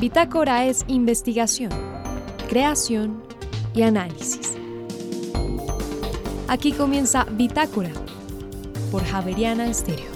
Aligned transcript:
Bitácora 0.00 0.64
es 0.64 0.84
investigación, 0.86 1.72
creación 2.48 3.20
y 3.74 3.82
análisis. 3.82 4.56
Aquí 6.46 6.70
comienza 6.70 7.24
Bitácora 7.24 7.90
por 8.92 9.04
Javeriana 9.04 9.66
Estéreo. 9.66 10.06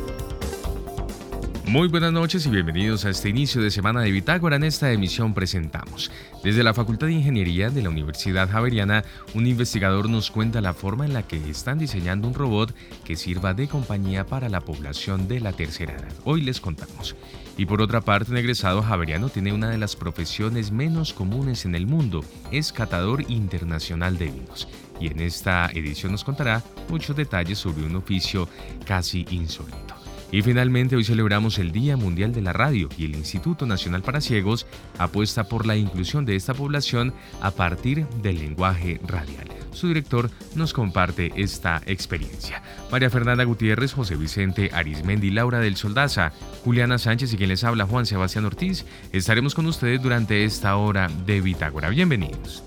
Muy 1.66 1.88
buenas 1.88 2.12
noches 2.12 2.46
y 2.46 2.50
bienvenidos 2.50 3.04
a 3.04 3.10
este 3.10 3.29
inicio 3.30 3.60
de 3.60 3.72
semana 3.72 4.03
de 4.03 4.13
Bitácora. 4.13 4.54
En 4.54 4.63
esta 4.63 4.92
emisión 4.92 5.35
presentamos, 5.35 6.12
desde 6.44 6.62
la 6.62 6.74
Facultad 6.74 7.08
de 7.08 7.14
Ingeniería 7.14 7.69
de 7.69 7.83
la 7.83 7.88
Universidad 7.88 8.49
Javeriana, 8.49 9.03
un 9.35 9.49
investigador 9.49 10.08
nos 10.08 10.30
cuenta 10.30 10.60
la 10.60 10.74
forma 10.74 11.06
en 11.06 11.12
la 11.12 11.24
que 11.24 11.38
están 11.51 11.80
diseñando 11.80 12.28
un 12.28 12.35
robot 12.35 12.72
que 13.04 13.17
sirva 13.17 13.53
de 13.53 13.67
compañía 13.67 14.26
para 14.26 14.49
la 14.49 14.60
población 14.60 15.26
de 15.26 15.40
la 15.40 15.53
tercera 15.53 15.94
edad. 15.94 16.12
Hoy 16.23 16.42
les 16.42 16.60
contamos. 16.60 17.16
Y 17.56 17.66
por 17.66 17.82
otra 17.82 18.00
parte, 18.00 18.30
un 18.30 18.38
egresado 18.38 18.82
javeriano 18.82 19.28
tiene 19.28 19.52
una 19.52 19.68
de 19.68 19.78
las 19.78 19.95
profesiones 19.95 20.70
menos 20.70 21.12
comunes 21.12 21.64
en 21.64 21.74
el 21.74 21.86
mundo, 21.86 22.24
es 22.50 22.72
catador 22.72 23.30
internacional 23.30 24.16
de 24.18 24.27
vinos. 24.27 24.68
Y 25.00 25.08
en 25.08 25.20
esta 25.20 25.70
edición 25.72 26.12
nos 26.12 26.24
contará 26.24 26.62
muchos 26.88 27.16
detalles 27.16 27.58
sobre 27.58 27.84
un 27.84 27.96
oficio 27.96 28.48
casi 28.86 29.27
insólito. 29.30 29.91
Y 30.32 30.41
finalmente 30.41 30.96
hoy 30.96 31.04
celebramos 31.04 31.59
el 31.59 31.72
Día 31.72 31.98
Mundial 31.98 32.32
de 32.32 32.41
la 32.41 32.54
Radio 32.54 32.88
y 32.96 33.04
el 33.04 33.14
Instituto 33.14 33.66
Nacional 33.66 34.00
para 34.00 34.22
Ciegos 34.22 34.66
apuesta 34.98 35.45
por 35.45 35.66
la 35.66 35.77
inclusión 35.77 36.24
de 36.24 36.36
esta 36.36 36.55
población 36.55 37.12
a 37.42 37.50
partir 37.50 38.08
del 38.22 38.38
lenguaje 38.38 38.98
radial. 39.06 39.46
Su 39.72 39.88
director 39.88 40.30
nos 40.55 40.72
comparte 40.72 41.32
esta 41.36 41.82
experiencia. 41.84 42.62
María 42.91 43.10
Fernanda 43.10 43.45
Gutiérrez, 43.45 43.92
José 43.92 44.16
Vicente 44.16 44.70
Arismendi, 44.72 45.30
Laura 45.30 45.60
del 45.60 45.77
Soldaza, 45.77 46.33
Juliana 46.64 46.96
Sánchez 46.96 47.34
y 47.34 47.36
quien 47.36 47.50
les 47.50 47.62
habla 47.62 47.86
Juan 47.86 48.06
Sebastián 48.06 48.46
Ortiz, 48.46 48.86
estaremos 49.12 49.55
con 49.55 49.66
ustedes 49.66 50.02
durante 50.02 50.44
esta 50.44 50.77
hora 50.77 51.08
de 51.27 51.42
Bitágora. 51.42 51.91
Bienvenidos. 51.91 52.64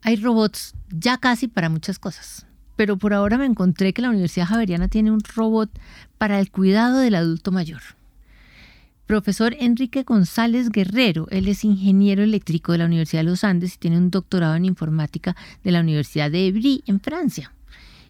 Hay 0.00 0.16
robots 0.16 0.74
ya 0.88 1.18
casi 1.18 1.46
para 1.46 1.68
muchas 1.68 1.98
cosas 1.98 2.45
pero 2.76 2.96
por 2.96 3.14
ahora 3.14 3.38
me 3.38 3.46
encontré 3.46 3.92
que 3.92 4.02
la 4.02 4.10
Universidad 4.10 4.46
Javeriana 4.46 4.88
tiene 4.88 5.10
un 5.10 5.20
robot 5.34 5.70
para 6.18 6.38
el 6.38 6.50
cuidado 6.50 6.98
del 6.98 7.14
adulto 7.14 7.50
mayor. 7.50 7.80
Profesor 9.06 9.54
Enrique 9.58 10.02
González 10.02 10.68
Guerrero, 10.70 11.28
él 11.30 11.46
es 11.46 11.64
ingeniero 11.64 12.22
eléctrico 12.22 12.72
de 12.72 12.78
la 12.78 12.86
Universidad 12.86 13.20
de 13.20 13.30
los 13.30 13.44
Andes 13.44 13.74
y 13.74 13.78
tiene 13.78 13.98
un 13.98 14.10
doctorado 14.10 14.56
en 14.56 14.64
informática 14.64 15.36
de 15.62 15.70
la 15.70 15.80
Universidad 15.80 16.30
de 16.30 16.48
Evry 16.48 16.82
en 16.86 17.00
Francia. 17.00 17.52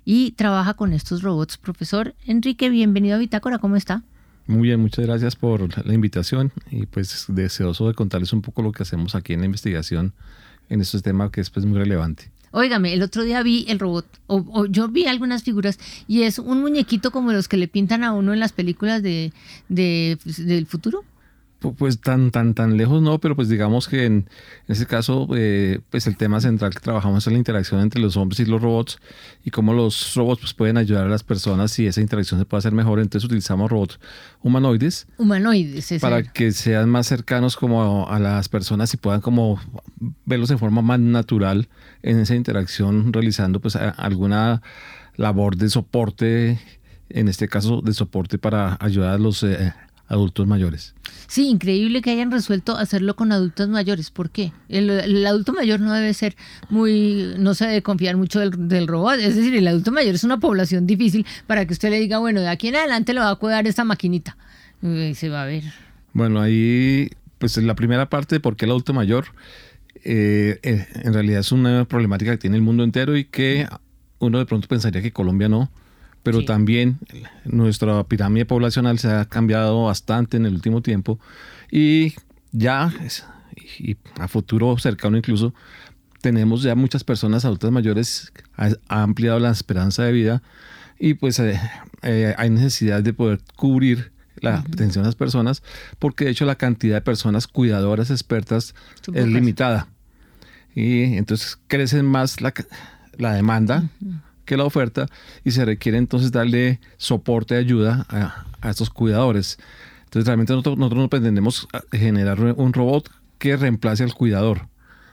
Y 0.06 0.31
trabaja 0.33 0.75
con 0.75 0.92
estos 0.92 1.23
robots. 1.23 1.58
Profesor 1.58 2.14
Enrique, 2.27 2.70
bienvenido 2.70 3.17
a 3.17 3.19
Bitácora, 3.19 3.58
¿cómo 3.58 3.77
está? 3.77 4.05
Muy 4.47 4.69
bien, 4.69 4.80
muchas 4.80 5.05
gracias 5.05 5.36
por 5.36 5.86
la 5.86 5.92
invitación 5.92 6.53
y 6.70 6.86
pues 6.86 7.27
deseoso 7.28 7.89
de 7.89 7.95
contarles 7.95 8.33
un 8.33 8.42
poco 8.42 8.62
lo 8.62 8.73
que 8.73 8.84
hacemos 8.84 9.14
aquí 9.17 9.33
en 9.33 9.41
la 9.41 9.47
investigación 9.47 10.14
en 10.69 10.80
este 10.80 11.01
tema 11.01 11.30
que 11.30 11.41
es 11.41 11.51
pues 11.51 11.67
muy 11.67 11.78
relevante. 11.78 12.30
Óigame, 12.58 12.94
el 12.94 13.02
otro 13.02 13.22
día 13.22 13.42
vi 13.42 13.66
el 13.68 13.78
robot, 13.78 14.06
o, 14.28 14.64
yo 14.64 14.88
vi 14.88 15.04
algunas 15.04 15.42
figuras, 15.42 15.78
y 16.08 16.22
es 16.22 16.38
un 16.38 16.62
muñequito 16.62 17.10
como 17.10 17.30
los 17.30 17.48
que 17.48 17.58
le 17.58 17.68
pintan 17.68 18.02
a 18.02 18.14
uno 18.14 18.32
en 18.32 18.40
las 18.40 18.54
películas 18.54 19.02
de, 19.02 19.34
de 19.68 20.16
del 20.38 20.64
futuro. 20.64 21.04
Pues 21.75 22.00
tan, 22.00 22.31
tan, 22.31 22.55
tan 22.55 22.77
lejos 22.77 23.03
no, 23.03 23.19
pero 23.19 23.34
pues 23.34 23.48
digamos 23.48 23.89
que 23.89 24.05
en, 24.05 24.28
ese 24.69 24.86
caso, 24.86 25.28
eh, 25.34 25.81
pues 25.91 26.06
el 26.06 26.17
tema 26.17 26.41
central 26.41 26.73
que 26.75 26.81
trabajamos 26.81 27.27
es 27.27 27.33
la 27.33 27.39
interacción 27.39 27.81
entre 27.81 28.00
los 28.00 28.17
hombres 28.17 28.41
y 28.41 28.45
los 28.45 28.61
robots 28.61 28.98
y 29.45 29.50
cómo 29.50 29.73
los 29.73 30.14
robots 30.14 30.41
pues, 30.41 30.55
pueden 30.55 30.77
ayudar 30.77 31.06
a 31.06 31.08
las 31.08 31.23
personas 31.23 31.78
y 31.78 31.86
esa 31.86 32.00
interacción 32.00 32.41
se 32.41 32.47
puede 32.47 32.58
hacer 32.61 32.73
mejor. 32.73 33.00
Entonces 33.00 33.25
utilizamos 33.25 33.70
robots 33.70 33.98
humanoides. 34.42 35.06
Humanoides, 35.19 36.00
Para 36.00 36.23
que 36.23 36.53
sean 36.53 36.89
más 36.89 37.06
cercanos 37.06 37.56
como 37.56 38.08
a, 38.08 38.19
las 38.19 38.48
personas 38.48 38.92
y 38.95 38.97
puedan 38.97 39.20
como 39.20 39.61
verlos 40.25 40.48
de 40.48 40.58
forma 40.58 40.83
más 40.83 41.01
natural 41.01 41.69
en 42.02 42.19
esa 42.19 42.35
interacción 42.35 43.13
realizando 43.13 43.61
pues 43.61 43.77
alguna 43.77 44.63
labor 45.17 45.57
de 45.57 45.69
soporte, 45.69 46.58
en 47.08 47.29
este 47.29 47.48
caso 47.48 47.80
de 47.83 47.92
soporte 47.92 48.39
para 48.39 48.77
ayudar 48.80 49.14
a 49.14 49.19
los... 49.19 49.42
Eh, 49.42 49.73
adultos 50.08 50.46
mayores. 50.46 50.94
Sí, 51.27 51.48
increíble 51.48 52.02
que 52.02 52.11
hayan 52.11 52.30
resuelto 52.30 52.77
hacerlo 52.77 53.17
con 53.17 53.33
adultos 53.33 53.68
mayores. 53.68 54.11
¿Por 54.11 54.30
qué? 54.30 54.52
El, 54.68 55.27
adulto 55.27 55.52
mayor 55.52 55.80
no 55.80 55.92
debe 55.92 56.14
ser 56.14 56.36
muy, 56.68 57.34
no 57.39 57.55
se 57.55 57.67
debe 57.67 57.83
confiar 57.83 58.16
mucho 58.16 58.39
del, 58.40 58.86
robot. 58.86 59.18
Es 59.18 59.34
decir, 59.34 59.55
el 59.55 59.66
adulto 59.66 59.90
mayor 59.90 60.14
es 60.14 60.24
una 60.24 60.39
población 60.39 60.86
difícil 60.86 61.27
para 61.46 61.66
que 61.66 61.72
usted 61.72 61.90
le 61.90 61.98
diga, 61.98 62.18
bueno, 62.18 62.40
de 62.40 62.48
aquí 62.48 62.68
en 62.68 62.77
adelante 62.77 63.12
lo 63.12 63.22
va 63.22 63.30
a 63.30 63.36
cuidar 63.36 63.66
esta 63.66 63.84
maquinita. 63.84 64.36
Y 64.83 65.14
se 65.14 65.28
va 65.28 65.42
a 65.42 65.46
ver. 65.46 65.64
Bueno, 66.12 66.40
ahí, 66.40 67.11
pues 67.39 67.56
la 67.56 67.74
primera 67.74 68.08
parte 68.08 68.36
de 68.36 68.40
por 68.40 68.56
qué 68.56 68.66
el 68.66 68.70
adulto 68.70 68.95
mayor, 68.95 69.27
eh, 70.05 70.61
eh, 70.62 70.86
en 71.02 71.12
realidad 71.12 71.40
es 71.40 71.50
una 71.50 71.84
problemática 71.86 72.30
que 72.33 72.39
tiene 72.39 72.56
el 72.56 72.62
mundo 72.62 72.84
entero 72.84 73.16
y 73.16 73.24
que 73.24 73.66
uno 74.18 74.39
de 74.39 74.46
pronto 74.46 74.68
pensaría 74.68 75.02
que 75.02 75.12
Colombia 75.12 75.48
no 75.48 75.70
pero 76.27 76.45
también 76.45 76.98
nuestra 77.45 78.03
pirámide 78.03 78.47
poblacional 78.47 78.98
se 78.98 79.09
ha 79.13 79.27
cambiado 79.27 79.85
bastante 79.85 80.37
en 80.37 80.45
el 80.45 80.55
último 80.55 80.83
tiempo 80.83 81.20
y 81.70 82.14
ya 82.51 82.92
y 83.79 83.97
a 84.19 84.27
futuro 84.27 84.77
cercano 84.77 85.17
incluso 85.17 85.55
tenemos 86.23 86.64
ya 86.64 86.75
muchas 86.75 87.05
personas 87.05 87.45
adultas 87.45 87.70
mayores 87.70 88.33
ha, 88.57 88.73
ampliado 88.89 89.39
la 89.39 89.53
esperanza 89.53 90.03
de 90.03 90.11
vida 90.11 90.42
y 90.98 91.14
pues 91.14 91.39
eh, 91.39 91.61
eh, 92.03 92.35
hay 92.37 92.51
necesidad 92.51 93.05
de 93.05 93.13
poder 93.13 93.39
cubrir 93.55 94.11
la 94.41 94.57
atención 94.57 95.05
de 95.05 95.08
las 95.08 95.14
personas 95.14 95.63
porque 96.01 96.25
de 96.25 96.33
hecho 96.33 96.45
la 96.45 96.57
cantidad 96.57 96.97
de 96.97 97.03
personas 97.03 97.47
cuidadoras 97.47 98.11
expertas 98.11 98.75
es 99.14 99.29
limitada 99.29 99.87
y 100.75 101.14
entonces 101.14 101.57
crece 101.69 102.03
más 102.03 102.41
la, 102.41 102.53
la 103.17 103.33
demanda 103.33 103.89
que 104.46 104.57
la 104.57 104.64
oferta 104.64 105.07
y 105.45 105.51
se 105.51 105.64
requiere 105.64 105.98
entonces 105.98 106.33
darle 106.33 106.80
soporte 106.96 107.55
y 107.55 107.58
ayuda 107.58 108.07
a, 108.08 108.70
estos 108.70 108.89
cuidadores. 108.89 109.58
Entonces 110.05 110.27
realmente 110.27 110.52
nosotros, 110.52 110.79
nosotros 110.79 111.02
no 111.02 111.08
pretendemos 111.11 111.68
generar 111.92 112.40
un 112.40 112.73
robot 112.73 113.11
que 113.39 113.57
reemplace 113.57 114.02
al 114.02 114.14
cuidador, 114.14 114.68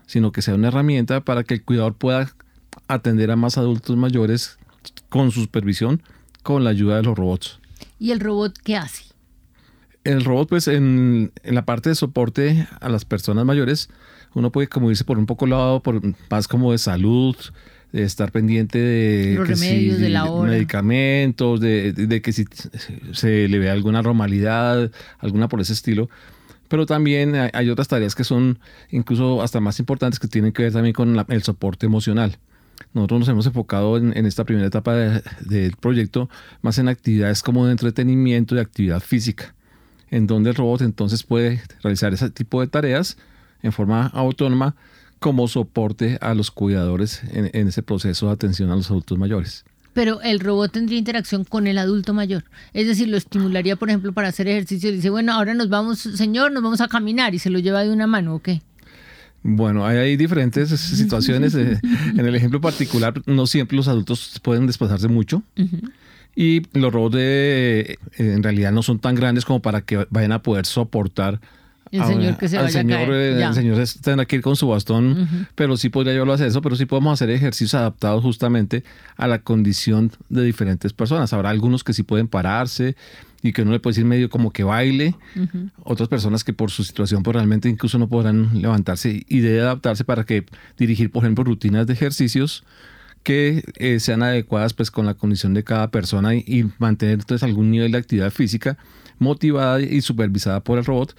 sino 0.05 0.31
que 0.31 0.41
sea 0.41 0.55
una 0.55 0.69
herramienta 0.69 1.21
para 1.21 1.43
que 1.43 1.55
el 1.55 1.63
cuidador 1.63 1.95
pueda 1.95 2.31
atender 2.87 3.29
a 3.31 3.35
más 3.35 3.57
adultos 3.57 3.97
mayores 3.97 4.57
con 5.09 5.31
supervisión, 5.31 6.01
con 6.41 6.63
la 6.63 6.69
ayuda 6.69 6.97
de 6.97 7.03
los 7.03 7.17
robots. 7.17 7.59
¿Y 7.99 8.11
el 8.11 8.19
robot 8.19 8.57
qué 8.63 8.77
hace? 8.77 9.05
El 10.03 10.23
robot, 10.25 10.49
pues 10.49 10.67
en, 10.67 11.31
en 11.43 11.55
la 11.55 11.65
parte 11.65 11.89
de 11.89 11.95
soporte 11.95 12.67
a 12.81 12.89
las 12.89 13.05
personas 13.05 13.45
mayores, 13.45 13.89
uno 14.33 14.51
puede 14.51 14.67
como 14.67 14.89
irse 14.89 15.03
por 15.03 15.17
un 15.17 15.25
poco 15.25 15.45
lado, 15.47 15.81
por 15.81 16.01
más 16.29 16.47
como 16.47 16.71
de 16.71 16.77
salud, 16.77 17.35
estar 17.93 18.31
pendiente 18.31 18.79
de, 18.79 19.35
Los 19.37 19.47
remedios, 19.47 19.99
de 19.99 20.09
la 20.09 20.29
medicamentos, 20.29 21.61
de, 21.61 22.21
que 22.23 22.33
si 22.33 22.45
se 23.11 23.47
le 23.47 23.59
ve 23.59 23.69
alguna 23.69 24.01
normalidad, 24.01 24.91
alguna 25.19 25.47
por 25.47 25.61
ese 25.61 25.73
estilo. 25.73 26.09
Pero 26.67 26.87
también 26.87 27.35
hay 27.53 27.69
otras 27.69 27.87
tareas 27.87 28.15
que 28.15 28.23
son 28.23 28.57
incluso 28.89 29.43
hasta 29.43 29.59
más 29.59 29.79
importantes 29.79 30.19
que 30.19 30.27
tienen 30.27 30.51
que 30.51 30.63
ver 30.63 30.73
también 30.73 30.93
con 30.93 31.23
el 31.29 31.43
soporte 31.43 31.85
emocional. 31.85 32.39
Nosotros 32.93 33.19
nos 33.19 33.29
hemos 33.29 33.45
enfocado 33.45 33.97
en, 33.97 34.25
esta 34.25 34.43
primera 34.43 34.67
etapa 34.67 34.95
del 34.95 35.75
proyecto 35.79 36.29
más 36.63 36.79
en 36.79 36.87
actividades 36.87 37.43
como 37.43 37.67
de 37.67 37.73
entretenimiento 37.73 38.55
y 38.55 38.59
actividad 38.59 39.01
física, 39.01 39.53
en 40.09 40.25
donde 40.25 40.49
el 40.49 40.55
robot 40.55 40.81
entonces 40.81 41.23
puede 41.23 41.61
realizar 41.83 42.11
ese 42.13 42.31
tipo 42.31 42.61
de 42.61 42.67
tareas 42.67 43.17
en 43.61 43.71
forma 43.71 44.07
autónoma 44.07 44.75
como 45.23 45.47
soporte 45.47 46.17
a 46.19 46.33
los 46.33 46.51
cuidadores 46.51 47.21
en, 47.31 47.45
ese 47.69 47.81
proceso 47.81 48.27
de 48.27 48.33
atención 48.33 48.69
a 48.71 48.75
los 48.75 48.91
adultos 48.91 49.17
mayores. 49.17 49.63
Pero 49.93 50.21
el 50.21 50.41
robot 50.41 50.73
tendría 50.73 50.99
interacción 50.99 51.45
con 51.45 51.65
el 51.65 51.77
adulto 51.77 52.13
mayor. 52.13 52.43
Es 52.73 52.87
decir, 52.87 53.07
lo 53.07 53.15
estimularía, 53.15 53.77
por 53.77 53.87
ejemplo, 53.87 54.11
para 54.11 54.27
hacer 54.27 54.49
ejercicio. 54.49 54.91
Dice, 54.91 55.09
bueno, 55.09 55.31
ahora 55.31 55.53
nos 55.53 55.69
vamos, 55.69 55.99
señor, 55.99 56.51
nos 56.51 56.61
vamos 56.61 56.81
a 56.81 56.89
caminar 56.89 57.33
y 57.33 57.39
se 57.39 57.49
lo 57.49 57.59
lleva 57.59 57.85
de 57.85 57.93
una 57.93 58.05
mano, 58.05 58.35
¿o 58.35 58.39
qué? 58.39 58.61
Bueno, 59.43 59.85
hay, 59.85 60.17
diferentes 60.17 60.69
situaciones. 60.71 61.55
Eh, 61.55 61.79
en 61.81 62.19
el 62.19 62.35
ejemplo 62.35 62.59
particular, 62.59 63.13
no 63.25 63.47
siempre 63.47 63.77
los 63.77 63.87
adultos 63.87 64.41
pueden 64.43 64.67
desplazarse 64.67 65.07
mucho. 65.07 65.41
Y 66.35 66.63
los 66.77 66.91
robots 66.91 67.15
de, 67.15 67.97
en 68.17 68.43
realidad 68.43 68.73
no 68.73 68.83
son 68.83 68.99
tan 68.99 69.15
grandes 69.15 69.45
como 69.45 69.61
para 69.61 69.85
que 69.85 70.05
vayan 70.09 70.33
a 70.33 70.41
poder 70.41 70.65
soportar 70.65 71.39
el 71.97 72.05
señor 72.05 72.37
que 72.37 72.49
se 72.49 72.57
vaya 72.57 72.69
señor, 72.69 73.01
a 73.01 73.05
caer. 73.05 73.11
El 73.13 73.53
señor 73.53 73.83
tendrá 74.01 74.25
que 74.25 74.37
ir 74.37 74.41
con 74.41 74.55
su 74.55 74.67
bastón, 74.67 75.47
pero 75.55 75.77
sí 75.77 75.89
podría 75.89 76.13
yo 76.13 76.25
lo 76.25 76.33
hacer 76.33 76.47
eso, 76.47 76.61
pero 76.61 76.75
sí 76.75 76.85
podemos 76.85 77.13
hacer 77.13 77.29
ejercicios 77.29 77.75
adaptados 77.75 78.23
justamente 78.23 78.83
a 79.15 79.27
la 79.27 79.39
condición 79.39 80.11
de 80.29 80.43
diferentes 80.43 80.93
personas. 80.93 81.33
Habrá 81.33 81.49
algunos 81.49 81.83
que 81.83 81.93
sí 81.93 82.03
pueden 82.03 82.27
pararse 82.27 82.95
y 83.43 83.51
que 83.51 83.61
uno 83.61 83.71
le 83.71 83.79
puede 83.79 83.93
decir 83.93 84.05
medio 84.05 84.29
como 84.29 84.51
que 84.51 84.63
baile, 84.63 85.15
otras 85.83 86.07
personas 86.09 86.43
que 86.43 86.53
por 86.53 86.71
su 86.71 86.83
situación 86.83 87.23
pues 87.23 87.35
realmente 87.35 87.69
incluso 87.69 87.99
no 87.99 88.07
podrán 88.07 88.61
levantarse 88.61 89.25
y 89.27 89.39
debe 89.41 89.61
adaptarse 89.61 90.05
para 90.05 90.23
que 90.23 90.45
dirigir, 90.77 91.11
por 91.11 91.23
ejemplo, 91.23 91.43
rutinas 91.43 91.85
de 91.85 91.93
ejercicios 91.93 92.63
que 93.23 93.63
eh, 93.77 93.99
sean 93.99 94.23
adecuadas 94.23 94.73
pues 94.73 94.91
con 94.91 95.05
la 95.05 95.13
condición 95.13 95.53
de 95.53 95.63
cada 95.63 95.91
persona 95.91 96.35
y, 96.35 96.69
mantener 96.77 97.19
entonces 97.19 97.43
algún 97.43 97.71
nivel 97.71 97.91
de 97.91 97.97
actividad 97.97 98.31
física 98.31 98.77
motivada 99.19 99.81
y 99.81 100.01
supervisada 100.01 100.61
por 100.61 100.77
el 100.77 100.85
robot 100.85 101.15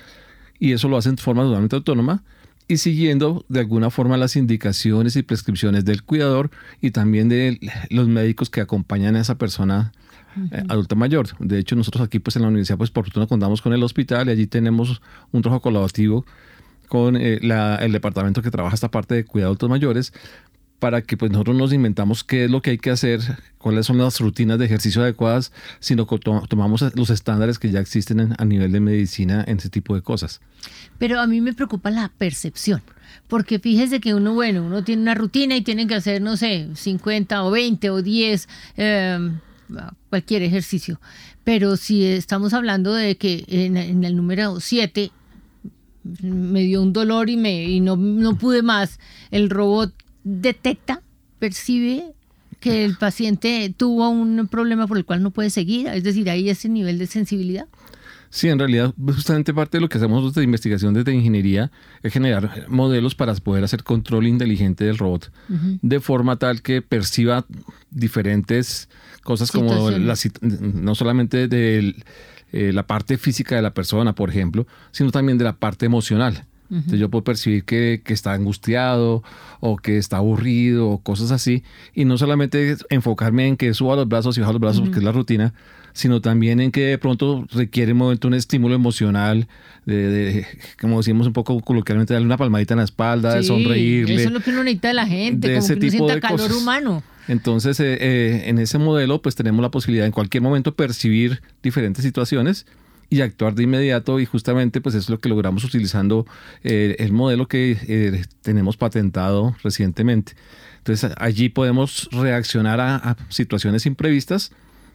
y 0.58 0.72
eso 0.72 0.88
lo 0.88 0.96
hacen 0.96 1.16
de 1.16 1.22
forma 1.22 1.42
totalmente 1.42 1.76
autónoma 1.76 2.22
y 2.66 2.78
siguiendo 2.78 3.44
de 3.48 3.60
alguna 3.60 3.90
forma 3.90 4.16
las 4.16 4.36
indicaciones 4.36 5.16
y 5.16 5.22
prescripciones 5.22 5.84
del 5.84 6.02
cuidador 6.02 6.50
y 6.80 6.90
también 6.90 7.28
de 7.28 7.60
los 7.90 8.08
médicos 8.08 8.50
que 8.50 8.60
acompañan 8.60 9.16
a 9.16 9.20
esa 9.20 9.36
persona 9.36 9.92
eh, 10.50 10.62
adulta 10.68 10.94
mayor. 10.94 11.28
De 11.38 11.58
hecho, 11.58 11.76
nosotros 11.76 12.04
aquí 12.04 12.18
pues 12.18 12.36
en 12.36 12.42
la 12.42 12.48
universidad 12.48 12.78
pues 12.78 12.90
por 12.90 13.04
fortuna 13.04 13.26
contamos 13.26 13.60
con 13.60 13.72
el 13.72 13.82
hospital 13.82 14.28
y 14.28 14.30
allí 14.32 14.46
tenemos 14.46 15.02
un 15.30 15.42
trabajo 15.42 15.60
colaborativo 15.60 16.24
con 16.88 17.16
eh, 17.16 17.40
el 17.80 17.92
departamento 17.92 18.42
que 18.42 18.50
trabaja 18.50 18.74
esta 18.74 18.90
parte 18.90 19.14
de 19.14 19.24
cuidado 19.24 19.48
de 19.48 19.50
adultos 19.50 19.70
mayores 19.70 20.12
para 20.78 21.02
que 21.02 21.16
pues 21.16 21.30
nosotros 21.30 21.56
nos 21.56 21.72
inventamos 21.72 22.24
qué 22.24 22.44
es 22.44 22.50
lo 22.50 22.60
que 22.60 22.70
hay 22.70 22.78
que 22.78 22.90
hacer, 22.90 23.20
cuáles 23.58 23.86
son 23.86 23.98
las 23.98 24.20
rutinas 24.20 24.58
de 24.58 24.66
ejercicio 24.66 25.02
adecuadas, 25.02 25.52
sino 25.80 26.06
que 26.06 26.18
tomamos 26.18 26.84
los 26.94 27.10
estándares 27.10 27.58
que 27.58 27.70
ya 27.70 27.80
existen 27.80 28.34
a 28.36 28.44
nivel 28.44 28.72
de 28.72 28.80
medicina 28.80 29.44
en 29.46 29.58
ese 29.58 29.70
tipo 29.70 29.94
de 29.94 30.02
cosas. 30.02 30.40
Pero 30.98 31.20
a 31.20 31.26
mí 31.26 31.40
me 31.40 31.54
preocupa 31.54 31.90
la 31.90 32.12
percepción, 32.18 32.82
porque 33.28 33.58
fíjese 33.58 34.00
que 34.00 34.14
uno, 34.14 34.34
bueno, 34.34 34.62
uno 34.64 34.84
tiene 34.84 35.02
una 35.02 35.14
rutina 35.14 35.56
y 35.56 35.62
tiene 35.62 35.86
que 35.86 35.94
hacer, 35.94 36.20
no 36.20 36.36
sé, 36.36 36.68
50 36.74 37.44
o 37.44 37.50
20 37.50 37.90
o 37.90 38.02
10, 38.02 38.48
em, 38.76 39.38
cualquier 40.10 40.42
ejercicio. 40.42 41.00
Pero 41.44 41.76
si 41.76 42.04
estamos 42.04 42.52
hablando 42.52 42.92
de 42.94 43.16
que 43.16 43.44
en, 43.48 44.04
el 44.04 44.16
número 44.16 44.60
7 44.60 45.10
me 46.20 46.60
dio 46.60 46.82
un 46.82 46.92
dolor 46.92 47.30
y, 47.30 47.38
me, 47.38 47.64
y 47.64 47.80
no, 47.80 47.96
no 47.96 48.36
pude 48.36 48.62
más, 48.62 48.98
el 49.30 49.48
robot 49.48 49.94
detecta, 50.24 51.02
percibe 51.38 52.14
que 52.60 52.84
el 52.84 52.96
paciente 52.96 53.72
tuvo 53.76 54.08
un 54.08 54.48
problema 54.48 54.86
por 54.86 54.96
el 54.96 55.04
cual 55.04 55.22
no 55.22 55.30
puede 55.30 55.50
seguir, 55.50 55.86
es 55.88 56.02
decir, 56.02 56.28
hay 56.30 56.48
ese 56.48 56.68
nivel 56.68 56.98
de 56.98 57.06
sensibilidad. 57.06 57.66
Sí, 58.30 58.48
en 58.48 58.58
realidad, 58.58 58.92
justamente 58.98 59.54
parte 59.54 59.76
de 59.76 59.82
lo 59.82 59.88
que 59.88 59.98
hacemos 59.98 60.34
de 60.34 60.42
investigación 60.42 60.92
desde 60.92 61.14
ingeniería 61.14 61.70
es 62.02 62.12
generar 62.12 62.66
modelos 62.68 63.14
para 63.14 63.32
poder 63.36 63.62
hacer 63.62 63.84
control 63.84 64.26
inteligente 64.26 64.82
del 64.84 64.98
robot, 64.98 65.30
de 65.82 66.00
forma 66.00 66.36
tal 66.36 66.60
que 66.60 66.82
perciba 66.82 67.46
diferentes 67.92 68.88
cosas 69.22 69.52
como 69.52 69.88
no 69.90 70.94
solamente 70.96 71.46
de 71.46 71.94
eh, 72.50 72.72
la 72.72 72.86
parte 72.88 73.18
física 73.18 73.54
de 73.54 73.62
la 73.62 73.72
persona, 73.72 74.16
por 74.16 74.30
ejemplo, 74.30 74.66
sino 74.90 75.12
también 75.12 75.38
de 75.38 75.44
la 75.44 75.56
parte 75.56 75.86
emocional. 75.86 76.44
Entonces 76.70 76.98
yo 76.98 77.08
puedo 77.08 77.24
percibir 77.24 77.64
que, 77.64 78.00
está 78.06 78.32
angustiado 78.32 79.22
o 79.60 79.76
que 79.76 79.98
está 79.98 80.16
aburrido 80.16 80.88
o 80.88 80.98
cosas 80.98 81.30
así. 81.30 81.62
Y 81.94 82.04
no 82.04 82.18
solamente 82.18 82.76
enfocarme 82.90 83.46
en 83.46 83.56
que 83.56 83.72
suba 83.74 83.96
los 83.96 84.08
brazos 84.08 84.36
y 84.36 84.40
baja 84.40 84.52
los 84.52 84.60
brazos 84.60 84.80
porque 84.80 84.98
es 84.98 85.04
la 85.04 85.12
rutina, 85.12 85.54
sino 85.92 86.20
también 86.20 86.60
en 86.60 86.72
que 86.72 86.82
de 86.86 86.98
pronto 86.98 87.46
requiere 87.52 87.92
un 87.92 87.98
momento 87.98 88.28
un 88.28 88.34
estímulo 88.34 88.74
emocional, 88.74 89.46
de, 89.86 90.46
como 90.80 90.98
decimos 90.98 91.26
un 91.26 91.32
poco 91.32 91.60
coloquialmente, 91.60 92.14
darle 92.14 92.26
una 92.26 92.36
palmadita 92.36 92.74
en 92.74 92.78
la 92.78 92.84
espalda, 92.84 93.34
de 93.34 93.44
sonreírle. 93.44 94.14
Eso 94.14 94.28
es 94.28 94.32
lo 94.32 94.40
que 94.40 94.50
uno 94.50 94.64
necesita 94.64 94.88
de 94.88 94.94
la 94.94 95.06
gente, 95.06 95.48
de 95.48 95.54
como 95.54 95.64
ese 95.64 95.74
que 95.74 95.80
tipo 95.90 96.08
sienta 96.08 96.28
calor 96.28 96.52
humano. 96.52 97.02
Entonces, 97.28 97.78
eh, 97.80 97.96
eh, 98.00 98.42
en 98.46 98.58
ese 98.58 98.78
modelo, 98.78 99.22
pues 99.22 99.34
tenemos 99.34 99.62
la 99.62 99.70
posibilidad 99.70 100.06
en 100.06 100.12
cualquier 100.12 100.42
momento 100.42 100.74
percibir 100.74 101.40
diferentes 101.62 102.04
situaciones 102.04 102.66
y 103.10 103.20
actuar 103.20 103.54
de 103.54 103.64
inmediato 103.64 104.20
y 104.20 104.26
justamente 104.26 104.80
pues 104.80 104.94
es 104.94 105.08
lo 105.08 105.18
que 105.18 105.28
logramos 105.28 105.64
utilizando 105.64 106.26
eh, 106.62 106.96
el 106.98 107.12
modelo 107.12 107.48
que 107.48 107.76
eh, 107.86 108.24
tenemos 108.42 108.76
patentado 108.76 109.56
recientemente. 109.62 110.34
Entonces 110.78 111.12
allí 111.16 111.48
podemos 111.48 112.08
reaccionar 112.12 112.80
a, 112.80 113.16
situaciones 113.28 113.86
imprevistas, 113.86 114.52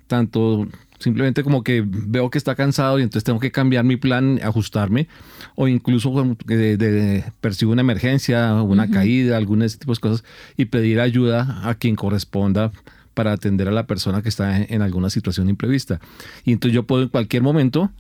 tanto 0.08 0.68
simplemente 1.00 1.44
como 1.44 1.64
que 1.64 1.84
veo 1.86 2.30
que 2.30 2.38
está 2.38 2.56
cansado 2.56 3.00
y 3.00 3.04
entonces 3.04 3.24
tengo 3.24 3.40
que 3.40 3.52
cambiar 3.52 3.86
mi 3.86 3.96
plan, 3.96 4.40
ajustarme, 4.44 5.08
o 5.56 5.68
incluso 5.68 6.38
de, 6.46 7.24
percibo 7.42 7.72
una 7.72 7.82
emergencia, 7.82 8.54
una 8.62 8.90
caída, 8.92 9.38
algunas 9.38 9.80
tipo 9.80 9.94
de 9.94 10.00
cosas, 10.00 10.24
y 10.58 10.66
pedir 10.66 11.00
ayuda 11.00 11.62
a 11.64 11.76
quien 11.76 11.96
corresponda 11.96 12.72
para 13.20 13.34
atender 13.34 13.68
a 13.68 13.72
la 13.72 13.86
persona 13.86 14.22
que 14.22 14.30
está 14.30 14.62
en, 14.62 14.82
alguna 14.82 15.10
situación 15.10 15.50
imprevista. 15.50 16.00
Y 16.46 16.54
entonces 16.54 16.74
yo 16.74 16.84
puedo 16.84 17.04
en 17.04 17.10
cualquier 17.10 17.44
momento 17.44 17.92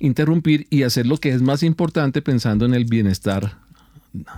interrumpir 0.00 0.66
y 0.70 0.82
hacer 0.82 1.06
lo 1.06 1.18
que 1.18 1.28
es 1.28 1.40
más 1.40 1.62
importante 1.62 2.20
pensando 2.20 2.66
en 2.66 2.74
el 2.74 2.84
bienestar 2.84 3.58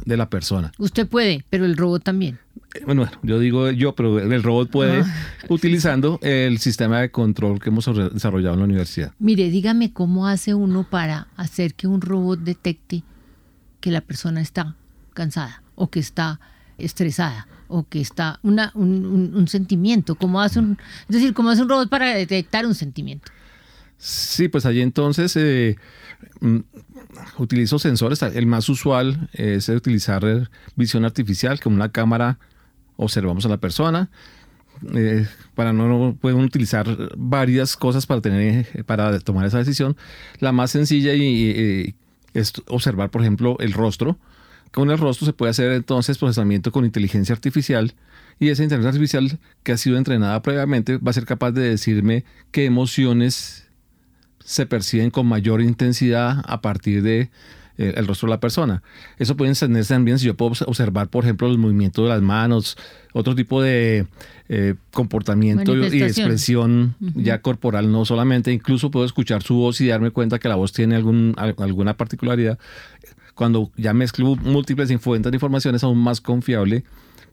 de 0.05 0.17
la 0.19 0.29
persona. 0.29 0.71
Usted 0.77 1.09
puede, 1.09 1.47
pero 1.49 1.65
el 1.65 1.79
robot 1.79 2.03
también. 2.03 2.39
Eh, 2.75 2.83
bueno, 2.85 3.11
yo 3.23 3.39
digo 3.39 3.71
yo, 3.71 3.95
pero 3.95 4.19
el 4.19 4.43
robot 4.43 4.69
puede 4.69 5.01
ah. 5.01 5.15
utilizando 5.49 6.19
el 6.21 6.59
sistema 6.59 7.01
de 7.01 7.11
control 7.11 7.59
que 7.59 7.71
hemos 7.71 7.87
desarrollado 8.13 8.53
en 8.53 8.61
la 8.61 8.67
universidad. 8.67 9.15
Mire, 9.19 9.49
dígame 9.49 9.95
cómo 9.95 10.29
hace 10.29 10.53
uno 10.53 10.87
para 10.91 11.29
hacer 11.37 11.73
que 11.73 11.87
un 11.87 12.03
robot 12.03 12.41
detecte 12.41 13.03
que 13.81 13.91
la 13.91 14.03
persona 14.03 14.43
está 14.43 14.77
cansada 15.15 15.63
o 15.75 15.89
que 15.89 16.01
está 16.01 16.39
estresada 16.77 17.49
o 17.69 17.87
que 17.89 18.01
está 18.01 18.41
una, 18.43 18.73
un, 18.75 19.47
sentimiento. 19.49 20.15
¿Cómo 20.15 20.41
hace 20.41 20.59
un, 20.59 20.79
es 21.09 21.15
decir, 21.17 21.35
cómo 21.35 21.51
hace 21.51 21.63
un 21.63 21.69
robot 21.69 21.89
para 21.89 22.15
detectar 22.15 22.67
un 22.67 22.75
sentimiento? 22.75 23.31
Sí, 23.99 24.49
pues 24.49 24.65
allí 24.67 24.81
entonces 24.81 25.35
eh, 25.37 25.77
mm, 26.41 26.59
utilizo 27.39 27.79
sensores. 27.79 28.23
El 28.23 28.47
más 28.47 28.69
usual 28.69 29.29
es 29.33 29.69
utilizar 29.69 30.49
visión 30.77 31.05
artificial, 31.05 31.61
como 31.61 31.77
una 31.77 31.91
cámara 31.91 32.39
observamos 32.97 33.47
a 33.47 33.49
la 33.49 33.57
persona. 33.57 34.11
Eh, 34.95 35.27
para 35.55 35.73
no 35.73 36.17
pueden 36.21 36.39
utilizar 36.41 36.87
varias 37.17 37.77
cosas 37.77 38.07
para 38.07 38.21
tener 38.21 38.85
para 38.85 39.19
tomar 39.21 39.47
esa 39.47 39.59
decisión. 39.59 39.97
La 40.39 40.53
más 40.53 40.71
sencilla 40.71 41.15
y, 41.15 41.97
es 42.35 42.53
observar, 42.69 43.11
por 43.11 43.23
ejemplo, 43.23 43.57
el 43.61 43.73
rostro. 43.73 44.19
Con 44.73 44.91
el 44.91 44.99
rostro 44.99 45.27
se 45.27 45.33
puede 45.33 45.51
hacer 45.51 45.73
entonces 45.73 46.19
procesamiento 46.19 46.73
con 46.73 46.85
inteligencia 46.85 47.35
artificial 47.35 47.95
y 48.39 48.51
esa 48.51 48.63
inteligencia 48.63 48.91
artificial 48.91 49.39
que 49.63 49.73
ha 49.73 49.77
sido 49.77 49.97
entrenada 49.97 50.41
previamente 50.43 50.99
va 50.99 51.11
a 51.11 51.15
ser 51.15 51.25
capaz 51.25 51.53
de 51.53 51.63
decirme 51.63 52.25
qué 52.51 52.65
emociones 52.65 53.69
se 54.39 54.67
perciben 54.67 55.11
con 55.11 55.27
mayor 55.27 55.61
intensidad 55.61 56.43
a 56.47 56.61
partir 56.61 57.03
de 57.03 57.31
eh, 57.81 57.95
el 57.97 58.09
rostro 58.09 58.27
de 58.27 58.31
la 58.31 58.41
persona. 58.41 58.83
Eso 59.19 59.37
puede 59.37 59.51
encenderse 59.51 59.95
también 59.95 60.19
si 60.19 60.27
yo 60.27 60.37
puedo 60.37 60.53
observar, 60.67 61.09
por 61.09 61.23
ejemplo, 61.23 61.47
los 61.47 61.59
movimientos 61.59 62.05
de 62.05 62.09
las 62.09 62.23
manos, 62.23 62.77
otro 63.13 63.37
tipo 63.37 63.63
de 63.63 64.05
eh, 64.49 64.75
comportamiento 64.91 65.77
y 65.77 66.03
expresión 66.03 66.97
ya 67.15 67.41
corporal, 67.41 67.93
no 67.93 68.05
solamente, 68.05 68.53
incluso 68.53 68.91
puedo 68.91 69.07
escuchar 69.07 69.45
su 69.45 69.55
voz 69.55 69.81
y 69.81 69.87
darme 69.87 70.11
cuenta 70.11 70.41
que 70.41 70.49
la 70.49 70.57
voz 70.57 70.73
tiene 70.73 70.97
algún, 70.97 71.37
alguna 71.37 71.97
particularidad. 71.97 72.59
Cuando 73.39 73.71
ya 73.77 73.95
mezclo 73.95 74.35
múltiples 74.35 74.91
fuentes 75.01 75.31
de 75.31 75.37
información 75.37 75.77
es 75.77 75.85
aún 75.85 75.99
más 75.99 76.21
confiable 76.21 76.83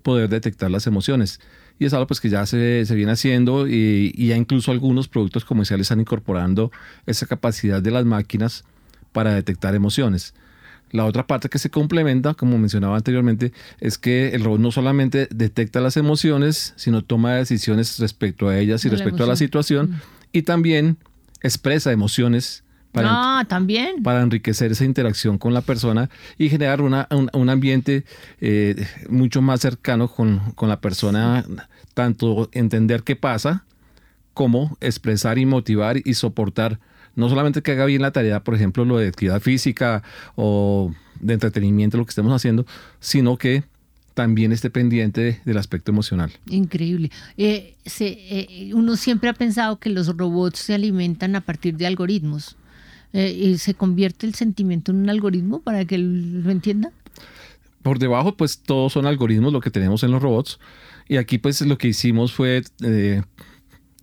poder 0.03 0.29
detectar 0.29 0.69
las 0.69 0.85
emociones 0.85 1.39
y 1.79 1.85
es 1.85 1.93
algo 1.93 2.05
pues 2.05 2.21
que 2.21 2.29
ya 2.29 2.45
se, 2.45 2.85
se 2.85 2.93
viene 2.93 3.13
haciendo 3.13 3.67
y, 3.67 4.13
ya 4.15 4.37
incluso 4.37 4.71
algunos 4.71 5.07
productos 5.07 5.45
comerciales 5.45 5.85
están 5.85 5.99
incorporando 5.99 6.71
esa 7.07 7.25
capacidad 7.25 7.81
de 7.81 7.89
las 7.89 8.05
máquinas 8.05 8.65
para 9.13 9.33
detectar 9.33 9.73
emociones. 9.73 10.35
La 10.91 11.05
otra 11.05 11.25
parte 11.25 11.49
que 11.49 11.57
se 11.57 11.71
complementa, 11.71 12.35
como 12.35 12.59
mencionaba 12.59 12.97
anteriormente, 12.97 13.51
es 13.79 13.97
que 13.97 14.29
el 14.35 14.43
robot 14.43 14.59
no 14.59 14.71
solamente 14.71 15.27
detecta 15.31 15.81
las 15.81 15.97
emociones, 15.97 16.73
sino 16.75 17.03
toma 17.03 17.33
decisiones 17.33 17.97
respecto 17.97 18.47
a 18.47 18.59
ellas 18.59 18.85
y 18.85 18.89
respecto 18.89 19.23
a 19.23 19.27
la 19.27 19.37
situación 19.37 19.89
mm. 19.89 20.01
y 20.33 20.41
también 20.43 20.97
expresa 21.41 21.91
emociones 21.91 22.63
para, 22.95 23.39
ah, 23.39 23.45
también. 23.45 24.01
para 24.03 24.21
enriquecer 24.21 24.71
esa 24.71 24.85
interacción 24.85 25.37
con 25.37 25.53
la 25.53 25.61
persona 25.61 26.09
y 26.37 26.49
generar 26.49 26.81
una, 26.81 27.07
un, 27.11 27.49
ambiente 27.49 28.05
eh, 28.41 28.87
mucho 29.09 29.41
más 29.41 29.61
cercano 29.61 30.07
con, 30.07 30.39
con, 30.55 30.69
la 30.69 30.81
persona, 30.81 31.45
tanto 31.93 32.49
entender 32.53 33.03
qué 33.03 33.15
pasa, 33.15 33.65
como 34.33 34.77
expresar 34.81 35.37
y 35.37 35.45
motivar 35.45 35.97
y 36.03 36.13
soportar, 36.13 36.79
no 37.15 37.29
solamente 37.29 37.61
que 37.61 37.71
haga 37.71 37.85
bien 37.85 38.01
la 38.01 38.11
tarea, 38.11 38.43
por 38.43 38.55
ejemplo, 38.55 38.85
lo 38.85 38.97
de 38.97 39.07
actividad 39.07 39.41
física 39.41 40.03
o 40.35 40.91
de 41.19 41.33
entretenimiento, 41.33 41.97
lo 41.97 42.05
que 42.05 42.09
estemos 42.09 42.33
haciendo, 42.33 42.65
sino 42.99 43.37
que 43.37 43.63
también 44.15 44.51
esté 44.51 44.69
pendiente 44.69 45.41
del 45.45 45.57
aspecto 45.57 45.91
emocional. 45.91 46.31
Increíble. 46.49 47.11
Eh, 47.37 47.75
eh, 47.99 48.71
uno 48.73 48.95
siempre 48.95 49.29
ha 49.29 49.33
pensado 49.33 49.77
que 49.79 49.89
los 49.89 50.07
robots 50.17 50.59
se 50.59 50.73
alimentan 50.73 51.35
a 51.35 51.41
partir 51.41 51.75
de 51.77 51.85
algoritmos. 51.85 52.55
Eh, 53.17 53.31
y 53.31 53.57
se 53.59 53.73
convierte 53.75 54.27
el 54.27 54.35
sentimiento 54.35 54.91
en 54.91 54.97
un 54.97 55.09
algoritmo 55.09 55.61
para 55.61 55.85
que 55.85 55.97
lo 55.97 56.51
entienda? 56.51 56.91
Por 57.81 57.97
debajo, 57.97 58.35
pues 58.35 58.59
todos 58.59 58.91
son 58.91 59.05
algoritmos 59.05 59.53
lo 59.53 59.61
que 59.61 59.71
tenemos 59.71 60.03
en 60.03 60.11
los 60.11 60.21
robots. 60.21 60.59
Y 61.07 61.15
aquí, 61.15 61.37
pues 61.37 61.61
lo 61.61 61.77
que 61.77 61.87
hicimos 61.87 62.33
fue, 62.33 62.63
eh, 62.83 63.21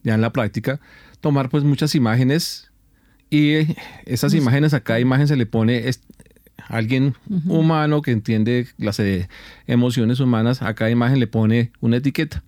ya 0.02 0.14
en 0.14 0.22
la 0.22 0.32
práctica, 0.32 0.80
tomar 1.20 1.50
pues 1.50 1.62
muchas 1.62 1.94
imágenes 1.94 2.70
y 3.28 3.66
esas 4.06 4.32
imágenes, 4.32 4.72
a 4.72 4.80
cada 4.80 4.98
imagen 4.98 5.28
se 5.28 5.36
le 5.36 5.44
pone 5.44 5.90
alguien 6.68 7.14
humano 7.46 8.00
que 8.00 8.12
entiende 8.12 8.68
las 8.78 8.98
eh, 8.98 9.28
emociones 9.66 10.20
humanas, 10.20 10.62
a 10.62 10.72
cada 10.74 10.90
imagen 10.90 11.20
le 11.20 11.26
pone 11.26 11.70
una 11.82 11.98
etiqueta. 11.98 12.42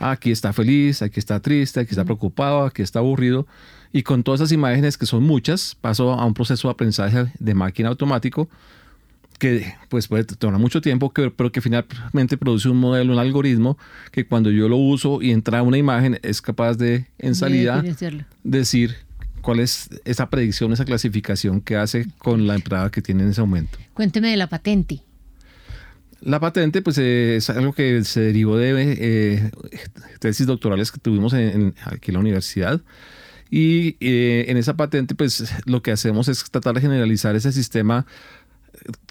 Aquí 0.00 0.30
está 0.30 0.52
feliz, 0.52 1.02
aquí 1.02 1.20
está 1.20 1.40
triste, 1.40 1.80
aquí 1.80 1.90
está 1.90 2.04
preocupado, 2.04 2.64
aquí 2.64 2.82
está 2.82 2.98
aburrido. 3.00 3.46
Y 3.92 4.02
con 4.02 4.22
todas 4.22 4.40
esas 4.40 4.52
imágenes, 4.52 4.98
que 4.98 5.06
son 5.06 5.22
muchas, 5.22 5.76
paso 5.80 6.12
a 6.12 6.24
un 6.24 6.34
proceso 6.34 6.68
de 6.68 6.72
aprendizaje 6.72 7.26
de 7.38 7.54
máquina 7.54 7.90
automático 7.90 8.48
que 9.38 9.74
pues 9.88 10.08
puede 10.08 10.24
tomar 10.24 10.60
mucho 10.60 10.80
tiempo, 10.80 11.12
pero 11.12 11.52
que 11.52 11.60
finalmente 11.60 12.36
produce 12.36 12.68
un 12.68 12.78
modelo, 12.78 13.12
un 13.12 13.18
algoritmo 13.18 13.76
que 14.10 14.26
cuando 14.26 14.50
yo 14.50 14.68
lo 14.68 14.76
uso 14.76 15.20
y 15.22 15.32
entra 15.32 15.62
una 15.62 15.76
imagen 15.76 16.18
es 16.22 16.40
capaz 16.40 16.74
de 16.74 17.06
en 17.18 17.34
salida 17.34 17.82
decir 18.42 18.96
cuál 19.42 19.60
es 19.60 19.90
esa 20.04 20.30
predicción, 20.30 20.72
esa 20.72 20.84
clasificación 20.84 21.60
que 21.60 21.76
hace 21.76 22.06
con 22.18 22.46
la 22.46 22.54
entrada 22.54 22.90
que 22.90 23.02
tiene 23.02 23.24
en 23.24 23.30
ese 23.30 23.40
momento. 23.40 23.78
Cuénteme 23.92 24.30
de 24.30 24.36
la 24.36 24.48
patente. 24.48 25.02
La 26.24 26.40
patente 26.40 26.80
pues 26.80 26.96
es 26.96 27.50
algo 27.50 27.74
que 27.74 28.02
se 28.04 28.20
derivó 28.20 28.56
de 28.56 28.96
eh, 28.98 29.50
tesis 30.20 30.46
doctorales 30.46 30.90
que 30.90 30.98
tuvimos 30.98 31.34
en, 31.34 31.74
aquí 31.84 32.10
en 32.10 32.14
la 32.14 32.20
universidad. 32.20 32.80
Y 33.50 33.96
eh, 34.00 34.46
en 34.48 34.56
esa 34.56 34.74
patente 34.74 35.14
pues 35.14 35.54
lo 35.66 35.82
que 35.82 35.92
hacemos 35.92 36.28
es 36.28 36.42
tratar 36.50 36.74
de 36.74 36.80
generalizar 36.80 37.36
ese 37.36 37.52
sistema 37.52 38.06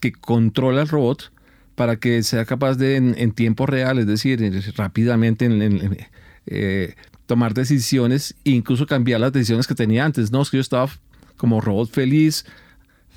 que 0.02 0.12
controla 0.12 0.82
el 0.82 0.88
robot 0.88 1.32
para 1.76 1.98
que 1.98 2.24
sea 2.24 2.46
capaz 2.46 2.76
de 2.76 2.96
en, 2.96 3.32
tiempo 3.32 3.68
real, 3.68 4.00
es 4.00 4.08
decir, 4.08 4.40
rápidamente 4.76 5.48
eh, 6.48 6.96
tomar 7.28 7.54
decisiones 7.54 8.36
e 8.44 8.52
incluso 8.52 8.88
cambiar 8.88 9.20
las 9.20 9.34
decisiones 9.34 9.68
que 9.68 9.76
tenía 9.76 10.04
antes. 10.06 10.32
No, 10.32 10.42
es 10.42 10.50
que 10.50 10.58
yo 10.58 10.62
estaba 10.62 10.90
como 11.38 11.62
robot 11.62 11.92
feliz 11.92 12.46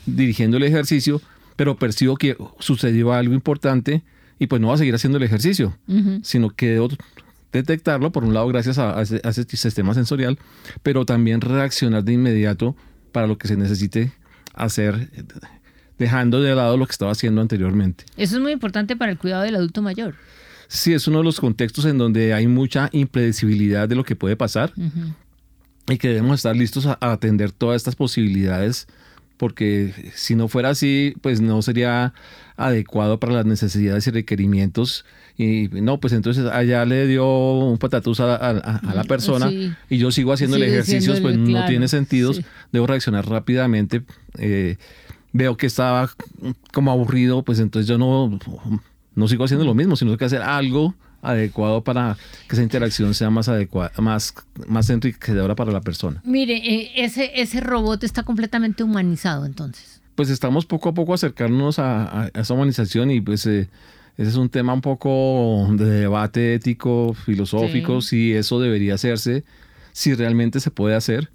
dirigiendo 0.05 0.59
el 0.59 0.65
ejercicio, 0.65 1.21
pero 1.57 1.77
percibo 1.77 2.17
que 2.17 2.37
sucedió 2.59 3.13
algo 3.13 3.35
importante 3.35 4.03
y 4.39 4.47
pues 4.47 4.61
no 4.61 4.69
va 4.69 4.75
a 4.75 4.79
seguir 4.79 4.95
haciendo 4.95 5.19
el 5.19 5.25
ejercicio, 5.25 5.77
sino 6.23 6.51
que 6.51 6.73
debo 6.73 6.89
detectarlo, 7.53 8.13
por 8.13 8.25
un 8.25 8.35
lado, 8.35 8.47
gracias 8.49 8.79
a, 8.79 9.01
ese, 9.01 9.21
a, 9.25 9.31
ese, 9.31 9.45
sistema 9.45 9.95
sensorial, 9.95 10.39
pero 10.83 11.07
también 11.07 11.41
reaccionar 11.41 12.05
de 12.05 12.13
inmediato 12.13 12.77
para 13.13 13.27
lo 13.27 13.39
que 13.39 13.49
se 13.49 13.57
necesite 13.57 14.13
hacer 14.53 15.11
dejando 15.99 16.43
de 16.43 16.55
lado 16.55 16.77
lo 16.77 16.87
que 16.87 16.93
estaba 16.93 17.13
haciendo 17.13 17.41
anteriormente. 17.41 18.05
Eso 18.17 18.37
es 18.37 18.43
muy 18.43 18.53
importante 18.53 18.97
para 18.97 19.13
el 19.13 19.19
cuidado 19.19 19.43
del 19.43 19.57
adulto 19.57 19.83
mayor. 19.83 20.15
Sí, 20.69 20.93
es 20.93 21.07
uno 21.07 21.19
de 21.19 21.25
los 21.25 21.41
contextos 21.41 21.85
en 21.85 21.97
donde 21.99 22.35
hay 22.35 22.47
mucha 22.47 22.89
impredecibilidad 22.93 23.89
de 23.89 23.95
lo 23.95 24.05
que 24.05 24.17
puede 24.17 24.37
pasar 24.37 24.73
y 25.89 25.99
que 25.99 26.09
debemos 26.09 26.41
estar 26.41 26.57
listos 26.57 26.87
a, 26.87 26.99
atender 27.01 27.53
todas 27.53 27.77
estas 27.77 27.95
posibilidades 27.95 28.89
porque 29.37 29.93
si 30.15 30.35
no 30.35 30.49
fuera 30.49 30.71
así, 30.71 31.15
pues 31.21 31.41
no 31.41 31.61
sería 31.63 32.15
adecuado 32.57 33.21
para 33.21 33.35
las 33.35 33.47
necesidades 33.47 34.07
y 34.07 34.11
requerimientos. 34.11 35.05
Y 35.39 35.69
no, 35.69 36.01
pues 36.01 36.13
entonces 36.15 36.47
allá 36.47 36.85
le 36.87 37.07
dio 37.07 37.27
un 37.27 37.79
patatús 37.79 38.21
a, 38.21 38.53
la 38.95 39.05
persona 39.05 39.51
y 39.91 39.99
yo 39.99 40.11
sigo 40.11 40.33
haciendo 40.33 40.57
el 40.57 40.63
ejercicio, 40.63 41.15
pues 41.21 41.37
no 41.37 41.67
tiene 41.67 41.89
sentido. 41.89 42.33
Debo 42.73 42.87
reaccionar 42.87 43.29
rápidamente. 43.29 44.03
Eh, 44.39 44.77
veo 45.33 45.57
que 45.57 45.67
estaba 45.67 46.11
como 46.73 46.91
aburrido, 46.91 47.43
pues 47.43 47.59
entonces 47.59 47.87
yo 47.87 47.99
no, 47.99 48.39
no 49.15 49.29
sigo 49.29 49.45
haciendo 49.45 49.67
lo 49.67 49.75
mismo, 49.75 49.97
sino 49.97 50.17
que 50.17 50.25
hacer 50.25 50.41
algo 50.41 50.95
adecuado 51.23 51.83
para 51.83 52.17
que 52.49 52.55
esa 52.55 52.63
interacción 52.63 53.15
sea 53.15 53.31
más 53.31 53.49
adecuada, 53.49 53.93
más, 53.99 54.35
más 54.67 54.91
enriquecedora 54.91 55.55
para 55.55 55.73
la 55.73 55.81
persona. 55.81 56.21
Mire, 56.25 56.57
eh, 56.57 56.93
ese, 56.97 57.33
ese 57.41 57.61
robot 57.61 58.05
está 58.05 58.23
completamente 58.23 58.83
humanizado 58.83 59.47
entonces. 59.47 60.01
Pues 60.15 60.31
estamos 60.31 60.65
poco 60.65 60.89
a 60.89 60.95
poco 60.95 61.15
acercándonos 61.15 61.79
a, 61.79 62.31
esa 62.35 62.55
humanización 62.55 63.11
y 63.11 63.21
pues 63.21 63.47
eh, 63.47 63.69
ese 64.17 64.31
es 64.31 64.37
un 64.37 64.49
tema 64.49 64.73
un 64.73 64.81
poco 64.81 65.69
de 65.73 65.85
debate 65.85 66.55
ético, 66.55 67.15
filosófico, 67.15 68.01
si 68.01 68.33
eso 68.33 68.61
debería 68.61 68.95
hacerse, 68.95 69.45
si 69.93 70.15
realmente 70.15 70.61
se 70.61 70.71
puede 70.71 70.95
hacer. 70.95 71.31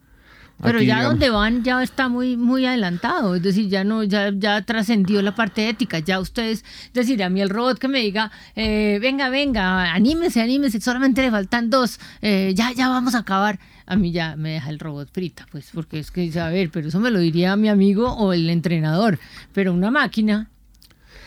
Pero 0.61 0.81
ya 0.81 1.03
donde 1.03 1.29
van 1.29 1.63
ya 1.63 1.81
está 1.81 2.07
muy 2.07 2.37
muy 2.37 2.65
adelantado, 2.65 3.35
es 3.35 3.41
decir, 3.41 3.67
ya 3.67 3.83
no 3.83 4.03
ya 4.03 4.31
ya 4.33 4.61
trascendió 4.61 5.21
la 5.21 5.33
parte 5.33 5.67
ética, 5.67 5.99
ya 5.99 6.19
ustedes, 6.19 6.63
es 6.85 6.93
decir, 6.93 7.23
a 7.23 7.29
mí 7.29 7.41
el 7.41 7.49
robot 7.49 7.79
que 7.79 7.87
me 7.87 7.99
diga, 7.99 8.31
eh, 8.55 8.99
venga, 9.01 9.29
venga, 9.29 9.93
anímese, 9.93 10.41
anímese, 10.41 10.79
solamente 10.79 11.21
le 11.21 11.31
faltan 11.31 11.69
dos, 11.69 11.99
eh, 12.21 12.53
ya 12.55 12.71
ya 12.73 12.89
vamos 12.89 13.15
a 13.15 13.19
acabar, 13.19 13.59
a 13.85 13.95
mí 13.95 14.11
ya 14.11 14.35
me 14.35 14.51
deja 14.51 14.69
el 14.69 14.79
robot 14.79 15.09
frita, 15.11 15.47
pues 15.51 15.69
porque 15.73 15.99
es 15.99 16.11
que 16.11 16.31
a 16.39 16.49
ver, 16.49 16.69
pero 16.69 16.87
eso 16.87 16.99
me 16.99 17.11
lo 17.11 17.19
diría 17.19 17.55
mi 17.55 17.69
amigo 17.69 18.13
o 18.13 18.33
el 18.33 18.49
entrenador, 18.49 19.19
pero 19.53 19.73
una 19.73 19.91
máquina. 19.91 20.49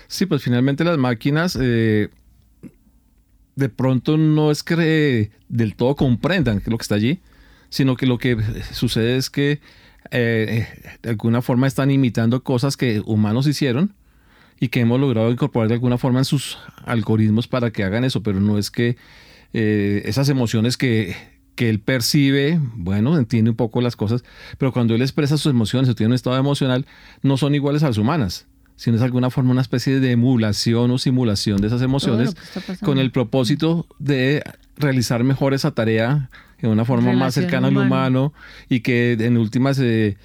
Sí, 0.07 0.27
pues 0.27 0.43
finalmente 0.43 0.85
las 0.85 0.99
máquinas 0.99 1.59
eh, 1.61 2.09
de 3.57 3.69
pronto 3.69 4.17
no 4.17 4.51
es 4.51 4.63
que 4.63 5.31
del 5.49 5.75
todo 5.75 5.97
comprendan 5.97 6.63
lo 6.67 6.79
que 6.79 6.83
está 6.83 6.95
allí 6.95 7.21
sino 7.75 7.97
que 7.97 8.07
lo 8.07 8.19
que 8.19 8.37
sucede 8.71 9.17
es 9.17 9.31
que 9.31 9.61
eh, 10.13 10.69
de 11.03 11.11
alguna 11.11 11.43
forma 11.43 11.67
están 11.67 11.91
imitando 11.91 12.45
cosas 12.45 12.77
que 12.77 13.03
humanos 13.05 13.49
hicieron 13.49 13.95
y 14.61 14.69
que 14.69 14.79
hemos 14.79 15.01
logrado 15.01 15.29
incorporar 15.33 15.67
de 15.67 15.75
alguna 15.75 15.99
forma 15.99 16.21
en 16.21 16.25
sus 16.25 16.57
algoritmos 16.85 17.49
para 17.49 17.73
que 17.73 17.83
hagan 17.83 18.05
eso, 18.05 18.23
pero 18.23 18.39
no 18.39 18.59
es 18.59 18.71
que 18.71 18.97
eh, 19.55 20.03
esas 20.05 20.29
emociones 20.29 20.77
que, 20.77 21.17
que 21.57 21.69
él 21.69 21.81
percibe, 21.81 22.61
bueno, 22.77 23.19
entiende 23.19 23.51
un 23.51 23.57
poco 23.57 23.81
las 23.81 23.97
cosas, 23.97 24.23
pero 24.57 24.73
cuando 24.73 24.95
él 24.95 25.03
expresa 25.03 25.37
sus 25.37 25.51
emociones 25.51 25.91
o 25.91 25.97
tiene 25.97 26.11
un 26.11 26.15
estado 26.15 26.37
emocional, 26.37 26.87
no 27.23 27.37
son 27.37 27.57
iguales 27.57 27.83
a 27.83 27.89
las 27.89 27.99
humanas 27.99 28.47
sino 28.77 28.97
es 28.97 29.01
de 29.01 29.07
alguna 29.07 29.31
forma 29.31 29.53
una 29.53 29.61
especie 29.61 30.01
de 30.01 30.13
emulación 30.13 30.91
o 30.91 30.99
simulación 30.99 31.61
de 31.61 31.69
esas 31.69 31.81
emociones 31.81 32.35
con 32.83 32.99
el 32.99 33.13
propósito 33.13 33.87
de 34.01 34.43
realizar 34.77 35.23
mejor 35.23 35.55
esa 35.55 35.71
tarea 35.71 36.29
de 36.69 36.73
una 36.73 36.85
forma 36.85 37.13
más 37.13 37.35
cercana 37.35 37.69
al 37.69 37.77
humano 37.77 38.33
y 38.69 38.81
que 38.81 39.13
en 39.13 39.37
últimas 39.37 39.79
eh, 39.81 40.17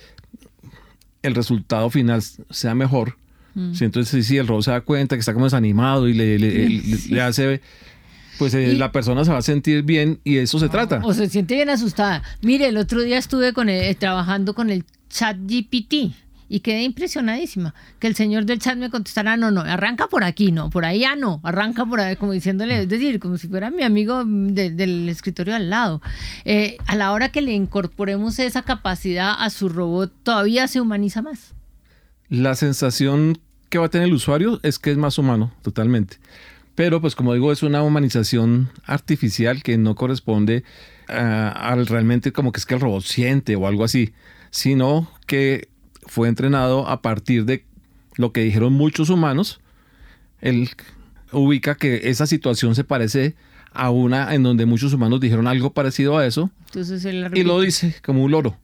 el 1.21 1.35
resultado 1.35 1.89
final 1.89 2.21
sea 2.49 2.75
mejor. 2.75 3.17
Mm. 3.55 3.73
entonces, 3.81 4.25
si 4.27 4.37
el 4.37 4.47
robot 4.47 4.63
se 4.63 4.71
da 4.71 4.81
cuenta 4.81 5.15
que 5.15 5.19
está 5.19 5.33
como 5.33 5.45
desanimado 5.45 6.07
y 6.07 6.13
le, 6.13 6.37
le, 6.37 7.21
hace 7.21 7.61
pues 8.37 8.53
eh, 8.53 8.73
la 8.75 8.91
persona 8.91 9.25
se 9.25 9.31
va 9.31 9.39
a 9.39 9.41
sentir 9.41 9.83
bien 9.83 10.19
y 10.23 10.37
eso 10.37 10.59
se 10.59 10.69
trata. 10.69 11.01
O 11.03 11.13
se 11.13 11.27
siente 11.27 11.55
bien 11.55 11.69
asustada. 11.69 12.23
Mire, 12.41 12.67
el 12.67 12.77
otro 12.77 13.01
día 13.01 13.17
estuve 13.17 13.53
con 13.53 13.67
trabajando 13.97 14.53
con 14.53 14.69
el 14.69 14.85
chat 15.09 15.35
GPT 15.37 16.13
y 16.49 16.59
quedé 16.61 16.83
impresionadísima. 16.83 17.73
Que 17.99 18.07
el 18.07 18.15
señor 18.15 18.45
del 18.45 18.59
chat 18.59 18.77
me 18.77 18.89
contestara, 18.89 19.37
no, 19.37 19.51
no, 19.51 19.61
arranca 19.61 20.07
por 20.07 20.23
aquí, 20.23 20.51
no, 20.51 20.69
por 20.69 20.83
ahí 20.83 21.01
ya 21.01 21.15
no, 21.15 21.39
arranca 21.43 21.85
por 21.85 21.99
ahí, 21.99 22.15
como 22.15 22.33
diciéndole, 22.33 22.81
es 22.81 22.89
decir, 22.89 23.19
como 23.19 23.37
si 23.37 23.47
fuera 23.47 23.69
mi 23.69 23.83
amigo 23.83 24.25
del 24.25 25.07
escritorio 25.07 25.55
al 25.55 25.69
lado. 25.69 26.01
Eh, 26.43 26.77
a 26.87 26.95
la 26.95 27.11
hora 27.13 27.31
que 27.31 27.41
le 27.41 27.53
incorporemos 27.53 28.39
esa 28.39 28.63
capacidad 28.63 29.35
a 29.37 29.49
su 29.51 29.69
robot, 29.69 30.11
todavía 30.23 30.67
se 30.67 30.81
humaniza 30.81 31.21
más. 31.21 31.53
La 32.27 32.55
sensación 32.55 33.39
que 33.69 33.77
va 33.77 33.85
a 33.85 33.89
tener 33.89 34.07
el 34.07 34.13
usuario 34.13 34.59
es 34.63 34.79
que 34.79 34.91
es 34.91 34.97
más 34.97 35.17
humano, 35.17 35.53
totalmente. 35.61 36.17
Pero 36.75 37.01
pues 37.01 37.15
como 37.15 37.33
digo, 37.33 37.51
es 37.51 37.61
una 37.61 37.83
humanización 37.83 38.69
artificial 38.85 39.63
que 39.63 39.77
no 39.77 39.95
corresponde 39.95 40.63
ah, 41.07 41.49
al 41.49 41.85
realmente 41.87 42.31
como 42.31 42.51
que 42.51 42.59
es 42.59 42.65
que 42.65 42.75
el 42.75 42.79
robot 42.79 43.03
siente 43.03 43.55
o 43.55 43.67
algo 43.67 43.83
así, 43.83 44.13
sino 44.49 45.11
que 45.27 45.67
fue 46.09 46.27
entrenado 46.27 46.87
a 46.87 47.01
partir 47.01 47.45
de 47.45 47.63
lo 48.15 48.31
que 48.31 48.41
dijeron 48.41 48.73
muchos 48.73 49.09
humanos. 49.09 49.61
Él 50.41 50.69
ubica 51.31 51.75
que 51.75 52.09
esa 52.09 52.25
situación 52.27 52.75
se 52.75 52.83
parece 52.83 53.35
a 53.71 53.91
una 53.91 54.33
en 54.33 54.43
donde 54.43 54.65
muchos 54.65 54.93
humanos 54.93 55.19
dijeron 55.19 55.47
algo 55.47 55.71
parecido 55.71 56.17
a 56.17 56.25
eso. 56.25 56.49
y 57.35 57.43
lo 57.43 57.61
dice 57.61 57.95
como 58.03 58.23
un 58.23 58.31
loro. 58.31 58.57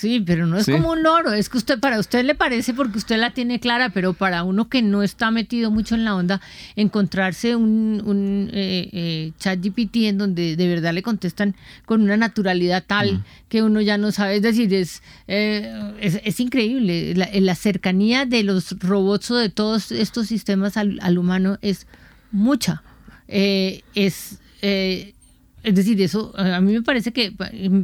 Sí, 0.00 0.18
pero 0.18 0.46
no 0.46 0.56
es 0.56 0.64
como 0.64 0.92
un 0.92 1.02
loro, 1.02 1.34
es 1.34 1.50
que 1.50 1.58
usted 1.58 1.78
para 1.78 1.98
usted 1.98 2.24
le 2.24 2.34
parece 2.34 2.72
porque 2.72 2.96
usted 2.96 3.18
la 3.18 3.34
tiene 3.34 3.60
clara, 3.60 3.90
pero 3.90 4.14
para 4.14 4.44
uno 4.44 4.70
que 4.70 4.80
no 4.80 5.02
está 5.02 5.30
metido 5.30 5.70
mucho 5.70 5.94
en 5.94 6.06
la 6.06 6.16
onda, 6.16 6.40
encontrarse 6.74 7.54
un, 7.54 8.02
un 8.06 8.48
eh, 8.54 8.88
eh, 8.94 9.32
chat 9.38 9.60
GPT 9.60 9.96
en 10.06 10.16
donde 10.16 10.56
de 10.56 10.68
verdad 10.68 10.94
le 10.94 11.02
contestan 11.02 11.54
con 11.84 12.00
una 12.00 12.16
naturalidad 12.16 12.82
tal 12.86 13.16
mm. 13.16 13.24
que 13.50 13.62
uno 13.62 13.82
ya 13.82 13.98
no 13.98 14.10
sabe, 14.10 14.36
es 14.36 14.42
decir, 14.42 14.72
es, 14.72 15.02
eh, 15.28 15.70
es, 16.00 16.40
increíble, 16.40 17.14
la, 17.14 17.54
cercanía 17.54 18.24
de 18.24 18.42
los 18.42 18.74
robots 18.80 19.30
o 19.32 19.36
de 19.36 19.50
todos 19.50 19.92
estos 19.92 20.28
sistemas 20.28 20.78
al, 20.78 20.98
al 21.02 21.18
humano 21.18 21.58
es 21.60 21.86
mucha, 22.32 22.82
es 23.28 24.38
es 25.62 25.74
decir, 25.74 26.00
eso 26.00 26.32
a 26.36 26.60
mí 26.60 26.72
me 26.72 26.82
parece 26.82 27.12
que, 27.12 27.32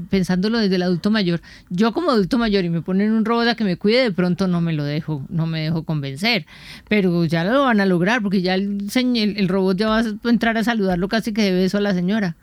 pensándolo 0.09 0.59
desde 0.59 0.77
el 0.77 0.83
adulto 0.83 1.11
mayor, 1.11 1.43
yo 1.69 1.93
como 1.93 2.11
adulto 2.11 2.39
mayor 2.39 2.65
y 2.65 2.71
me 2.71 2.81
ponen 2.81 3.13
un 3.13 3.25
robot 3.25 3.49
a 3.49 3.55
que 3.55 3.65
me 3.65 3.77
cuide, 3.77 4.03
de 4.03 4.13
pronto 4.13 4.49
no 4.49 4.61
me 4.61 4.73
lo 4.73 4.83
dejo, 4.85 5.25
no 5.29 5.47
me 5.47 5.61
dejo 5.61 5.85
convencer. 5.85 6.47
Pero 6.89 7.25
ya 7.27 7.45
lo 7.45 7.65
van 7.65 7.81
a 7.81 7.87
lograr, 7.87 8.23
porque 8.23 8.41
ya 8.41 8.55
el, 8.55 8.89
el, 8.95 9.49
robot 9.49 9.77
ya 9.77 9.89
va 9.89 9.99
a 9.99 10.31
entrar 10.31 10.57
a 10.57 10.65
saludarlo 10.65 11.09
casi 11.09 11.33
que 11.33 11.43
de 11.43 11.53
beso 11.53 11.77
a 11.79 11.83
la 11.83 11.93
señora. 11.93 12.37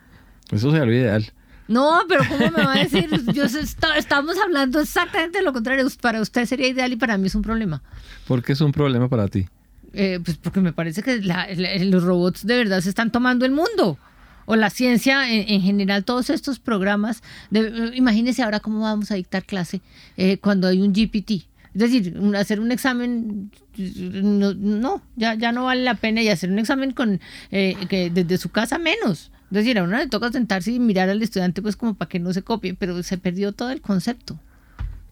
Eso 0.52 0.70
sería 0.70 0.86
lo 0.86 0.92
ideal. 0.92 1.32
No, 1.66 2.02
pero 2.08 2.22
¿cómo 2.28 2.50
me 2.50 2.64
va 2.64 2.74
a 2.74 2.78
decir? 2.78 3.08
Yo 3.32 3.44
estamos 3.44 4.36
hablando 4.38 4.80
exactamente 4.80 5.38
de 5.38 5.44
lo 5.44 5.52
contrario. 5.52 5.86
Para 6.00 6.20
usted 6.20 6.44
sería 6.44 6.68
ideal 6.68 6.92
y 6.92 6.96
para 6.96 7.18
mí 7.18 7.26
es 7.26 7.34
un 7.34 7.42
problema. 7.42 7.82
¿Por 8.28 8.42
qué 8.42 8.52
es 8.52 8.60
un 8.60 8.70
problema 8.70 9.08
para 9.08 9.28
ti? 9.28 9.46
Eh, 9.94 10.20
pues 10.24 10.36
porque 10.36 10.60
me 10.60 10.72
parece 10.72 11.02
que 11.02 11.20
los 11.20 12.02
robots 12.02 12.46
de 12.46 12.56
verdad 12.56 12.80
se 12.80 12.88
están 12.88 13.10
tomando 13.10 13.46
el 13.46 13.52
mundo. 13.52 13.98
O 14.46 14.56
la 14.56 14.70
ciencia 14.70 15.30
en, 15.30 15.60
general, 15.60 16.04
todos 16.04 16.30
estos 16.30 16.58
programas, 16.58 17.22
de, 17.50 17.92
imagínense 17.94 18.42
ahora 18.42 18.60
cómo 18.60 18.80
vamos 18.80 19.10
a 19.10 19.14
dictar 19.14 19.44
clase 19.44 19.80
eh, 20.16 20.38
cuando 20.38 20.68
hay 20.68 20.80
un 20.80 20.92
GPT. 20.92 21.46
Es 21.74 21.80
decir, 21.80 22.16
hacer 22.36 22.60
un 22.60 22.70
examen, 22.70 23.50
no, 23.76 25.02
ya, 25.16 25.34
ya 25.34 25.50
no 25.50 25.64
vale 25.64 25.82
la 25.82 25.94
pena 25.94 26.22
y 26.22 26.28
hacer 26.28 26.50
un 26.50 26.60
examen 26.60 26.92
con 26.92 27.20
eh, 27.50 27.74
que 27.88 28.10
desde 28.10 28.38
su 28.38 28.50
casa 28.50 28.78
menos. 28.78 29.32
Es 29.50 29.56
decir, 29.58 29.78
a 29.78 29.82
uno 29.82 29.96
le 29.96 30.06
toca 30.06 30.30
sentarse 30.30 30.70
y 30.70 30.78
mirar 30.78 31.08
al 31.08 31.20
estudiante 31.22 31.62
pues 31.62 31.76
como 31.76 31.94
para 31.94 32.08
que 32.08 32.20
no 32.20 32.32
se 32.32 32.42
copie, 32.42 32.74
pero 32.74 33.02
se 33.02 33.18
perdió 33.18 33.52
todo 33.52 33.70
el 33.70 33.80
concepto. 33.80 34.38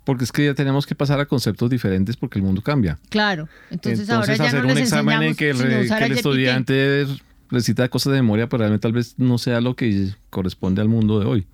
Porque 0.05 0.25
es 0.25 0.33
que 0.33 0.47
ya 0.47 0.55
tenemos 0.55 0.87
que 0.87 0.95
pasar 0.95 1.21
a 1.21 1.27
conceptos 1.27 1.71
diferentes 1.71 2.17
porque 2.17 2.39
el 2.39 2.45
mundo 2.45 2.62
cambia. 2.62 2.99
Claro, 3.09 3.49
entonces, 3.71 4.11
ahora 4.11 4.35
ya 4.35 4.47
hacer 4.47 4.65
no 4.65 4.73
un 4.73 4.79
examen 4.79 5.23
en 5.23 5.35
que 5.35 5.51
el, 5.51 5.59
que 5.59 6.05
el 6.05 6.12
estudiante 6.12 7.07
recita 7.52 7.88
cosas 7.88 8.12
de 8.12 8.23
memoria, 8.23 8.49
pero 8.49 8.61
realmente 8.61 8.82
tal 8.82 8.92
vez 8.92 9.14
no 9.18 9.38
sea 9.38 9.61
lo 9.61 9.76
que 9.76 10.14
corresponde 10.30 10.80
al 10.80 10.88
mundo 10.88 11.21
de 11.21 11.26
hoy. 11.26 11.47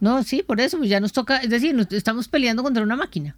No, 0.00 0.22
sí, 0.22 0.42
por 0.46 0.60
eso, 0.60 0.78
pues 0.78 0.88
ya 0.88 1.00
nos 1.00 1.12
toca, 1.12 1.38
es 1.38 1.50
decir, 1.50 1.74
nos 1.74 1.90
estamos 1.92 2.28
peleando 2.28 2.62
contra 2.62 2.82
una 2.82 2.96
máquina. 2.96 3.36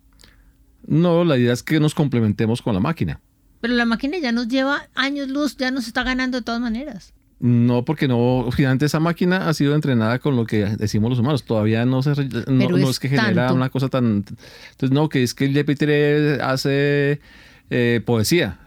No, 0.86 1.24
la 1.24 1.38
idea 1.38 1.52
es 1.52 1.62
que 1.62 1.80
nos 1.80 1.94
complementemos 1.94 2.60
con 2.60 2.74
la 2.74 2.80
máquina. 2.80 3.20
Pero 3.60 3.74
la 3.74 3.84
máquina 3.84 4.18
ya 4.18 4.32
nos 4.32 4.48
lleva 4.48 4.88
años 4.94 5.28
luz, 5.28 5.56
ya 5.56 5.70
nos 5.70 5.86
está 5.86 6.02
ganando 6.02 6.38
de 6.38 6.42
todas 6.42 6.60
maneras. 6.60 7.14
No, 7.38 7.84
porque 7.84 8.06
no, 8.06 8.48
finalmente 8.52 8.86
esa 8.86 9.00
máquina 9.00 9.48
ha 9.48 9.54
sido 9.54 9.74
entrenada 9.74 10.20
con 10.20 10.36
lo 10.36 10.46
que 10.46 10.64
decimos 10.64 11.10
los 11.10 11.18
humanos. 11.18 11.44
Todavía 11.44 11.84
no 11.84 12.02
se 12.02 12.10
no, 12.48 12.76
es, 12.76 13.00
que 13.00 13.08
genera 13.08 13.52
una 13.52 13.68
cosa 13.68 13.88
tan. 13.88 14.24
Entonces, 14.70 14.90
no, 14.92 15.08
que 15.08 15.24
es 15.24 15.34
que 15.34 15.46
el 15.46 15.52
GPT 15.52 16.40
hace 16.40 17.20
eh, 17.70 18.00
poesía 18.04 18.60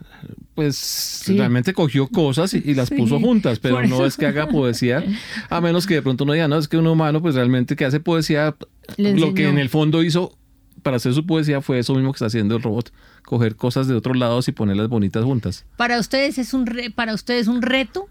pues 0.54 1.24
realmente 1.28 1.74
cogió 1.74 2.08
cosas 2.08 2.54
y, 2.54 2.74
las 2.74 2.90
puso 2.90 3.20
juntas, 3.20 3.60
pero 3.60 3.86
no 3.88 4.06
es 4.06 4.18
que 4.18 4.26
haga 4.26 4.48
poesía, 4.48 5.04
a 5.50 5.62
menos 5.62 5.86
que 5.86 5.96
de 5.96 6.02
pronto 6.02 6.26
no 6.26 6.34
diga, 6.34 6.48
no, 6.48 6.58
es 6.58 6.68
que 6.68 6.78
un 6.78 6.88
humano 6.88 7.22
pues 7.22 7.36
realmente 7.36 7.76
que 7.76 7.86
hace 7.86 8.00
poesía, 8.00 8.56
lo 8.98 9.34
que 9.34 9.48
en 9.48 9.58
el 9.58 9.70
fondo 9.70 10.04
hizo 10.04 10.38
para 10.82 10.98
hacer 10.98 11.14
su 11.14 11.26
poesía 11.26 11.62
fue 11.62 11.80
eso 11.80 11.96
mismo 11.96 12.12
que 12.12 12.18
está 12.18 12.28
haciendo 12.28 12.56
el 12.56 12.62
robot, 12.62 12.94
coger 13.24 13.56
cosas 13.56 13.88
de 13.88 13.96
otros 13.96 14.16
lados 14.18 14.48
y 14.48 14.52
ponerlas 14.52 14.88
bonitas 14.88 15.24
juntas. 15.24 15.66
Para 15.78 16.00
ustedes 16.00 16.38
es 16.38 16.54
un 16.54 16.70
para 16.96 17.14
ustedes 17.14 17.48
un 17.48 17.62
reto 17.62 18.08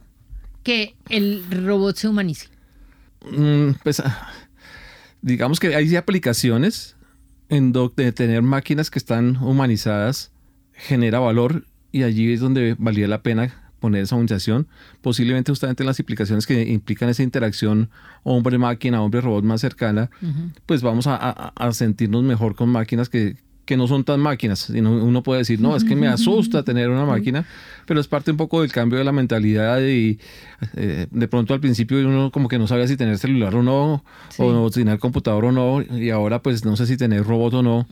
que 0.64 0.94
el 1.09 1.44
robot 1.50 1.97
se 1.97 2.09
humanice. 2.09 2.49
Mm, 3.30 3.71
pues 3.83 4.00
ah, 4.00 4.28
digamos 5.23 5.61
que 5.61 5.75
hay 5.75 5.94
aplicaciones 5.94 6.97
en 7.49 7.73
donde 7.73 8.12
tener 8.12 8.42
máquinas 8.42 8.90
que 8.90 8.99
están 8.99 9.37
humanizadas 9.37 10.33
genera 10.73 11.21
valor 11.21 11.66
y 11.94 12.02
allí 12.02 12.32
es 12.32 12.40
donde 12.40 12.74
valía 12.76 13.06
la 13.06 13.22
pena 13.22 13.54
poner 13.78 14.02
esa 14.02 14.16
humanización. 14.16 14.66
Posiblemente 15.00 15.52
justamente 15.52 15.84
en 15.84 15.86
las 15.86 16.00
aplicaciones 16.00 16.44
que 16.44 16.62
implican 16.64 17.08
esa 17.08 17.22
interacción 17.22 17.88
hombre-máquina, 18.24 19.00
hombre-robot 19.00 19.44
más 19.44 19.60
cercana, 19.60 20.10
pues 20.66 20.82
vamos 20.82 21.06
a, 21.06 21.52
sentirnos 21.70 22.24
mejor 22.24 22.56
con 22.56 22.68
máquinas 22.68 23.08
que, 23.08 23.36
que 23.64 23.76
no 23.76 23.87
son 23.87 24.04
tan 24.04 24.21
máquinas. 24.21 24.61
Sino 24.61 24.92
uno 24.92 25.23
puede 25.23 25.40
decir, 25.40 25.61
no, 25.61 25.76
es 25.76 25.85
que 25.85 25.97
me 25.97 26.09
asusta 26.09 26.62
tener 26.62 26.88
una 26.90 27.04
máquina, 27.04 27.47
pero 27.87 28.00
es 28.00 28.09
parte 28.09 28.30
un 28.30 28.37
poco 28.37 28.62
del 28.62 28.73
cambio 28.73 28.99
de 28.99 29.04
la 29.04 29.12
mentalidad 29.12 29.80
y 29.80 30.18
eh, 30.76 31.06
de 31.11 31.28
pronto 31.28 31.54
al 31.54 31.61
principio 31.61 31.99
uno 32.06 32.30
como 32.30 32.49
que 32.49 32.59
no 32.59 32.66
sabía 32.66 32.87
si 32.87 32.97
tener 32.97 33.18
celular 33.18 33.54
o 33.54 33.62
no, 33.62 34.04
o 34.38 34.71
tener 34.71 34.99
computador 34.99 35.47
o 35.47 35.52
no, 35.52 35.83
y 35.83 36.11
ahora 36.11 36.42
pues 36.42 36.64
no 36.64 36.76
sé 36.76 36.87
si 36.87 36.97
tener 36.97 37.25
robot 37.25 37.54
o 37.54 37.62
no. 37.62 37.87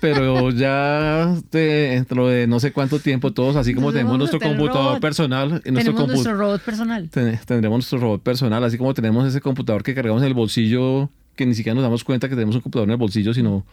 pero 0.00 0.50
ya 0.50 1.34
dentro 1.50 2.28
de 2.28 2.46
no 2.46 2.60
sé 2.60 2.72
cuánto 2.72 2.98
tiempo 2.98 3.32
todos, 3.32 3.56
así 3.56 3.74
como 3.74 3.92
tenemos 3.92 4.18
nuestro 4.18 4.40
computador 4.40 5.00
personal, 5.00 5.62
nuestro, 5.64 6.06
nuestro 6.06 6.36
robot 6.36 6.62
personal. 6.62 7.08
tendremos 7.10 7.78
nuestro 7.78 7.98
robot 7.98 8.22
personal, 8.22 8.62
así 8.64 8.78
como 8.78 8.94
tenemos 8.94 9.26
ese 9.26 9.40
computador 9.40 9.82
que 9.82 9.94
cargamos 9.94 10.22
en 10.22 10.28
el 10.28 10.34
bolsillo, 10.34 11.08
que 11.36 11.46
ni 11.46 11.54
siquiera 11.54 11.74
nos 11.74 11.82
damos 11.82 12.04
cuenta 12.04 12.28
que 12.28 12.34
tenemos 12.34 12.54
un 12.56 12.60
computador 12.60 12.88
en 12.88 12.92
el 12.92 12.98
bolsillo, 12.98 13.34
sino 13.34 13.64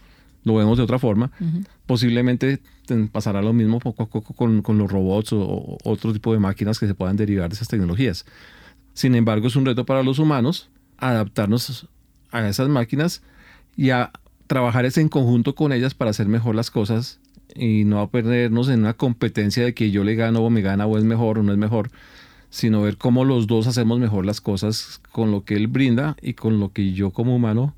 lo 0.44 0.56
vemos 0.56 0.78
de 0.78 0.84
otra 0.84 1.00
forma. 1.00 1.32
Posiblemente 1.86 2.60
pasará 3.12 3.42
lo 3.42 3.54
mismo 3.54 3.80
poco 3.80 4.04
a 4.04 4.10
poco 4.10 4.34
con, 4.34 4.62
con, 4.62 4.78
los 4.78 4.92
robots 4.92 5.34
o, 5.34 5.78
otro 5.84 6.14
tipo 6.14 6.34
de 6.34 6.40
máquinas 6.40 6.80
que 6.80 6.88
se 6.88 6.96
puedan 6.96 7.16
derivar 7.16 7.50
de 7.50 7.56
esas 7.56 7.68
tecnologías. 7.68 8.26
Sin 8.94 9.16
embargo, 9.16 9.48
es 9.48 9.56
un 9.56 9.66
reto 9.66 9.86
para 9.86 10.04
los 10.04 10.20
humanos 10.20 10.70
adaptarnos 10.98 11.88
a 12.32 12.48
esas 12.48 12.70
máquinas 12.70 13.22
y 13.76 13.92
a 13.92 14.12
trabajar 14.48 14.86
en 14.86 15.10
conjunto 15.10 15.56
con 15.56 15.72
ellas 15.72 15.94
para 15.94 16.12
hacer 16.12 16.28
mejor 16.28 16.56
las 16.56 16.72
cosas 16.72 17.20
y 17.56 17.84
no 17.86 18.00
a 18.00 18.10
perdernos 18.10 18.70
en 18.70 18.82
una 18.82 18.94
competencia 18.94 19.64
de 19.64 19.74
que 19.74 19.92
yo 19.92 20.04
le 20.04 20.16
gano 20.16 20.42
o 20.42 20.50
me 20.50 20.62
gana 20.62 20.86
o 20.86 20.98
es 20.98 21.04
mejor 21.04 21.40
o 21.40 21.44
no 21.44 21.52
es 21.52 21.58
mejor, 21.58 21.90
sino 22.50 22.82
ver 22.82 22.98
cómo 22.98 23.26
los 23.26 23.48
dos 23.48 23.68
hacemos 23.68 24.00
mejor 24.00 24.26
las 24.26 24.42
cosas 24.42 25.02
con 25.12 25.32
lo 25.32 25.44
que 25.44 25.56
él 25.56 25.68
brinda 25.68 26.18
y 26.22 26.34
con 26.34 26.60
lo 26.60 26.72
que 26.72 26.94
yo 26.94 27.12
como 27.12 27.36
humano 27.36 27.74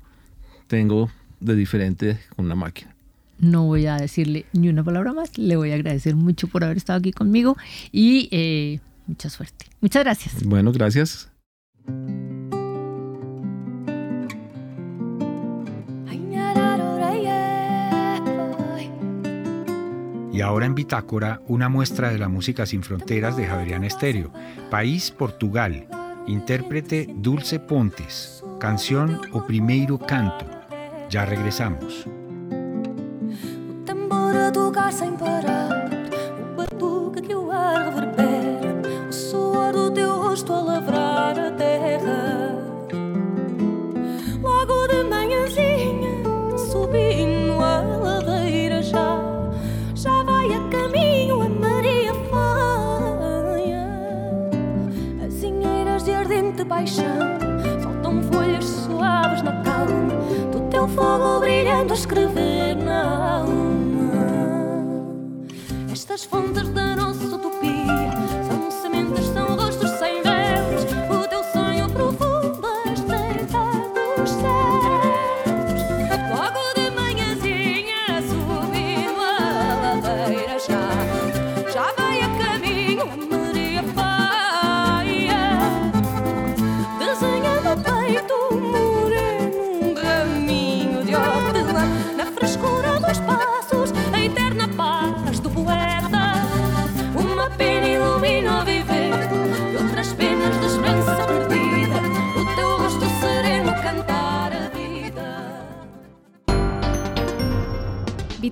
tengo 0.66 1.10
de 1.44 1.54
diferente 1.54 2.18
con 2.34 2.46
una 2.46 2.54
máquina. 2.54 2.94
No 3.38 3.64
voy 3.64 3.86
a 3.86 3.96
decirle 3.96 4.46
ni 4.52 4.68
una 4.68 4.84
palabra 4.84 5.12
más, 5.12 5.36
le 5.38 5.56
voy 5.56 5.72
a 5.72 5.74
agradecer 5.74 6.14
mucho 6.14 6.48
por 6.48 6.64
haber 6.64 6.76
estado 6.76 6.98
aquí 6.98 7.12
conmigo 7.12 7.56
y 7.92 8.28
eh, 8.30 8.80
mucha 9.06 9.28
suerte. 9.28 9.66
Muchas 9.80 10.04
gracias. 10.04 10.44
Bueno, 10.44 10.72
gracias. 10.72 11.30
Y 20.32 20.40
ahora 20.40 20.66
en 20.66 20.74
Bitácora, 20.74 21.42
una 21.46 21.68
muestra 21.68 22.10
de 22.10 22.18
la 22.18 22.28
música 22.28 22.66
sin 22.66 22.82
fronteras 22.82 23.36
de 23.36 23.46
Javerian 23.46 23.84
Estéreo. 23.84 24.32
País 24.68 25.12
Portugal. 25.12 25.86
Intérprete 26.26 27.08
Dulce 27.14 27.60
Pontes. 27.60 28.42
Canción 28.58 29.20
O 29.30 29.46
Primeiro 29.46 29.96
Canto. 29.96 30.53
Ya 31.14 31.24
regresamos. 31.24 32.04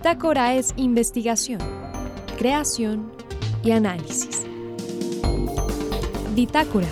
Bitácora 0.03 0.57
es 0.57 0.75
investigación, 0.77 1.61
creación 2.37 3.13
y 3.63 3.71
análisis. 3.71 4.43
Bitácora, 6.35 6.89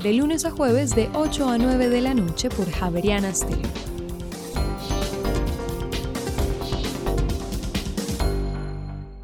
de 0.00 0.14
lunes 0.14 0.44
a 0.44 0.52
jueves 0.52 0.94
de 0.94 1.08
8 1.14 1.48
a 1.48 1.58
9 1.58 1.88
de 1.88 2.00
la 2.00 2.14
noche 2.14 2.48
por 2.48 2.70
Javeriana 2.70 3.34
Stereo. 3.34 3.68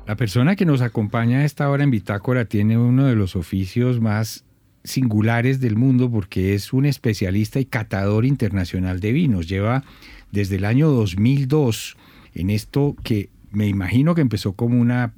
La 0.08 0.16
persona 0.16 0.56
que 0.56 0.66
nos 0.66 0.80
acompaña 0.80 1.38
a 1.38 1.44
esta 1.44 1.70
hora 1.70 1.84
en 1.84 1.92
Bitácora 1.92 2.46
tiene 2.46 2.78
uno 2.78 3.06
de 3.06 3.14
los 3.14 3.36
oficios 3.36 4.00
más 4.00 4.44
singulares 4.82 5.60
del 5.60 5.76
mundo 5.76 6.10
porque 6.10 6.54
es 6.54 6.72
un 6.72 6.86
especialista 6.86 7.60
y 7.60 7.64
catador 7.64 8.24
internacional 8.24 8.98
de 8.98 9.12
vinos. 9.12 9.46
Lleva 9.46 9.84
desde 10.32 10.56
el 10.56 10.64
año 10.64 10.90
2002 10.90 11.96
en 12.34 12.50
esto 12.50 12.96
que 13.02 13.30
me 13.52 13.68
imagino 13.68 14.14
que 14.14 14.20
empezó 14.20 14.54
como 14.54 14.80
una 14.80 15.14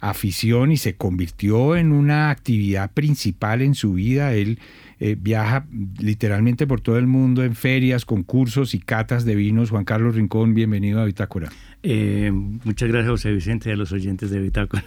afición 0.00 0.72
y 0.72 0.76
se 0.76 0.94
convirtió 0.96 1.76
en 1.76 1.92
una 1.92 2.30
actividad 2.30 2.92
principal 2.92 3.62
en 3.62 3.74
su 3.74 3.94
vida. 3.94 4.34
Él 4.34 4.58
eh, 4.98 5.16
viaja 5.18 5.66
literalmente 5.98 6.66
por 6.66 6.80
todo 6.80 6.98
el 6.98 7.06
mundo 7.06 7.44
en 7.44 7.54
ferias, 7.54 8.04
concursos 8.04 8.74
y 8.74 8.78
catas 8.78 9.24
de 9.24 9.34
vinos. 9.34 9.70
Juan 9.70 9.84
Carlos 9.84 10.14
Rincón, 10.14 10.54
bienvenido 10.54 11.00
a 11.00 11.04
Bitácora. 11.04 11.50
Eh, 11.82 12.30
muchas 12.32 12.88
gracias, 12.88 13.10
José 13.10 13.32
Vicente, 13.32 13.68
y 13.68 13.72
a 13.72 13.76
los 13.76 13.92
oyentes 13.92 14.30
de 14.30 14.40
Bitácora. 14.40 14.84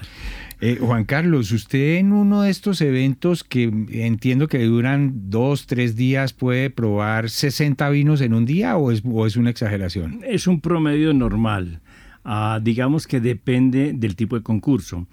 Eh, 0.62 0.78
Juan 0.82 1.06
Carlos, 1.06 1.54
usted 1.54 1.98
en 1.98 2.12
uno 2.12 2.42
de 2.42 2.50
estos 2.50 2.82
eventos 2.82 3.46
que 3.46 3.72
entiendo 3.92 4.50
que 4.50 4.62
duran 4.66 5.30
dos, 5.30 5.68
tres 5.68 5.96
días, 5.96 6.34
¿puede 6.34 6.70
probar 6.70 7.30
60 7.30 7.90
vinos 7.92 8.20
en 8.20 8.34
un 8.34 8.46
día 8.46 8.76
o 8.76 8.92
es, 8.92 9.02
o 9.06 9.26
es 9.26 9.38
una 9.38 9.52
exageración? 9.52 10.20
Es 10.28 10.48
un 10.48 10.60
promedio 10.60 11.14
normal. 11.14 11.80
Ah, 12.24 12.60
digamos 12.62 13.08
que 13.08 13.20
depende 13.20 13.94
del 13.94 14.16
tipo 14.16 14.36
de 14.36 14.44
concurso. 14.44 15.08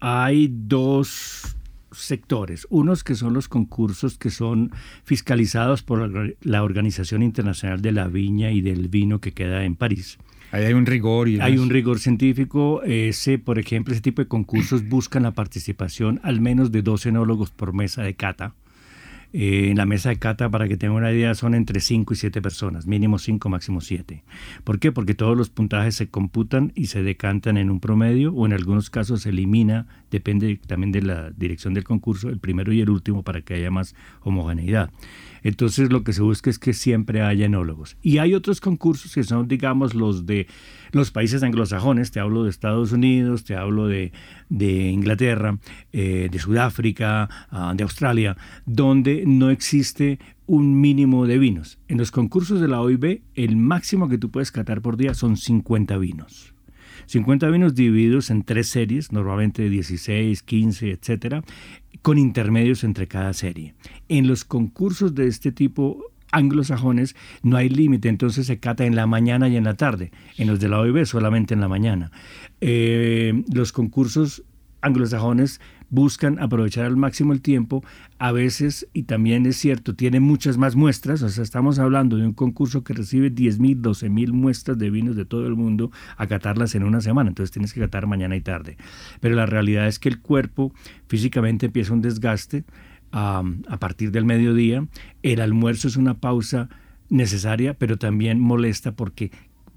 Hay 0.00 0.50
dos 0.52 1.56
sectores. 1.90 2.66
Unos 2.70 3.04
que 3.04 3.14
son 3.14 3.34
los 3.34 3.48
concursos 3.48 4.18
que 4.18 4.30
son 4.30 4.72
fiscalizados 5.04 5.82
por 5.82 6.36
la 6.42 6.62
Organización 6.62 7.22
Internacional 7.22 7.82
de 7.82 7.92
la 7.92 8.08
Viña 8.08 8.50
y 8.50 8.60
del 8.60 8.88
Vino 8.88 9.20
que 9.20 9.32
queda 9.32 9.64
en 9.64 9.76
París. 9.76 10.18
Ahí 10.50 10.64
hay 10.64 10.72
un 10.72 10.86
rigor. 10.86 11.28
Y 11.28 11.40
hay 11.40 11.58
un 11.58 11.68
rigor 11.68 11.98
científico. 11.98 12.82
Ese, 12.82 13.38
por 13.38 13.58
ejemplo, 13.58 13.92
ese 13.92 14.02
tipo 14.02 14.22
de 14.22 14.28
concursos 14.28 14.88
buscan 14.88 15.24
la 15.24 15.32
participación 15.32 16.20
al 16.22 16.40
menos 16.40 16.72
de 16.72 16.82
dos 16.82 17.04
enólogos 17.06 17.50
por 17.50 17.74
mesa 17.74 18.02
de 18.02 18.14
cata. 18.14 18.54
Eh, 19.34 19.68
en 19.70 19.76
la 19.76 19.84
mesa 19.84 20.08
de 20.08 20.18
cata, 20.18 20.48
para 20.48 20.68
que 20.68 20.78
tengan 20.78 20.96
una 20.96 21.12
idea, 21.12 21.34
son 21.34 21.54
entre 21.54 21.80
5 21.80 22.14
y 22.14 22.16
7 22.16 22.40
personas, 22.40 22.86
mínimo 22.86 23.18
5, 23.18 23.48
máximo 23.50 23.82
7. 23.82 24.24
¿Por 24.64 24.78
qué? 24.78 24.90
Porque 24.90 25.14
todos 25.14 25.36
los 25.36 25.50
puntajes 25.50 25.96
se 25.96 26.08
computan 26.08 26.72
y 26.74 26.86
se 26.86 27.02
decantan 27.02 27.58
en 27.58 27.70
un 27.70 27.78
promedio 27.78 28.32
o 28.32 28.46
en 28.46 28.54
algunos 28.54 28.88
casos 28.88 29.22
se 29.22 29.28
elimina, 29.28 29.86
depende 30.10 30.58
también 30.66 30.92
de 30.92 31.02
la 31.02 31.30
dirección 31.30 31.74
del 31.74 31.84
concurso, 31.84 32.30
el 32.30 32.38
primero 32.38 32.72
y 32.72 32.80
el 32.80 32.88
último 32.88 33.22
para 33.22 33.42
que 33.42 33.54
haya 33.54 33.70
más 33.70 33.94
homogeneidad. 34.22 34.90
Entonces 35.42 35.92
lo 35.92 36.04
que 36.04 36.12
se 36.12 36.22
busca 36.22 36.50
es 36.50 36.58
que 36.58 36.72
siempre 36.72 37.22
haya 37.22 37.46
enólogos. 37.46 37.96
Y 38.02 38.18
hay 38.18 38.34
otros 38.34 38.60
concursos 38.60 39.14
que 39.14 39.24
son, 39.24 39.48
digamos, 39.48 39.94
los 39.94 40.26
de 40.26 40.46
los 40.92 41.10
países 41.10 41.42
anglosajones, 41.42 42.10
te 42.10 42.20
hablo 42.20 42.44
de 42.44 42.50
Estados 42.50 42.92
Unidos, 42.92 43.44
te 43.44 43.56
hablo 43.56 43.88
de, 43.88 44.12
Inglaterra, 44.50 45.58
eh, 45.92 46.28
de 46.30 46.38
Sudáfrica, 46.38 47.28
ah, 47.50 47.74
de 47.76 47.82
Australia, 47.82 48.36
donde 48.64 49.24
no 49.26 49.50
existe 49.50 50.18
un 50.46 50.80
mínimo 50.80 51.26
de 51.26 51.38
vinos. 51.38 51.78
En 51.88 51.98
los 51.98 52.10
concursos 52.10 52.60
de 52.60 52.68
la 52.68 52.80
OIB, 52.80 53.22
el 53.34 53.56
máximo 53.56 54.08
que 54.08 54.18
tú 54.18 54.30
puedes 54.30 54.50
catar 54.50 54.80
por 54.80 54.96
día 54.96 55.14
son 55.14 55.36
50 55.36 55.98
vinos. 55.98 56.54
50 57.08 57.48
vinos 57.48 57.74
divididos 57.74 58.30
en 58.30 58.42
tres 58.42 58.68
series, 58.68 59.12
normalmente 59.12 59.62
de 59.62 59.70
16, 59.70 60.42
15, 60.42 60.90
etcétera, 60.90 61.42
con 62.02 62.18
intermedios 62.18 62.84
entre 62.84 63.08
cada 63.08 63.32
serie. 63.32 63.74
En 64.08 64.28
los 64.28 64.44
concursos 64.44 65.14
de 65.14 65.26
este 65.26 65.50
tipo 65.50 66.04
anglosajones 66.30 67.16
no 67.42 67.56
hay 67.56 67.70
límite, 67.70 68.10
entonces 68.10 68.46
se 68.46 68.60
cata 68.60 68.84
en 68.84 68.94
la 68.94 69.06
mañana 69.06 69.48
y 69.48 69.56
en 69.56 69.64
la 69.64 69.74
tarde. 69.74 70.12
En 70.36 70.48
los 70.48 70.60
de 70.60 70.68
la 70.68 70.80
OIB 70.80 71.06
solamente 71.06 71.54
en 71.54 71.60
la 71.60 71.68
mañana. 71.68 72.12
Eh, 72.60 73.42
los 73.52 73.72
concursos 73.72 74.44
anglosajones 74.82 75.60
buscan 75.90 76.38
aprovechar 76.38 76.84
al 76.84 76.96
máximo 76.96 77.32
el 77.32 77.40
tiempo, 77.40 77.82
a 78.18 78.32
veces, 78.32 78.86
y 78.92 79.04
también 79.04 79.46
es 79.46 79.56
cierto, 79.56 79.94
tiene 79.94 80.20
muchas 80.20 80.58
más 80.58 80.76
muestras, 80.76 81.22
o 81.22 81.28
sea, 81.28 81.42
estamos 81.42 81.78
hablando 81.78 82.16
de 82.16 82.26
un 82.26 82.34
concurso 82.34 82.84
que 82.84 82.92
recibe 82.92 83.32
10.000, 83.34 83.80
12.000 83.80 84.32
muestras 84.32 84.78
de 84.78 84.90
vinos 84.90 85.16
de 85.16 85.24
todo 85.24 85.46
el 85.46 85.56
mundo 85.56 85.90
a 86.16 86.26
catarlas 86.26 86.74
en 86.74 86.84
una 86.84 87.00
semana, 87.00 87.30
entonces 87.30 87.52
tienes 87.52 87.72
que 87.72 87.80
catar 87.80 88.06
mañana 88.06 88.36
y 88.36 88.40
tarde. 88.40 88.76
Pero 89.20 89.34
la 89.34 89.46
realidad 89.46 89.86
es 89.86 89.98
que 89.98 90.08
el 90.08 90.20
cuerpo 90.20 90.72
físicamente 91.06 91.66
empieza 91.66 91.92
un 91.94 92.02
desgaste 92.02 92.64
a 93.10 93.42
partir 93.80 94.10
del 94.10 94.26
mediodía, 94.26 94.86
el 95.22 95.40
almuerzo 95.40 95.88
es 95.88 95.96
una 95.96 96.14
pausa 96.14 96.68
necesaria, 97.08 97.72
pero 97.72 97.96
también 97.96 98.38
molesta 98.38 98.92
porque 98.92 99.30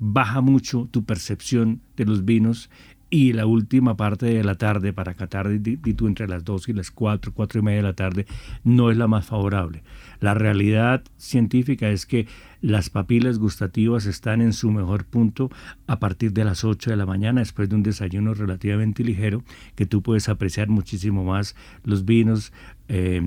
baja 0.03 0.41
mucho 0.41 0.89
tu 0.91 1.05
percepción 1.05 1.79
de 1.95 2.05
los 2.05 2.25
vinos 2.25 2.69
y 3.13 3.33
la 3.33 3.45
última 3.45 3.97
parte 3.97 4.25
de 4.25 4.43
la 4.43 4.55
tarde 4.55 4.93
para 4.93 5.13
catar 5.13 5.49
tú 5.97 6.07
entre 6.07 6.29
las 6.29 6.45
2 6.45 6.69
y 6.69 6.73
las 6.73 6.91
4, 6.91 7.33
4 7.33 7.59
y 7.59 7.63
media 7.63 7.77
de 7.77 7.83
la 7.83 7.93
tarde 7.93 8.25
no 8.63 8.89
es 8.89 8.97
la 8.97 9.07
más 9.07 9.25
favorable. 9.25 9.83
La 10.21 10.33
realidad 10.33 11.03
científica 11.17 11.89
es 11.89 12.05
que 12.05 12.27
las 12.61 12.89
papilas 12.89 13.37
gustativas 13.37 14.05
están 14.05 14.41
en 14.41 14.53
su 14.53 14.71
mejor 14.71 15.03
punto 15.03 15.51
a 15.87 15.99
partir 15.99 16.31
de 16.31 16.45
las 16.45 16.63
8 16.63 16.89
de 16.89 16.95
la 16.95 17.05
mañana 17.05 17.41
después 17.41 17.67
de 17.67 17.75
un 17.75 17.83
desayuno 17.83 18.33
relativamente 18.33 19.03
ligero 19.03 19.43
que 19.75 19.85
tú 19.85 20.01
puedes 20.01 20.29
apreciar 20.29 20.69
muchísimo 20.69 21.25
más 21.25 21.55
los 21.83 22.05
vinos. 22.05 22.53
Eh, 22.87 23.21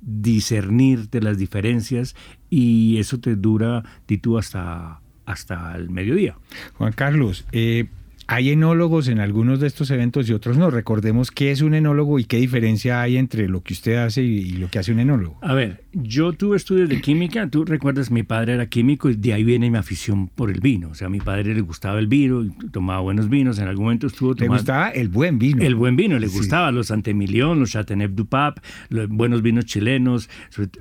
discernir 0.00 1.10
de 1.10 1.20
las 1.20 1.38
diferencias 1.38 2.14
y 2.50 2.98
eso 2.98 3.18
te 3.18 3.34
dura 3.34 3.82
tú 4.22 4.38
hasta 4.38 5.00
hasta 5.26 5.76
el 5.76 5.90
mediodía. 5.90 6.38
Juan 6.78 6.92
Carlos, 6.92 7.44
eh, 7.52 7.88
hay 8.30 8.50
enólogos 8.50 9.08
en 9.08 9.20
algunos 9.20 9.58
de 9.58 9.66
estos 9.66 9.90
eventos 9.90 10.28
y 10.28 10.34
otros 10.34 10.58
no. 10.58 10.70
Recordemos 10.70 11.30
qué 11.30 11.50
es 11.50 11.62
un 11.62 11.72
enólogo 11.72 12.18
y 12.18 12.24
qué 12.24 12.36
diferencia 12.36 13.00
hay 13.00 13.16
entre 13.16 13.48
lo 13.48 13.62
que 13.62 13.72
usted 13.72 13.96
hace 13.96 14.22
y, 14.22 14.50
lo 14.50 14.68
que 14.68 14.78
hace 14.78 14.92
un 14.92 15.00
enólogo. 15.00 15.38
A 15.40 15.54
ver, 15.54 15.84
yo 15.92 16.32
tuve 16.32 16.56
estudios 16.56 16.88
de 16.88 17.00
química. 17.00 17.48
Tú 17.48 17.64
recuerdas, 17.64 18.10
mi 18.10 18.22
padre 18.22 18.54
era 18.54 18.66
químico 18.66 19.08
y 19.08 19.14
de 19.14 19.32
ahí 19.32 19.44
viene 19.44 19.70
mi 19.70 19.78
afición 19.78 20.28
por 20.28 20.50
el 20.50 20.60
vino. 20.60 20.90
O 20.90 20.94
sea, 20.94 21.06
a 21.06 21.10
mi 21.10 21.20
padre 21.20 21.54
le 21.54 21.60
gustaba 21.62 21.98
el 21.98 22.06
vino, 22.06 22.44
tomaba 22.70 23.00
buenos 23.00 23.28
vinos. 23.28 23.58
En 23.58 23.68
algún 23.68 23.86
momento 23.86 24.06
estuvo 24.06 24.34
tomando. 24.34 24.54
Le 24.54 24.58
gustaba 24.58 24.90
el 24.90 25.08
buen 25.08 25.38
vino. 25.38 25.62
El 25.62 25.74
buen 25.74 25.96
vino, 25.96 26.18
le 26.18 26.28
gustaba 26.28 26.70
los 26.72 26.90
Antemilión, 26.90 27.58
los 27.58 27.70
Chateauneuf 27.70 28.12
du 28.12 28.26
Pape, 28.26 28.60
los 28.90 29.08
buenos 29.08 29.42
vinos 29.42 29.64
chilenos, 29.64 30.28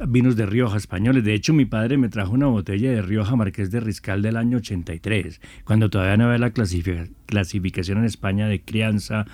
vinos 0.07 0.35
de 0.35 0.45
Rioja 0.45 0.77
españoles. 0.77 1.23
De 1.23 1.33
hecho, 1.33 1.53
mi 1.53 1.65
padre 1.65 1.97
me 1.97 2.09
trajo 2.09 2.33
una 2.33 2.47
botella 2.47 2.91
de 2.91 3.01
Rioja 3.01 3.35
Marqués 3.35 3.71
de 3.71 3.79
Riscal 3.79 4.21
del 4.21 4.35
año 4.35 4.57
83, 4.57 5.41
cuando 5.63 5.89
todavía 5.89 6.17
no 6.17 6.25
había 6.25 6.37
la 6.39 6.51
clasificación 6.51 7.99
en 7.99 8.05
España 8.05 8.47
de 8.47 8.61
crianza, 8.61 9.25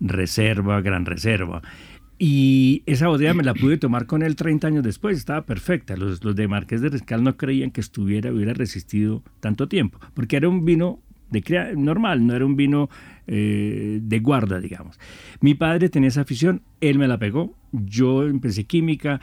reserva, 0.00 0.80
gran 0.80 1.04
reserva. 1.04 1.62
Y 2.18 2.82
esa 2.86 3.08
botella 3.08 3.34
me 3.34 3.42
la 3.42 3.52
pude 3.52 3.76
tomar 3.76 4.06
con 4.06 4.22
él 4.22 4.36
30 4.36 4.66
años 4.66 4.82
después, 4.82 5.18
estaba 5.18 5.44
perfecta. 5.44 5.96
Los, 5.96 6.24
los 6.24 6.34
de 6.34 6.48
Marqués 6.48 6.80
de 6.80 6.88
Riscal 6.88 7.22
no 7.22 7.36
creían 7.36 7.70
que 7.70 7.80
estuviera, 7.80 8.32
hubiera 8.32 8.54
resistido 8.54 9.22
tanto 9.40 9.68
tiempo, 9.68 9.98
porque 10.14 10.36
era 10.36 10.48
un 10.48 10.64
vino 10.64 11.00
de 11.30 11.74
normal, 11.76 12.26
no 12.26 12.34
era 12.34 12.46
un 12.46 12.56
vino 12.56 12.88
eh, 13.26 13.98
de 14.02 14.18
guarda, 14.20 14.60
digamos. 14.60 14.98
Mi 15.40 15.54
padre 15.54 15.88
tenía 15.88 16.08
esa 16.08 16.22
afición, 16.22 16.62
él 16.80 16.98
me 16.98 17.08
la 17.08 17.18
pegó, 17.18 17.54
yo 17.72 18.24
empecé 18.24 18.64
química 18.64 19.20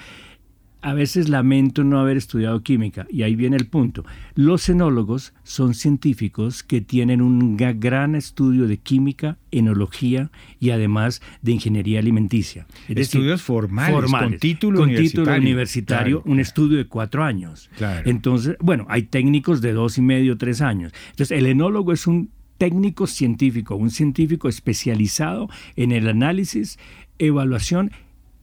a 0.84 0.94
veces 0.94 1.30
lamento 1.30 1.86
no 1.86 2.00
haber 2.00 2.18
estudiado 2.18 2.62
química, 2.62 3.08
y 3.10 3.24
ahí 3.24 3.36
viene 3.36 3.56
el 3.56 3.68
punto. 3.68 4.04
Los 4.36 4.68
enólogos 4.68 5.34
son 5.44 5.74
científicos 5.74 6.62
que 6.62 6.82
tienen 6.82 7.22
un 7.22 7.56
gran 7.56 8.16
estudio 8.16 8.68
de 8.68 8.78
química, 8.78 9.38
enología 9.50 10.30
y 10.60 10.72
además 10.72 11.22
de 11.42 11.54
ingeniería 11.54 12.00
alimenticia. 12.00 12.68
Estudios 12.90 13.42
formales, 13.42 14.12
con 14.12 14.38
título 14.38 14.80
con 14.80 14.90
universitario, 14.90 15.24
título 15.24 15.38
universitario 15.38 16.22
un 16.26 16.40
estudio 16.42 16.78
de 16.78 16.86
cuatro 16.86 17.24
años. 17.24 17.70
Entonces, 18.04 18.58
bueno, 18.60 18.86
hay 18.90 19.04
técnicos 19.04 19.62
de 19.62 19.72
dos 19.72 19.98
y 19.98 20.02
medio, 20.02 20.38
tres 20.38 20.62
años. 20.62 20.92
Entonces, 21.12 21.38
el 21.38 21.46
enólogo 21.46 21.94
es 21.94 22.08
un 22.08 22.30
técnico 22.58 23.08
científico, 23.08 23.76
un 23.76 23.90
científico 23.90 24.50
especializado 24.50 25.50
en 25.78 25.94
el 25.94 26.10
análisis, 26.10 26.78
evaluación, 27.20 27.92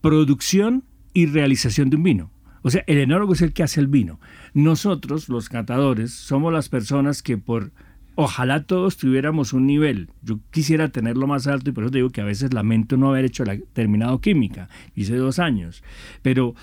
producción 0.01 0.83
y 1.13 1.25
realización 1.25 1.89
de 1.89 1.97
un 1.97 2.03
vino. 2.03 2.31
O 2.63 2.69
sea, 2.69 2.83
el 2.87 2.99
enólogo 2.99 3.33
es 3.33 3.41
el 3.41 3.53
que 3.53 3.63
hace 3.63 3.79
el 3.79 3.87
vino. 3.87 4.19
Nosotros, 4.53 5.29
los 5.29 5.49
catadores, 5.49 6.11
somos 6.11 6.53
las 6.53 6.69
personas 6.69 7.23
que 7.23 7.37
por... 7.37 7.71
Ojalá 8.15 8.63
todos 8.63 8.97
tuviéramos 8.97 9.53
un 9.53 9.65
nivel. 9.65 10.09
Yo 10.21 10.39
quisiera 10.51 10.89
tenerlo 10.89 11.27
más 11.27 11.47
alto 11.47 11.69
y 11.69 11.73
por 11.73 11.85
eso 11.85 11.91
digo 11.91 12.09
que 12.09 12.21
a 12.21 12.25
veces 12.25 12.53
lamento 12.53 12.97
no 12.97 13.09
haber 13.09 13.25
hecho 13.25 13.45
la, 13.45 13.57
terminado 13.73 14.19
química. 14.19 14.67
Hice 14.95 15.15
dos 15.15 15.39
años. 15.39 15.81
Pero 16.21 16.53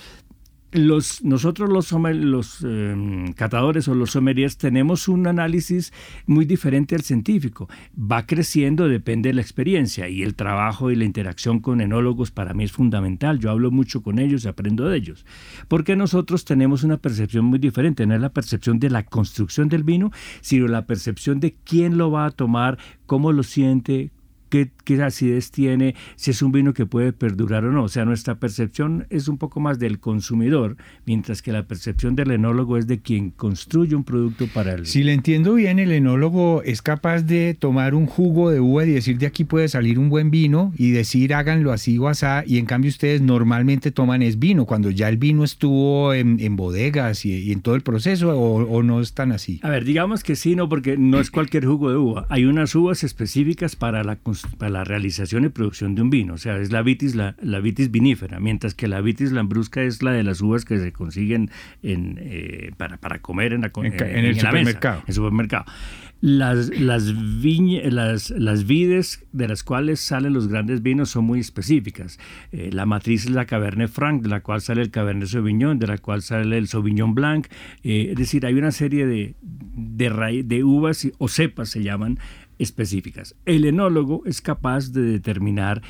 los, 0.73 1.25
nosotros 1.25 1.71
los, 1.71 1.93
los 1.93 2.63
em, 2.63 3.33
catadores 3.33 3.89
o 3.89 3.95
los 3.95 4.11
sommeliers 4.11 4.59
tenemos 4.59 5.09
un 5.09 5.27
análisis 5.27 5.93
muy 6.27 6.45
diferente 6.45 6.95
al 6.95 7.03
científico. 7.03 7.69
Va 7.99 8.27
creciendo, 8.27 8.89
depende 8.89 9.31
de 9.31 9.35
la 9.35 9.41
experiencia 9.41 10.09
y 10.09 10.23
el 10.23 10.35
trabajo 10.35 10.91
y 10.91 10.97
la 10.97 11.05
interacción 11.05 11.61
con 11.61 11.81
enólogos 11.81 12.31
para 12.31 12.53
mí 12.53 12.65
es 12.65 12.73
fundamental. 12.73 13.39
Yo 13.39 13.51
hablo 13.51 13.71
mucho 13.71 14.03
con 14.03 14.19
ellos 14.19 14.45
y 14.45 14.49
aprendo 14.49 14.89
de 14.89 14.99
ellos. 14.99 15.25
Porque 15.69 15.97
nosotros 15.97 16.45
tenemos 16.45 16.85
una 16.85 16.99
percepción 16.99 17.47
muy 17.47 17.59
diferente. 17.59 18.07
No 18.07 18.15
es 18.15 18.21
la 18.21 18.33
percepción 18.33 18.79
de 18.79 18.91
la 18.91 19.05
construcción 19.05 19.69
del 19.69 19.85
vino, 19.85 20.11
sino 20.41 20.69
la 20.69 20.87
percepción 20.87 21.41
de 21.41 21.57
quién 21.65 21.97
lo 21.97 22.11
va 22.11 22.27
a 22.27 22.31
tomar, 22.31 22.79
cómo 23.07 23.33
lo 23.33 23.43
siente, 23.43 24.11
qué, 24.49 24.71
qué 24.85 25.03
acidez 25.03 25.51
tiene, 25.51 25.95
si 26.17 26.31
es 26.31 26.43
un 26.43 26.53
vino 26.53 26.75
que 26.75 26.87
puede 26.87 27.13
perdurar 27.13 27.65
o 27.65 27.73
no. 27.73 27.85
O 27.85 27.89
sea, 27.89 28.05
nuestra 28.05 28.37
percepción 28.37 29.07
es 29.11 29.29
un 29.29 29.39
poco 29.39 29.61
más 29.61 29.79
del 29.79 29.99
consumidor, 30.01 30.77
mientras 31.07 31.43
que 31.43 31.53
la 31.53 31.67
percepción 31.67 32.17
del 32.17 32.31
enólogo 32.31 32.77
es 32.77 32.87
de 32.87 33.01
quien 33.01 33.31
construye 33.31 33.95
un 33.95 34.05
producto 34.05 34.47
para 34.53 34.75
él. 34.75 34.87
Si 34.87 35.03
le 35.03 35.13
entiendo 35.13 35.55
bien, 35.55 35.79
el 35.79 35.93
enólogo 35.93 36.63
es 36.63 36.83
capaz 36.83 37.23
de 37.23 37.55
tomar 37.59 37.95
un 37.95 38.07
jugo 38.07 38.51
de 38.51 38.61
uva 38.61 38.85
y 38.85 38.91
decir 38.91 39.19
de 39.19 39.27
aquí 39.27 39.45
puede 39.45 39.69
salir 39.69 39.99
un 39.99 40.09
buen 40.09 40.31
vino 40.31 40.73
y 40.77 40.91
decir 40.91 41.35
háganlo 41.35 41.73
así 41.73 41.99
o 41.99 42.09
asá, 42.09 42.45
y 42.47 42.59
en 42.59 42.67
cambio 42.67 42.89
ustedes 42.91 43.21
normalmente 43.23 43.91
toman 43.91 44.23
es 44.23 44.39
vino, 44.39 44.65
cuando 44.67 44.91
ya 44.91 45.09
el 45.09 45.17
vino 45.17 45.45
estuvo 45.45 46.13
en, 46.15 46.41
en 46.41 46.57
bodegas 46.57 47.25
y, 47.25 47.33
y 47.35 47.53
en 47.53 47.61
todo 47.61 47.75
el 47.75 47.83
proceso, 47.83 48.31
o, 48.39 48.63
o 48.65 48.83
no 48.83 49.01
están 49.01 49.33
así. 49.33 49.61
A 49.63 49.71
ver, 49.71 49.85
digamos 49.85 50.23
que 50.23 50.37
sí, 50.37 50.55
no, 50.57 50.69
porque 50.69 50.97
no 50.97 51.21
es 51.21 51.31
cualquier 51.31 51.65
jugo 51.67 51.91
de 51.91 51.97
uva. 51.97 52.27
Hay 52.29 52.45
unas 52.45 52.75
uvas 52.75 53.05
específicas 53.05 53.77
para 53.77 54.05
la, 54.05 54.19
cons- 54.23 54.38
para 54.59 54.71
la 54.71 54.85
realización 54.85 55.45
y 55.45 55.49
producción 55.49 55.95
de 55.95 56.03
un 56.03 56.11
vino. 56.11 56.35
O 56.35 56.39
sea, 56.39 56.59
es 56.59 56.73
la 56.73 56.83
vitis, 56.83 57.15
la, 57.15 57.35
la 57.43 57.61
vitis 57.61 57.91
vinífera, 57.91 58.41
mientras 58.41 58.75
que 58.75 58.89
la 58.89 59.01
vitis 59.01 59.33
lambrusca 59.33 59.83
es 59.83 60.03
la 60.03 60.13
de 60.13 60.23
las 60.23 60.41
uvas 60.41 60.65
que 60.65 60.79
se 60.79 60.93
consiguen 60.93 61.51
en, 61.83 62.19
eh, 62.21 62.73
para, 62.77 62.97
para 62.99 63.21
comer 63.21 63.53
en, 63.53 63.63
la, 63.63 63.73
En 63.77 63.87
eh, 63.87 63.97
en 64.01 64.25
el 64.25 64.37
la 64.37 64.53
mesa, 64.53 64.71
supermercado. 64.71 65.03
en 65.07 65.15
supermercado. 65.15 65.65
Las, 66.21 66.69
las, 66.81 67.05
las, 67.05 68.31
las 68.31 68.67
vides 68.67 69.25
de 69.33 69.47
las 69.47 69.63
cuales 69.63 70.01
salen 70.01 70.33
los 70.33 70.49
grandes 70.49 70.83
vinos 70.83 71.11
son 71.11 71.25
muy 71.25 71.39
específicas. 71.39 72.19
Eh, 72.51 72.71
la 72.73 72.87
matriz 72.87 73.27
es 73.27 73.31
la 73.31 73.47
Cabernet 73.47 73.89
Franc, 73.89 74.23
de 74.23 74.29
la 74.29 74.41
cual 74.41 74.61
sale 74.61 74.83
el 74.83 74.91
Cabernet 74.91 75.29
Sauvignon, 75.29 75.79
de 75.79 75.87
la 75.87 75.99
cual 75.99 76.23
sale 76.23 76.59
el 76.59 76.67
Sauvignon 76.67 77.15
Blanc. 77.15 77.47
Eh, 77.85 78.09
es 78.11 78.17
decir, 78.17 78.45
hay 78.47 78.55
una 78.55 78.73
serie 78.73 79.07
de, 79.07 79.37
de, 79.41 80.43
de 80.45 80.65
uvas 80.65 81.07
o 81.19 81.29
cepas, 81.29 81.69
se 81.69 81.85
llaman, 81.85 82.19
específicas. 82.59 83.35
El 83.45 83.65
enólogo 83.65 84.23
es 84.27 84.41
capaz 84.41 84.93
de 84.93 85.03
determinar 85.03 85.83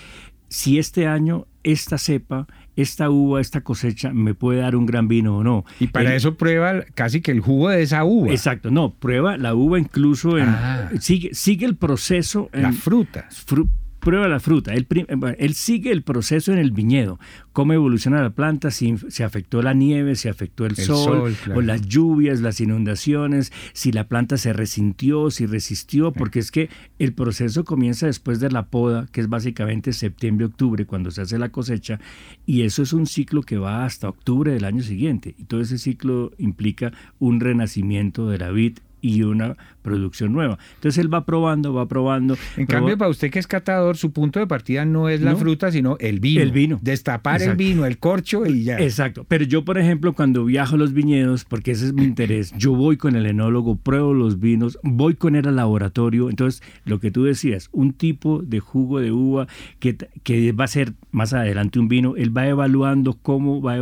si 0.49 0.79
este 0.79 1.07
año 1.07 1.47
esta 1.63 1.99
cepa, 1.99 2.47
esta 2.75 3.11
uva, 3.11 3.41
esta 3.43 3.61
cosecha 3.61 4.13
me 4.15 4.33
puede 4.33 4.61
dar 4.61 4.77
un 4.77 4.87
gran 4.87 5.07
vino 5.07 5.37
o 5.37 5.45
no. 5.45 5.65
Y 5.79 5.89
para 5.89 6.11
El- 6.11 6.17
eso 6.17 6.37
prueba 6.37 6.83
casi 6.95 7.21
que 7.21 7.31
el 7.33 7.41
jugo 7.41 7.69
de 7.69 7.83
esa 7.83 8.05
uva, 8.05 8.31
Exacto, 8.31 8.71
no, 8.71 8.95
prueba 8.95 9.37
la 9.37 9.55
uva 9.55 9.79
incluso 9.79 10.39
en... 10.39 10.49
Ah. 10.49 10.91
Sigue, 11.01 11.35
sigue 11.35 11.67
el 11.67 11.77
proceso... 11.77 12.49
En, 12.55 12.63
la 12.63 12.73
fruta. 12.73 13.29
fru- 13.31 13.69
prueba 14.01 14.29
la 14.29 14.41
fruta. 14.41 14.75
Él, 14.75 14.87
eh, 14.91 15.37
él 15.39 15.55
sigue 15.55 15.93
el 15.93 16.03
proceso 16.03 16.53
en 16.53 16.59
el 16.59 16.71
viñedo. 16.71 17.19
Cómo 17.53 17.73
evoluciona 17.73 18.23
la 18.23 18.31
planta, 18.31 18.71
si 18.71 18.97
se 19.09 19.25
afectó 19.25 19.63
la 19.63 19.75
nieve, 19.75 20.15
si 20.15 20.29
afectó 20.29 20.67
el, 20.67 20.75
El 20.79 20.85
sol, 20.85 20.97
sol, 20.97 21.37
claro. 21.45 21.59
o 21.59 21.63
las 21.63 21.83
lluvias, 21.83 22.41
las 22.41 22.61
inundaciones, 22.61 23.53
si 23.73 23.93
la 23.93 24.09
planta 24.09 24.37
se 24.37 24.53
resintió, 24.53 25.31
si 25.31 25.47
resistió, 25.47 26.13
porque 26.13 26.39
es 26.39 26.51
que 26.51 26.69
el 26.99 27.13
proceso 27.13 27.65
comienza 27.65 28.07
después 28.07 28.41
de 28.41 28.51
la 28.51 28.67
poda, 28.67 29.07
que 29.13 29.21
es 29.21 29.29
básicamente 29.29 29.93
septiembre-octubre, 29.93 30.87
cuando 30.87 31.11
se 31.11 31.23
hace 31.23 31.39
la 31.39 31.51
cosecha, 31.51 32.01
y 32.47 32.63
eso 32.63 32.83
es 32.83 32.93
un 32.93 33.07
ciclo 33.07 33.43
que 33.43 33.59
va 33.59 33.85
hasta 33.85 34.09
octubre 34.09 34.53
del 34.53 34.65
año 34.65 34.83
siguiente. 34.83 35.35
Y 35.39 35.45
todo 35.45 35.61
ese 35.61 35.79
ciclo 35.79 36.33
implica 36.39 36.93
un 37.19 37.41
renacimiento 37.41 38.29
de 38.29 38.39
la 38.39 38.51
vid 38.51 38.79
y 39.01 39.23
una 39.23 39.57
producción 39.83 40.33
nueva. 40.33 40.59
Entonces 40.75 40.99
él 41.03 41.13
va 41.13 41.25
probando, 41.25 41.73
va 41.73 41.87
probando. 41.89 42.37
En 42.57 42.67
proba- 42.67 42.79
cambio, 42.79 42.99
para 42.99 43.11
usted 43.11 43.31
que 43.31 43.39
es 43.39 43.47
catador, 43.47 43.97
su 43.97 44.13
punto 44.13 44.39
de 44.39 44.47
partida 44.47 44.85
no 44.85 45.09
es 45.09 45.21
la 45.23 45.33
No. 45.33 45.37
fruta, 45.39 45.73
sino 45.73 45.97
el 46.01 46.21
vino. 46.21 46.43
El 46.43 46.53
vino. 46.53 46.79
Destapar 46.83 47.41
el 47.43 47.57
vino, 47.57 47.87
el 47.87 47.99
corcho 47.99 48.45
y 48.47 48.65
ya. 48.65 48.79
Exacto. 48.79 49.25
Pero 49.29 49.45
yo, 49.45 49.65
por 49.65 49.79
ejemplo, 49.79 50.13
cuando 50.13 50.45
viajo 50.45 50.75
a 50.75 50.79
los 50.79 50.93
viñedos, 50.93 51.45
porque 51.45 51.71
ese 51.71 51.87
es 51.87 51.93
mi 51.95 52.05
interés, 52.05 52.53
yo 52.59 52.75
voy 52.75 52.97
con 52.97 53.17
el 53.17 53.25
enólogo, 53.27 53.77
pruebo 53.77 54.13
los 54.15 54.41
vinos, 54.41 54.79
voy 54.83 55.15
con 55.15 55.37
él 55.37 55.47
al 55.49 55.57
laboratorio. 55.57 56.29
Entonces, 56.29 56.63
lo 56.85 57.01
que 57.01 57.11
tú 57.11 57.25
decías, 57.25 57.69
un 57.73 57.93
tipo 57.93 58.43
de 58.43 58.61
jugo 58.61 59.01
de 59.01 59.13
uva 59.13 59.47
que, 59.79 59.97
que 60.23 60.53
va 60.53 60.65
a 60.65 60.69
ser 60.69 60.93
más 61.13 61.33
adelante 61.33 61.79
un 61.79 61.89
vino, 61.89 62.15
él 62.17 62.37
va 62.37 62.47
evaluando 62.49 63.15
cómo 63.15 63.63
va 63.63 63.77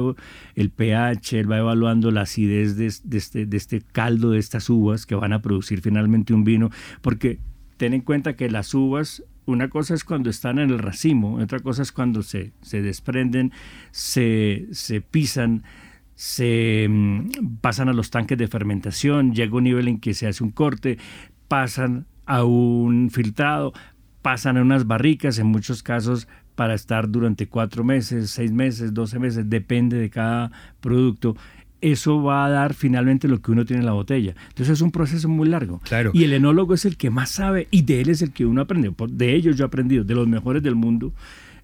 el 0.55 0.71
pH, 0.71 1.41
él 1.41 1.51
va 1.51 1.59
evaluando 1.59 2.11
la 2.11 2.23
acidez 2.23 2.77
de, 2.77 2.93
de 3.05 3.19
este, 3.19 3.47
de 3.47 3.57
este 3.57 3.81
caldo 3.93 4.31
de 4.31 4.39
estas 4.39 4.69
uvas 4.71 5.06
que 5.07 5.15
van 5.15 5.33
a 5.33 5.41
producir 5.41 5.81
finalmente 5.81 6.35
un 6.35 6.45
vino, 6.45 6.71
porque 7.01 7.39
ten 7.77 7.95
en 7.95 8.01
cuenta 8.01 8.37
que 8.37 8.51
las 8.51 8.75
uvas 8.75 9.23
una 9.47 9.71
cosa 9.71 9.95
es 9.95 10.05
cuando 10.05 10.29
están 10.29 10.59
en 10.59 10.71
el 10.71 10.79
racimo, 10.81 11.37
otra 11.37 11.61
cosa 11.61 11.83
es 11.83 11.93
cuando 11.93 12.23
se, 12.23 12.53
se 12.63 12.83
desprenden, 12.83 13.53
se, 13.93 14.67
se 14.73 15.01
pisan, 15.01 15.63
se 16.17 16.87
mm, 16.91 17.59
pasan 17.61 17.89
a 17.89 17.93
los 17.93 18.11
tanques 18.11 18.37
de 18.37 18.49
fermentación, 18.49 19.35
llega 19.35 19.57
un 19.57 19.65
nivel 19.65 19.89
en 19.89 20.01
que 20.01 20.15
se 20.15 20.27
hace 20.27 20.43
un 20.43 20.51
corte, 20.51 20.99
pasan 21.47 22.07
a 22.27 22.43
un 22.43 23.09
filtrado, 23.11 23.73
pasan 24.21 24.57
a 24.57 24.63
unas 24.63 24.87
barricas, 24.87 25.39
en 25.39 25.47
muchos 25.47 25.85
casos 25.85 26.27
para 26.57 26.75
estar 26.75 27.09
durante 27.09 27.47
cuatro 27.47 27.85
meses, 27.85 28.31
seis 28.31 28.51
meses, 28.51 28.93
doce 28.95 29.21
meses, 29.21 29.49
depende 29.49 29.99
de 29.99 30.11
cada 30.11 30.51
producto. 30.81 31.37
Eso 31.81 32.23
va 32.23 32.47
a 32.47 32.51
dar 32.51 32.75
finalmente 32.75 33.29
lo 33.29 33.41
que 33.41 33.53
uno 33.53 33.65
tiene 33.65 33.81
en 33.81 33.87
la 33.87 33.93
botella. 33.93 34.35
Entonces 34.49 34.75
es 34.75 34.81
un 34.81 34.91
proceso 34.91 35.29
muy 35.29 35.49
largo. 35.49 35.81
Claro. 35.85 36.11
Y 36.15 36.25
el 36.25 36.33
enólogo 36.33 36.75
es 36.75 36.85
el 36.85 36.97
que 36.97 37.11
más 37.11 37.31
sabe 37.31 37.69
y 37.71 37.83
de 37.83 38.01
él 38.01 38.09
es 38.09 38.23
el 38.23 38.33
que 38.33 38.47
uno 38.47 38.63
aprende. 38.63 38.93
De 39.09 39.35
ellos 39.35 39.57
yo 39.57 39.65
he 39.65 39.67
aprendido, 39.67 40.05
de 40.05 40.15
los 40.15 40.27
mejores 40.27 40.63
del 40.63 40.75
mundo 40.75 41.13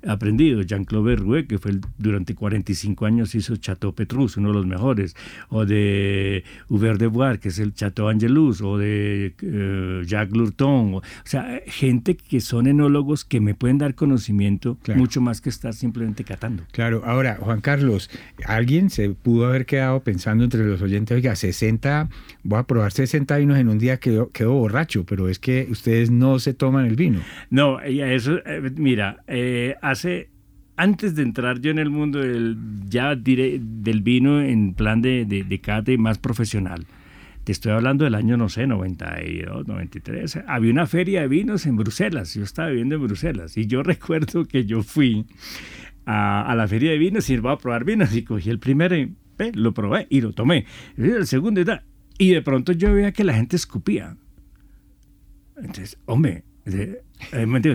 aprendido. 0.07 0.63
Jean-Claude 0.63 1.05
Berrouet, 1.17 1.47
que 1.47 1.59
fue 1.59 1.73
el- 1.73 1.81
durante 1.99 2.35
45 2.35 3.07
años 3.07 3.35
hizo 3.35 3.57
Chateau 3.57 3.95
Petrus, 3.95 4.37
uno 4.37 4.49
de 4.49 4.55
los 4.55 4.67
mejores. 4.67 5.15
O 5.49 5.65
de 5.67 6.45
Hubert 6.69 6.99
de 6.99 7.07
Bois, 7.07 7.39
que 7.39 7.49
es 7.49 7.59
el 7.59 7.75
Chateau 7.75 8.09
Angelus. 8.09 8.61
O 8.63 8.79
de 8.79 9.35
eh, 9.43 10.03
Jacques 10.07 10.37
Lurton. 10.37 10.95
O, 10.95 10.97
o 10.99 11.03
sea, 11.25 11.61
gente 11.67 12.17
que 12.17 12.41
son 12.41 12.67
enólogos 12.67 13.25
que 13.25 13.41
me 13.41 13.55
pueden 13.55 13.79
dar 13.79 13.95
conocimiento 13.95 14.79
Claro. 14.83 15.01
mucho 15.01 15.21
más 15.21 15.41
que 15.41 15.49
estar 15.49 15.73
simplemente 15.75 16.25
catando. 16.25 16.63
Claro, 16.73 17.03
ahora, 17.05 17.37
Juan 17.41 17.61
Carlos, 17.61 18.11
alguien 18.47 18.91
se 18.91 19.11
pudo 19.11 19.47
haber 19.47 19.67
quedado 19.67 20.01
pensando 20.01 20.45
entre 20.45 20.65
los 20.67 20.81
oyentes, 20.83 21.15
oiga, 21.15 21.35
60, 21.37 22.09
voy 22.43 22.59
a 22.59 22.63
probar 22.65 22.93
60 22.93 23.37
vinos 23.39 23.59
en 23.59 23.69
un 23.69 23.79
día, 23.79 23.99
quedo, 23.99 24.31
quedo 24.31 24.53
borracho, 24.55 25.05
pero 25.05 25.29
es 25.29 25.39
que 25.39 25.67
ustedes 25.71 26.11
no 26.11 26.39
se 26.39 26.55
toman 26.55 26.87
el 26.87 26.97
vino. 26.97 27.21
No, 27.51 27.79
a 27.79 27.87
eso, 27.87 28.39
eh, 28.47 28.71
mira, 28.77 29.23
eh, 29.27 29.75
hace, 29.93 30.31
antes 30.77 31.15
de 31.15 31.23
entrar 31.23 31.61
yo 31.61 31.71
en 31.71 31.79
el 31.79 31.91
mundo 31.91 32.19
del, 32.19 32.57
ya 32.89 33.15
del 33.15 34.03
vino 34.03 34.41
en 34.41 34.75
plan 34.75 35.01
de, 35.01 35.25
de, 35.25 35.45
de 35.45 35.61
cata 35.61 35.93
y 35.93 35.99
más 35.99 36.19
profesional, 36.19 36.87
te 37.45 37.53
estoy 37.53 37.73
hablando 37.73 38.05
del 38.05 38.15
año, 38.15 38.37
no 38.37 38.49
sé, 38.49 38.67
92, 38.67 39.67
93, 39.67 40.41
había 40.47 40.71
una 40.71 40.87
feria 40.87 41.23
de 41.23 41.29
vinos 41.29 41.67
en 41.67 41.77
Bruselas, 41.77 42.35
yo 42.35 42.45
estaba 42.45 42.69
viviendo 42.69 42.97
en 42.97 43.03
Bruselas, 43.03 43.57
y 43.57 43.67
yo 43.67 43.83
recuerdo 43.85 44.45
que 44.45 44.65
yo 44.65 44.83
fui 44.83 45.27
a, 46.07 46.43
a 46.43 46.55
la 46.55 46.69
feria 46.69 46.93
de 46.93 46.99
vinos 46.99 47.29
y 47.31 47.35
iba 47.35 47.53
a 47.53 47.59
probar 47.59 47.85
vinos, 47.85 48.15
y 48.15 48.23
cogí 48.23 48.51
el 48.51 48.59
primero 48.59 48.97
y 48.97 49.15
eh, 49.39 49.53
lo 49.55 49.73
probé 49.75 50.07
y 50.09 50.21
lo 50.21 50.33
tomé, 50.33 50.67
el 50.97 51.27
segundo 51.27 51.61
y 51.61 51.65
tal, 51.65 51.83
y 52.17 52.31
de 52.31 52.43
pronto 52.43 52.73
yo 52.73 52.95
veía 52.95 53.13
que 53.13 53.25
la 53.25 53.35
gente 53.35 53.57
escupía. 53.57 54.17
Entonces, 55.57 55.99
hombre, 56.07 56.45
eh, 56.65 57.03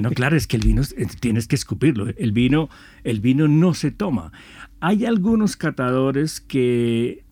no, 0.02 0.12
claro, 0.12 0.36
es 0.36 0.48
que 0.48 0.58
el 0.58 0.64
vino 0.64 0.82
eh, 0.82 1.08
tienes 1.20 1.48
que 1.48 1.56
escupirlo. 1.56 2.08
El 2.18 2.32
vino, 2.32 2.70
el 3.04 3.20
vino 3.20 3.48
no 3.48 3.74
se 3.74 3.92
toma. 3.92 4.32
Hay 4.80 5.06
algunos 5.06 5.58
catadores 5.58 6.40
que 6.40 7.26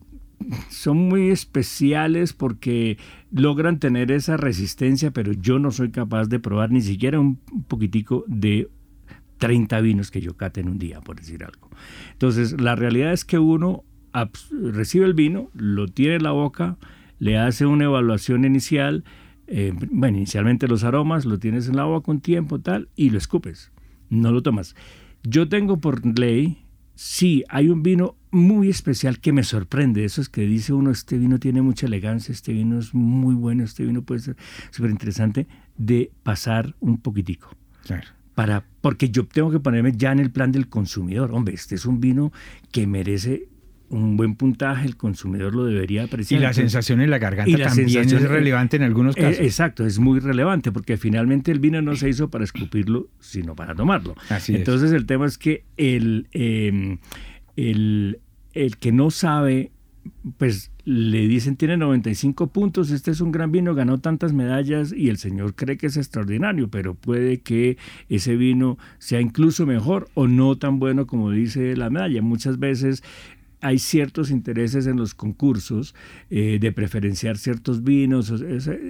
son 0.69 0.97
muy 0.97 1.29
especiales 1.29 2.33
porque 2.33 2.97
logran 3.31 3.79
tener 3.79 4.11
esa 4.11 4.37
resistencia, 4.37 5.11
pero 5.11 5.31
yo 5.33 5.59
no 5.59 5.71
soy 5.71 5.91
capaz 5.91 6.25
de 6.27 6.39
probar 6.39 6.71
ni 6.71 6.81
siquiera 6.81 7.19
un 7.19 7.37
poquitico 7.67 8.25
de 8.27 8.69
30 9.37 9.81
vinos 9.81 10.11
que 10.11 10.21
yo 10.21 10.35
cate 10.35 10.61
en 10.61 10.69
un 10.69 10.77
día, 10.77 11.01
por 11.01 11.17
decir 11.17 11.43
algo. 11.43 11.69
Entonces, 12.13 12.59
la 12.59 12.75
realidad 12.75 13.13
es 13.13 13.25
que 13.25 13.39
uno 13.39 13.83
recibe 14.51 15.05
el 15.05 15.13
vino, 15.13 15.49
lo 15.53 15.87
tiene 15.87 16.15
en 16.15 16.23
la 16.23 16.31
boca, 16.31 16.77
le 17.19 17.37
hace 17.37 17.65
una 17.65 17.85
evaluación 17.85 18.45
inicial, 18.45 19.03
eh, 19.47 19.73
bueno, 19.91 20.17
inicialmente 20.17 20.67
los 20.67 20.83
aromas, 20.83 21.25
lo 21.25 21.39
tienes 21.39 21.67
en 21.67 21.75
la 21.75 21.83
boca 21.85 22.11
un 22.11 22.21
tiempo, 22.21 22.59
tal, 22.59 22.89
y 22.95 23.09
lo 23.09 23.17
escupes, 23.17 23.71
no 24.09 24.31
lo 24.31 24.41
tomas. 24.41 24.75
Yo 25.23 25.47
tengo 25.49 25.77
por 25.77 26.05
ley, 26.19 26.65
sí, 26.95 27.43
hay 27.49 27.69
un 27.69 27.83
vino 27.83 28.15
muy 28.31 28.69
especial 28.69 29.19
que 29.19 29.31
me 29.33 29.43
sorprende, 29.43 30.03
eso 30.03 30.21
es 30.21 30.29
que 30.29 30.41
dice 30.41 30.73
uno, 30.73 30.91
este 30.91 31.17
vino 31.17 31.39
tiene 31.39 31.61
mucha 31.61 31.85
elegancia, 31.87 32.31
este 32.31 32.53
vino 32.53 32.79
es 32.79 32.93
muy 32.93 33.33
bueno, 33.33 33.63
este 33.63 33.85
vino 33.85 34.01
puede 34.01 34.21
ser 34.21 34.35
súper 34.71 34.91
interesante, 34.91 35.47
de 35.77 36.11
pasar 36.23 36.75
un 36.79 36.97
poquitico 36.99 37.49
Claro. 37.85 38.07
para 38.33 38.65
porque 38.81 39.09
yo 39.09 39.25
tengo 39.25 39.51
que 39.51 39.59
ponerme 39.59 39.93
ya 39.95 40.11
en 40.11 40.19
el 40.19 40.31
plan 40.31 40.51
del 40.51 40.67
consumidor. 40.67 41.31
Hombre, 41.31 41.53
este 41.53 41.75
es 41.75 41.85
un 41.85 41.99
vino 41.99 42.31
que 42.71 42.87
merece 42.87 43.47
un 43.89 44.17
buen 44.17 44.35
puntaje, 44.35 44.85
el 44.85 44.97
consumidor 44.97 45.53
lo 45.55 45.65
debería 45.65 46.01
Y 46.01 46.05
apreciar. 46.05 46.41
la 46.41 46.47
Entonces, 46.47 46.63
sensación 46.71 47.01
en 47.01 47.09
la 47.09 47.19
garganta 47.19 47.49
y 47.49 47.57
la 47.57 47.67
también 47.67 48.03
es 48.03 48.21
relevante 48.21 48.77
en 48.77 48.83
algunos 48.83 49.15
eh, 49.17 49.21
casos. 49.21 49.39
exacto, 49.39 49.85
es 49.85 49.99
muy 49.99 50.19
relevante 50.19 50.71
porque 50.71 50.97
finalmente 50.97 51.51
el 51.51 51.59
vino 51.59 51.81
no 51.81 51.95
se 51.95 52.09
hizo 52.09 52.29
para 52.29 52.43
escupirlo, 52.43 53.07
sino 53.19 53.55
para 53.55 53.75
tomarlo. 53.75 54.15
Así 54.29 54.53
es. 54.53 54.59
Entonces 54.59 54.91
el 54.91 55.05
tema 55.05 55.25
es 55.25 55.37
que 55.37 55.63
el, 55.77 56.27
eh, 56.33 56.97
el, 57.55 58.19
el 58.53 58.77
que 58.77 58.91
no 58.91 59.11
sabe, 59.11 59.71
pues 60.37 60.71
le 60.85 61.27
dicen 61.27 61.55
tiene 61.55 61.77
95 61.77 62.47
puntos, 62.47 62.91
este 62.91 63.09
es 63.09 63.19
un 63.19 63.31
gran 63.31 63.51
vino, 63.51 63.73
ganó 63.73 63.97
tantas 63.99 64.33
medallas 64.33 64.93
y 64.95 65.09
el 65.09 65.17
señor 65.17 65.55
cree 65.55 65.77
que 65.77 65.87
es 65.87 65.97
extraordinario, 65.97 66.69
pero 66.69 66.93
puede 66.93 67.39
que 67.41 67.77
ese 68.07 68.35
vino 68.35 68.77
sea 68.99 69.19
incluso 69.19 69.65
mejor 69.65 70.07
o 70.13 70.27
no 70.27 70.55
tan 70.57 70.77
bueno 70.77 71.07
como 71.07 71.31
dice 71.31 71.75
la 71.75 71.89
medalla. 71.89 72.21
Muchas 72.21 72.59
veces 72.59 73.03
hay 73.65 73.79
ciertos 73.79 74.29
intereses 74.29 74.85
en 74.85 74.95
los 74.95 75.15
concursos 75.15 75.95
eh, 76.29 76.59
de 76.61 76.71
preferenciar 76.71 77.39
ciertos 77.39 77.83
vinos. 77.83 78.31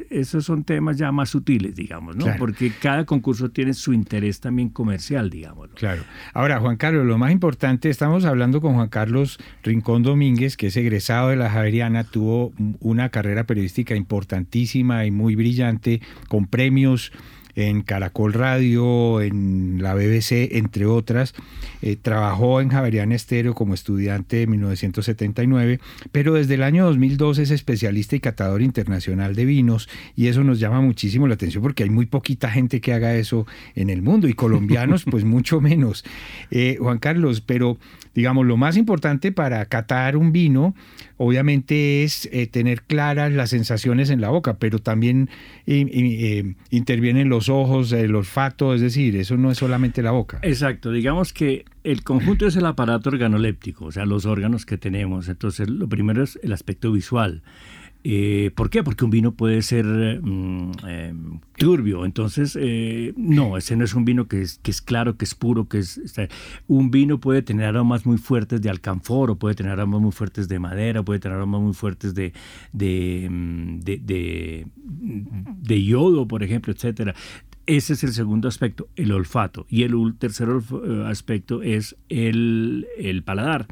esos 0.09 0.43
son 0.43 0.65
temas 0.65 0.97
ya 0.97 1.13
más 1.13 1.29
sutiles, 1.29 1.75
digamos, 1.75 2.17
¿no? 2.17 2.25
Porque 2.37 2.73
cada 2.81 3.05
concurso 3.05 3.49
tiene 3.49 3.73
su 3.73 3.93
interés 3.93 4.41
también 4.41 4.67
comercial, 4.67 5.29
digamos. 5.29 5.69
Claro. 5.75 6.03
Ahora, 6.33 6.59
Juan 6.59 6.75
Carlos, 6.75 7.05
lo 7.05 7.17
más 7.17 7.31
importante, 7.31 7.89
estamos 7.89 8.25
hablando 8.25 8.59
con 8.59 8.73
Juan 8.73 8.89
Carlos 8.89 9.39
Rincón 9.63 10.03
Domínguez, 10.03 10.57
que 10.57 10.67
es 10.67 10.75
egresado 10.75 11.29
de 11.29 11.37
la 11.37 11.49
Javeriana, 11.49 12.03
tuvo 12.03 12.51
una 12.81 13.07
carrera 13.07 13.45
periodística 13.45 13.95
importantísima 13.95 15.05
y 15.05 15.11
muy 15.11 15.35
brillante, 15.35 16.01
con 16.27 16.47
premios 16.47 17.13
en 17.55 17.81
Caracol 17.81 18.33
Radio, 18.33 19.21
en 19.21 19.81
la 19.81 19.93
BBC, 19.93 20.55
entre 20.55 20.85
otras. 20.85 21.33
Eh, 21.81 21.95
trabajó 22.01 22.61
en 22.61 22.69
Javerian 22.69 23.11
Estéreo 23.11 23.53
como 23.53 23.73
estudiante 23.73 24.37
de 24.37 24.47
1979, 24.47 25.79
pero 26.11 26.33
desde 26.33 26.55
el 26.55 26.63
año 26.63 26.85
2002 26.85 27.39
es 27.39 27.51
especialista 27.51 28.15
y 28.15 28.19
catador 28.19 28.61
internacional 28.61 29.35
de 29.35 29.45
vinos 29.45 29.89
y 30.15 30.27
eso 30.27 30.43
nos 30.43 30.59
llama 30.59 30.81
muchísimo 30.81 31.27
la 31.27 31.35
atención 31.35 31.63
porque 31.63 31.83
hay 31.83 31.89
muy 31.89 32.05
poquita 32.05 32.49
gente 32.49 32.81
que 32.81 32.93
haga 32.93 33.15
eso 33.15 33.45
en 33.75 33.89
el 33.89 34.01
mundo 34.01 34.27
y 34.27 34.33
colombianos 34.33 35.03
pues 35.09 35.23
mucho 35.23 35.61
menos. 35.61 36.03
Eh, 36.51 36.77
Juan 36.79 36.99
Carlos, 36.99 37.41
pero 37.41 37.77
digamos 38.13 38.45
lo 38.45 38.57
más 38.57 38.77
importante 38.77 39.31
para 39.31 39.65
catar 39.65 40.17
un 40.17 40.31
vino 40.31 40.73
obviamente 41.17 42.03
es 42.03 42.27
eh, 42.31 42.47
tener 42.47 42.83
claras 42.83 43.31
las 43.31 43.49
sensaciones 43.51 44.09
en 44.09 44.21
la 44.21 44.29
boca, 44.29 44.57
pero 44.57 44.79
también 44.79 45.29
intervienen 45.65 47.29
los 47.29 47.44
ojos, 47.49 47.91
el 47.91 48.15
olfato, 48.15 48.73
es 48.73 48.81
decir, 48.81 49.15
eso 49.15 49.37
no 49.37 49.51
es 49.51 49.57
solamente 49.57 50.01
la 50.01 50.11
boca. 50.11 50.39
Exacto, 50.41 50.91
digamos 50.91 51.33
que 51.33 51.65
el 51.83 52.03
conjunto 52.03 52.47
es 52.47 52.55
el 52.55 52.65
aparato 52.65 53.09
organoléptico, 53.09 53.85
o 53.85 53.91
sea, 53.91 54.05
los 54.05 54.25
órganos 54.25 54.65
que 54.65 54.77
tenemos. 54.77 55.29
Entonces, 55.29 55.69
lo 55.69 55.87
primero 55.87 56.23
es 56.23 56.39
el 56.41 56.53
aspecto 56.53 56.91
visual. 56.91 57.43
Eh, 58.07 58.51
¿Por 58.53 58.69
qué? 58.69 58.83
Porque 58.83 59.03
un 59.03 59.09
vino 59.09 59.33
puede 59.33 59.63
ser 59.63 59.83
mm, 59.83 60.71
eh, 60.87 61.13
turbio. 61.57 62.05
Entonces, 62.05 62.55
eh, 62.61 63.15
no, 63.17 63.57
ese 63.57 63.75
no 63.75 63.83
es 63.83 63.95
un 63.95 64.05
vino 64.05 64.27
que 64.27 64.43
es, 64.43 64.59
claro, 64.85 65.17
que 65.17 65.25
es 65.25 65.33
puro, 65.33 65.67
que 65.67 65.79
es... 65.79 65.99
un 66.67 66.91
vino 66.91 67.19
puede 67.19 67.41
tener 67.41 67.65
aromas 67.65 68.05
muy 68.05 68.19
fuertes 68.19 68.61
de 68.61 68.69
alcanfor, 68.69 69.31
o 69.31 69.37
puede 69.37 69.55
tener 69.55 69.71
aromas 69.71 70.01
muy 70.01 70.11
fuertes 70.11 70.47
de 70.47 70.59
madera, 70.59 71.01
puede 71.01 71.19
tener 71.19 71.37
aromas 71.37 71.61
muy 71.61 71.73
fuertes 71.73 72.13
de, 72.13 72.31
de, 72.73 73.27
mm, 73.27 73.79
de 73.79 75.83
yodo, 75.83 76.27
por 76.27 76.43
ejemplo, 76.43 76.73
etcétera. 76.73 77.15
Ese 77.65 77.93
es 77.93 78.03
el 78.03 78.13
segundo 78.13 78.47
aspecto, 78.47 78.87
el 78.95 79.13
olfato. 79.13 79.65
Y 79.67 79.81
el 79.81 79.95
tercer 80.19 80.49
aspecto 81.07 81.63
es 81.63 81.95
el, 82.09 82.85
el 82.99 83.23
paladar 83.23 83.65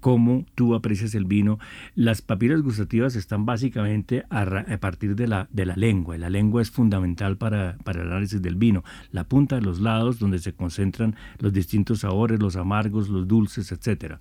cómo 0.00 0.46
tú 0.54 0.74
aprecias 0.74 1.14
el 1.14 1.24
vino. 1.24 1.58
Las 1.94 2.22
papilas 2.22 2.62
gustativas 2.62 3.16
están 3.16 3.46
básicamente 3.46 4.24
a, 4.30 4.44
partir 4.78 5.14
de 5.14 5.28
la, 5.28 5.48
de 5.52 5.66
la 5.66 5.76
lengua. 5.76 6.18
La 6.18 6.30
lengua 6.30 6.62
es 6.62 6.70
fundamental 6.70 7.36
para, 7.36 7.76
para, 7.84 8.02
el 8.02 8.08
análisis 8.08 8.42
del 8.42 8.56
vino. 8.56 8.82
La 9.12 9.24
punta 9.24 9.56
de 9.56 9.62
los 9.62 9.80
lados, 9.80 10.18
donde 10.18 10.38
se 10.38 10.52
concentran 10.52 11.14
los 11.38 11.52
distintos 11.52 12.00
sabores, 12.00 12.40
los 12.40 12.56
amargos, 12.56 13.08
los 13.08 13.28
dulces, 13.28 13.70
etc. 13.72 14.14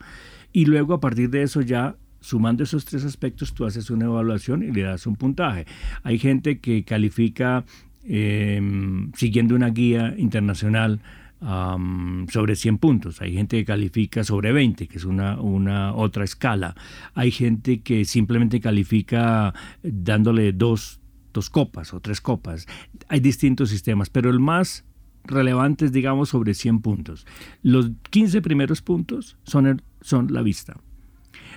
Y 0.52 0.66
luego 0.66 0.94
a 0.94 1.00
partir 1.00 1.30
de 1.30 1.44
eso 1.44 1.62
ya 1.62 1.96
sumando 2.22 2.64
esos 2.64 2.86
tres 2.86 3.06
aspectos, 3.06 3.54
tú 3.54 3.66
haces 3.66 3.90
una 3.90 4.06
evaluación 4.06 4.64
y 4.64 4.72
le 4.72 4.82
das 4.82 5.08
un 5.08 5.16
puntaje. 5.16 5.66
Hay 6.04 6.20
gente 6.20 6.60
que 6.60 6.84
califica 6.84 7.64
em, 8.04 9.12
siguiendo 9.14 9.56
una 9.56 9.70
guía 9.70 10.16
internacional 10.18 11.00
sobre 11.42 12.56
100 12.56 12.78
puntos. 12.80 13.22
Hay 13.22 13.34
gente 13.34 13.58
que 13.58 13.66
califica 13.66 14.24
sobre 14.24 14.52
20, 14.52 14.88
que 14.88 14.98
es 14.98 15.06
una, 15.06 15.40
una 15.40 15.94
otra 15.94 16.24
escala. 16.24 16.76
Hay 17.14 17.32
gente 17.32 17.82
que 17.82 18.06
simplemente 18.06 18.60
califica 18.60 19.54
dándole 19.82 20.52
dos, 20.52 21.00
dos 21.34 21.50
copas 21.50 21.94
o 21.94 22.00
tres 22.00 22.22
copas. 22.22 22.68
Hay 23.08 23.20
distintos 23.22 23.70
sistemas, 23.70 24.10
pero 24.10 24.30
el 24.30 24.40
más 24.40 24.86
relevante 25.24 25.86
es, 25.86 25.92
digamos, 25.92 26.30
sobre 26.30 26.54
100 26.54 26.82
puntos. 26.82 27.26
Los 27.62 27.92
15 28.10 28.42
primeros 28.42 28.82
puntos 28.82 29.38
son, 29.44 29.82
son 30.02 30.34
la 30.34 30.42
vista. 30.42 30.78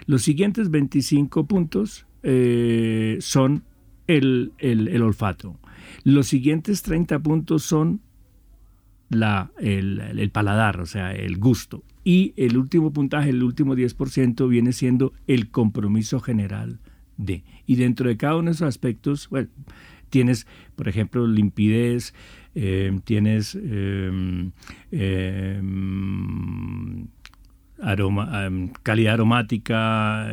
Los 0.07 0.23
siguientes 0.23 0.71
25 0.71 1.47
puntos 1.47 2.07
eh, 2.23 3.19
son 3.21 3.65
el, 4.07 4.53
el, 4.59 4.89
el 4.89 5.03
olfato. 5.03 5.59
Los 6.05 6.29
siguientes 6.29 6.83
30 6.83 7.19
puntos 7.21 7.63
son 7.63 8.01
la, 9.13 9.51
el, 9.59 10.31
paladar, 10.33 10.81
o 10.81 10.87
sea, 10.87 11.13
el 11.13 11.39
gusto. 11.39 11.85
Y 12.05 12.35
el 12.37 12.57
último 12.57 12.93
puntaje, 12.93 13.31
el 13.31 13.43
último 13.43 13.75
10%, 13.77 14.49
viene 14.49 14.73
siendo 14.73 15.13
el 15.27 15.51
compromiso 15.51 16.21
general 16.21 16.81
de. 17.17 17.45
Y 17.67 17.77
dentro 17.77 18.09
de 18.09 18.17
cada 18.17 18.37
uno 18.37 18.47
de 18.47 18.53
esos 18.53 18.69
aspectos, 18.69 19.29
bueno, 19.29 19.49
tienes, 20.11 20.47
por 20.75 20.89
ejemplo, 20.89 21.27
limpidez, 21.27 22.15
eh, 22.55 22.99
tienes 23.05 23.55
em, 23.55 24.51
em, 24.91 25.47
em, 27.81 28.69
calidad 28.83 29.15
aromática, 29.15 30.27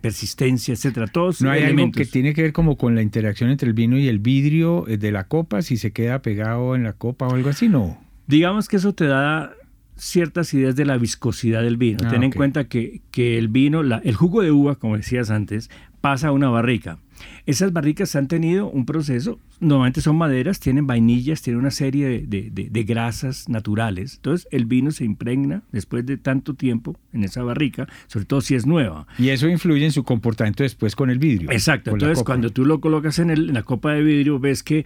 persistencia, 0.00 0.74
etcétera. 0.74 1.06
Todos 1.06 1.42
no 1.42 1.50
hay 1.50 1.62
algo 1.62 1.92
que 1.92 2.04
tiene 2.04 2.34
que 2.34 2.42
ver 2.42 2.52
como 2.52 2.76
con 2.76 2.94
la 2.94 3.02
interacción 3.02 3.50
entre 3.50 3.68
el 3.68 3.74
vino 3.74 3.98
y 3.98 4.08
el 4.08 4.18
vidrio 4.18 4.88
eh, 4.88 4.98
de 4.98 5.12
la 5.12 5.24
copa, 5.24 5.62
si 5.62 5.76
se 5.76 5.92
queda 5.92 6.22
pegado 6.22 6.74
en 6.74 6.82
la 6.82 6.92
copa 6.92 7.28
o 7.28 7.34
algo 7.34 7.50
así, 7.50 7.68
no. 7.68 7.98
Digamos 8.26 8.68
que 8.68 8.76
eso 8.76 8.94
te 8.94 9.06
da 9.06 9.52
ciertas 9.96 10.52
ideas 10.54 10.76
de 10.76 10.84
la 10.84 10.96
viscosidad 10.96 11.62
del 11.62 11.76
vino. 11.76 11.98
Ah, 12.04 12.10
Ten 12.10 12.22
en 12.22 12.32
cuenta 12.32 12.64
que, 12.64 13.02
que 13.10 13.38
el 13.38 13.48
vino, 13.48 13.82
la, 13.82 13.98
el 13.98 14.14
jugo 14.14 14.42
de 14.42 14.50
uva, 14.50 14.76
como 14.76 14.96
decías 14.96 15.30
antes, 15.30 15.70
pasa 16.00 16.28
a 16.28 16.32
una 16.32 16.48
barrica. 16.48 16.98
Esas 17.46 17.72
barricas 17.72 18.14
han 18.16 18.28
tenido 18.28 18.68
un 18.68 18.86
proceso, 18.86 19.38
normalmente 19.60 20.00
son 20.00 20.16
maderas, 20.16 20.60
tienen 20.60 20.86
vainillas, 20.86 21.42
tienen 21.42 21.60
una 21.60 21.70
serie 21.70 22.24
de, 22.26 22.84
grasas 22.84 23.48
naturales. 23.48 24.16
Entonces 24.16 24.48
el 24.50 24.64
vino 24.64 24.90
se 24.90 25.04
impregna 25.04 25.62
después 25.72 26.06
de 26.06 26.16
tanto 26.16 26.54
tiempo 26.54 26.96
en 27.12 27.24
esa 27.24 27.42
barrica, 27.42 27.88
sobre 28.06 28.26
todo 28.26 28.40
si 28.40 28.54
es 28.54 28.66
nueva. 28.66 29.06
Y 29.18 29.28
eso 29.30 29.48
influye 29.48 29.84
en 29.84 29.92
su 29.92 30.04
comportamiento 30.04 30.62
después 30.62 30.96
con 30.96 31.10
el 31.10 31.18
vidrio. 31.18 31.50
Exacto, 31.50 31.90
entonces 31.90 32.24
cuando 32.24 32.50
tú 32.50 32.64
lo 32.64 32.80
colocas 32.80 33.18
en, 33.18 33.30
en 33.30 33.52
la 33.52 33.62
copa 33.62 33.92
de 33.92 34.02
vidrio 34.02 34.38
ves 34.38 34.62
que, 34.62 34.84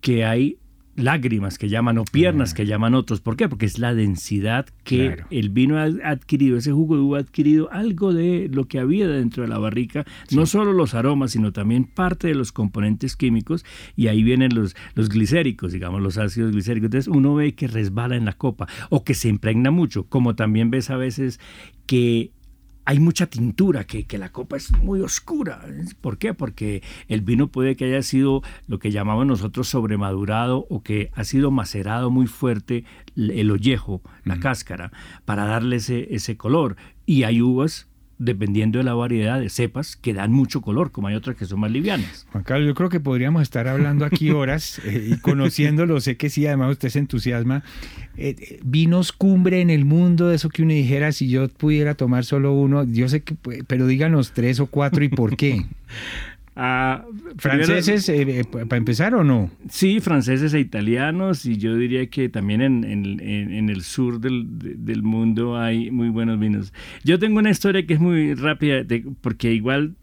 que 0.00 0.24
hay 0.24 0.58
lágrimas 0.96 1.58
que 1.58 1.68
llaman 1.68 1.98
o 1.98 2.04
piernas 2.04 2.54
que 2.54 2.66
llaman 2.66 2.94
otros. 2.94 3.20
¿Por 3.20 3.36
qué? 3.36 3.48
Porque 3.48 3.66
es 3.66 3.78
la 3.78 3.94
densidad 3.94 4.66
que 4.84 5.24
el 5.30 5.50
vino 5.50 5.78
ha 5.78 5.84
adquirido, 6.08 6.56
ese 6.58 6.72
jugo 6.72 6.96
de 6.96 7.02
uva 7.02 7.18
ha 7.18 7.20
adquirido 7.20 7.70
algo 7.70 8.12
de 8.12 8.48
lo 8.52 8.64
que 8.66 8.78
había 8.78 9.08
dentro 9.08 9.42
de 9.42 9.48
la 9.48 9.58
barrica, 9.58 10.04
no 10.30 10.46
solo 10.46 10.72
los 10.72 10.94
aromas, 10.94 11.32
sino 11.32 11.52
también 11.52 11.84
parte 11.84 12.28
de 12.28 12.34
los 12.34 12.52
componentes 12.52 13.16
químicos 13.16 13.64
y 13.94 14.08
ahí 14.08 14.22
vienen 14.22 14.54
los, 14.54 14.74
los 14.94 15.08
glicéricos, 15.08 15.72
digamos, 15.72 16.02
los 16.02 16.18
ácidos 16.18 16.52
glicéricos. 16.52 16.86
Entonces 16.86 17.08
uno 17.08 17.34
ve 17.34 17.54
que 17.54 17.68
resbala 17.68 18.16
en 18.16 18.24
la 18.24 18.32
copa 18.32 18.66
o 18.90 19.04
que 19.04 19.14
se 19.14 19.28
impregna 19.28 19.70
mucho, 19.70 20.04
como 20.04 20.34
también 20.34 20.70
ves 20.70 20.90
a 20.90 20.96
veces 20.96 21.40
que 21.86 22.32
hay 22.86 23.00
mucha 23.00 23.26
tintura, 23.26 23.84
que, 23.84 24.06
la 24.16 24.30
copa 24.30 24.56
es 24.56 24.70
muy 24.78 25.00
oscura. 25.00 25.60
¿Por 26.00 26.18
qué? 26.18 26.34
Porque 26.34 26.82
el 27.08 27.20
vino 27.20 27.48
puede 27.48 27.74
que 27.74 27.84
haya 27.84 28.02
sido 28.02 28.42
lo 28.68 28.78
que 28.78 28.92
llamamos 28.92 29.26
nosotros 29.26 29.68
sobremadurado 29.68 30.66
o 30.70 30.84
que 30.84 31.10
ha 31.14 31.24
sido 31.24 31.50
macerado 31.50 32.10
muy 32.10 32.28
fuerte 32.28 32.84
el 33.16 33.50
ollejo, 33.50 34.02
la 34.24 34.38
cáscara, 34.38 34.92
para 35.24 35.46
darle 35.46 35.76
ese, 35.76 36.14
ese 36.14 36.36
color. 36.36 36.76
Y 37.06 37.24
hay 37.24 37.42
uvas 37.42 37.88
dependiendo 38.18 38.78
de 38.78 38.84
la 38.84 38.94
variedad 38.94 39.40
de 39.40 39.48
cepas, 39.50 39.96
que 39.96 40.14
dan 40.14 40.32
mucho 40.32 40.60
color, 40.60 40.90
como 40.90 41.08
hay 41.08 41.14
otras 41.14 41.36
que 41.36 41.44
son 41.44 41.60
más 41.60 41.70
livianas. 41.70 42.26
Juan 42.32 42.44
Carlos, 42.44 42.66
yo 42.66 42.74
creo 42.74 42.88
que 42.88 43.00
podríamos 43.00 43.42
estar 43.42 43.68
hablando 43.68 44.04
aquí 44.04 44.30
horas 44.32 44.80
eh, 44.84 45.10
y 45.12 45.18
conociéndolo, 45.18 46.00
sé 46.00 46.16
que 46.16 46.30
sí, 46.30 46.46
además 46.46 46.72
usted 46.72 46.88
se 46.88 46.98
entusiasma. 46.98 47.62
Eh, 48.16 48.60
vinos 48.64 49.12
cumbre 49.12 49.60
en 49.60 49.70
el 49.70 49.84
mundo, 49.84 50.32
eso 50.32 50.48
que 50.48 50.62
uno 50.62 50.72
dijera, 50.72 51.12
si 51.12 51.28
yo 51.28 51.48
pudiera 51.48 51.94
tomar 51.94 52.24
solo 52.24 52.52
uno, 52.54 52.84
yo 52.84 53.08
sé 53.08 53.22
que, 53.22 53.36
pero 53.66 53.86
díganos 53.86 54.32
tres 54.32 54.60
o 54.60 54.66
cuatro 54.66 55.04
y 55.04 55.08
por 55.08 55.36
qué. 55.36 55.66
¿Franceses 57.36 58.08
eh, 58.08 58.40
eh, 58.40 58.44
para 58.44 58.78
empezar 58.78 59.14
o 59.14 59.22
no? 59.22 59.50
Sí, 59.68 60.00
franceses 60.00 60.54
e 60.54 60.60
italianos 60.60 61.44
y 61.44 61.58
yo 61.58 61.76
diría 61.76 62.06
que 62.06 62.30
también 62.30 62.62
en, 62.62 63.68
el 63.68 63.82
sur 63.82 64.20
del, 64.20 65.02
mundo 65.02 65.58
hay 65.58 65.90
muy 65.90 66.08
buenos 66.08 66.40
vinos. 66.40 66.72
Yo 67.04 67.18
tengo 67.18 67.38
una 67.40 67.50
historia 67.50 67.84
que 67.86 67.94
es 67.94 68.00
muy 68.00 68.32
rápida 68.32 68.86
porque 69.20 69.52
igual 69.52 69.96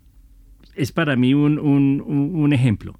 es 0.75 0.91
para 0.91 1.15
mí 1.15 1.33
un, 1.33 1.57
un 1.59 2.53
ejemplo. 2.53 2.99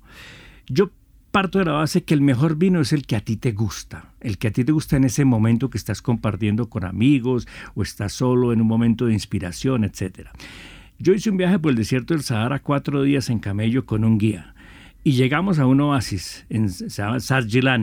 Yo 0.68 0.90
parto 1.30 1.60
de 1.60 1.66
la 1.66 1.74
base 1.74 2.04
que 2.04 2.16
el 2.16 2.22
mejor 2.22 2.56
vino 2.58 2.82
es 2.82 2.92
el 2.92 3.06
que 3.06 3.16
a 3.16 3.22
ti 3.22 3.38
te 3.38 3.52
gusta, 3.52 4.14
el 4.20 4.40
que 4.40 4.48
a 4.48 4.52
ti 4.52 4.64
te 4.64 4.72
gusta 4.72 4.98
en 4.98 5.04
ese 5.04 5.26
momento 5.26 5.70
que 5.70 5.78
estás 5.78 6.02
compartiendo 6.02 6.70
con 6.70 6.86
amigos 6.86 7.48
o 7.76 7.84
estás 7.84 8.14
solo 8.14 8.52
en 8.52 8.62
un 8.62 8.68
momento 8.68 9.06
de 9.06 9.14
inspiración, 9.14 9.84
etcétera. 9.84 10.32
Yo 11.00 11.14
hice 11.14 11.30
un 11.30 11.38
viaje 11.38 11.60
por 11.60 11.72
el 11.72 11.78
desierto 11.78 12.14
del 12.14 12.24
Sahara 12.24 12.60
cuatro 12.60 13.04
días 13.04 13.30
en 13.30 13.40
camello 13.40 13.86
con 13.86 14.04
un 14.04 14.18
guía. 14.18 14.54
Y 15.06 15.14
llegamos 15.14 15.60
a 15.60 15.66
un 15.66 15.82
oasis, 15.82 16.46
en, 16.50 16.70
se 16.70 16.88
llama 16.88 17.18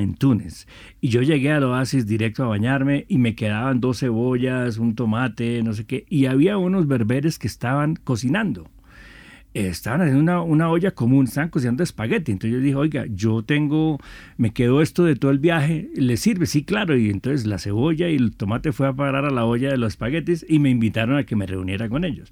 en 0.03 0.15
Túnez. 0.15 0.67
Y 1.03 1.09
yo 1.09 1.21
llegué 1.21 1.53
al 1.53 1.65
oasis 1.65 2.07
directo 2.07 2.45
a 2.45 2.49
bañarme 2.49 3.05
y 3.09 3.19
me 3.19 3.35
quedaban 3.35 3.81
dos 3.81 4.01
cebollas, 4.01 4.79
un 4.79 4.95
tomate, 4.95 5.63
no 5.63 5.75
sé 5.75 5.85
qué. 5.85 6.07
Y 6.09 6.27
había 6.27 6.57
unos 6.57 6.87
berberes 6.87 7.39
que 7.39 7.47
estaban 7.47 7.97
cocinando. 7.97 8.71
Estaban 9.53 10.01
haciendo 10.01 10.23
una, 10.23 10.41
una 10.41 10.71
olla 10.71 10.93
común, 10.93 11.27
estaban 11.27 11.51
cocinando 11.51 11.83
espagueti. 11.83 12.33
Entonces 12.33 12.57
yo 12.57 12.65
dije, 12.65 12.77
oiga, 12.77 13.05
yo 13.11 13.43
tengo, 13.43 13.99
me 14.39 14.55
quedó 14.55 14.81
esto 14.81 15.05
de 15.05 15.17
todo 15.17 15.31
el 15.31 15.41
viaje, 15.41 15.91
¿le 15.97 16.17
sirve? 16.17 16.47
Sí, 16.47 16.65
claro. 16.65 16.97
Y 16.97 17.11
entonces 17.11 17.47
la 17.47 17.59
cebolla 17.59 18.09
y 18.09 18.17
el 18.17 18.35
tomate 18.35 18.73
fue 18.73 18.87
a 18.87 18.95
parar 18.95 19.27
a 19.27 19.31
la 19.31 19.45
olla 19.45 19.71
de 19.71 19.77
los 19.77 19.93
espaguetis 19.93 20.47
y 20.49 20.59
me 20.59 20.71
invitaron 20.71 21.19
a 21.19 21.25
que 21.25 21.37
me 21.37 21.45
reuniera 21.45 21.91
con 21.91 22.07
ellos. 22.07 22.31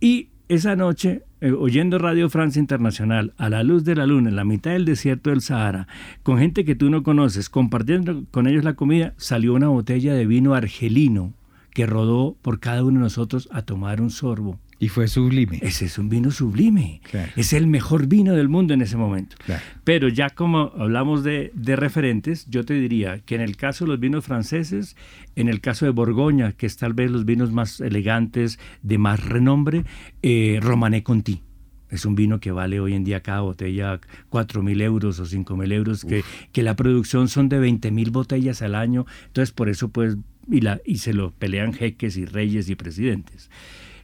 Y 0.00 0.28
esa 0.48 0.76
noche, 0.76 1.22
eh, 1.40 1.52
oyendo 1.52 1.98
Radio 1.98 2.28
Francia 2.28 2.60
Internacional, 2.60 3.32
a 3.36 3.48
la 3.48 3.62
luz 3.62 3.84
de 3.84 3.94
la 3.94 4.06
luna, 4.06 4.28
en 4.28 4.36
la 4.36 4.44
mitad 4.44 4.72
del 4.72 4.84
desierto 4.84 5.30
del 5.30 5.40
Sahara, 5.40 5.88
con 6.22 6.38
gente 6.38 6.64
que 6.64 6.74
tú 6.74 6.90
no 6.90 7.02
conoces, 7.02 7.48
compartiendo 7.48 8.24
con 8.30 8.46
ellos 8.46 8.62
la 8.62 8.74
comida, 8.74 9.14
salió 9.16 9.54
una 9.54 9.68
botella 9.68 10.14
de 10.14 10.26
vino 10.26 10.54
argelino 10.54 11.32
que 11.70 11.86
rodó 11.86 12.36
por 12.42 12.60
cada 12.60 12.84
uno 12.84 13.00
de 13.00 13.04
nosotros 13.04 13.48
a 13.52 13.62
tomar 13.62 14.00
un 14.00 14.10
sorbo. 14.10 14.58
Y 14.78 14.88
fue 14.88 15.08
sublime. 15.08 15.58
Ese 15.62 15.86
es 15.86 15.98
un 15.98 16.08
vino 16.08 16.30
sublime. 16.30 17.00
Claro. 17.10 17.32
Es 17.36 17.52
el 17.52 17.66
mejor 17.66 18.06
vino 18.06 18.34
del 18.34 18.48
mundo 18.48 18.74
en 18.74 18.82
ese 18.82 18.96
momento. 18.96 19.36
Claro. 19.44 19.62
Pero 19.84 20.08
ya 20.08 20.30
como 20.30 20.72
hablamos 20.76 21.24
de, 21.24 21.50
de 21.54 21.76
referentes, 21.76 22.46
yo 22.50 22.64
te 22.64 22.74
diría 22.74 23.20
que 23.20 23.36
en 23.36 23.40
el 23.40 23.56
caso 23.56 23.84
de 23.84 23.92
los 23.92 24.00
vinos 24.00 24.24
franceses, 24.24 24.96
en 25.34 25.48
el 25.48 25.60
caso 25.60 25.86
de 25.86 25.92
Borgoña, 25.92 26.52
que 26.52 26.66
es 26.66 26.76
tal 26.76 26.92
vez 26.92 27.10
los 27.10 27.24
vinos 27.24 27.52
más 27.52 27.80
elegantes, 27.80 28.58
de 28.82 28.98
más 28.98 29.24
renombre, 29.24 29.84
eh, 30.22 30.58
Romané 30.62 31.02
Conti. 31.02 31.42
Es 31.88 32.04
un 32.04 32.16
vino 32.16 32.40
que 32.40 32.50
vale 32.50 32.80
hoy 32.80 32.94
en 32.94 33.04
día 33.04 33.22
cada 33.22 33.40
botella 33.40 34.00
4 34.28 34.62
mil 34.62 34.80
euros 34.80 35.20
o 35.20 35.24
5 35.24 35.56
mil 35.56 35.72
euros, 35.72 36.04
que, 36.04 36.24
que 36.52 36.62
la 36.62 36.74
producción 36.74 37.28
son 37.28 37.48
de 37.48 37.58
20 37.58 37.90
mil 37.92 38.10
botellas 38.10 38.60
al 38.60 38.74
año. 38.74 39.06
Entonces, 39.28 39.52
por 39.52 39.68
eso, 39.68 39.88
pues, 39.88 40.16
y, 40.50 40.60
la, 40.60 40.80
y 40.84 40.98
se 40.98 41.12
lo 41.12 41.30
pelean 41.32 41.72
jeques 41.72 42.16
y 42.16 42.24
reyes 42.24 42.68
y 42.68 42.74
presidentes. 42.74 43.50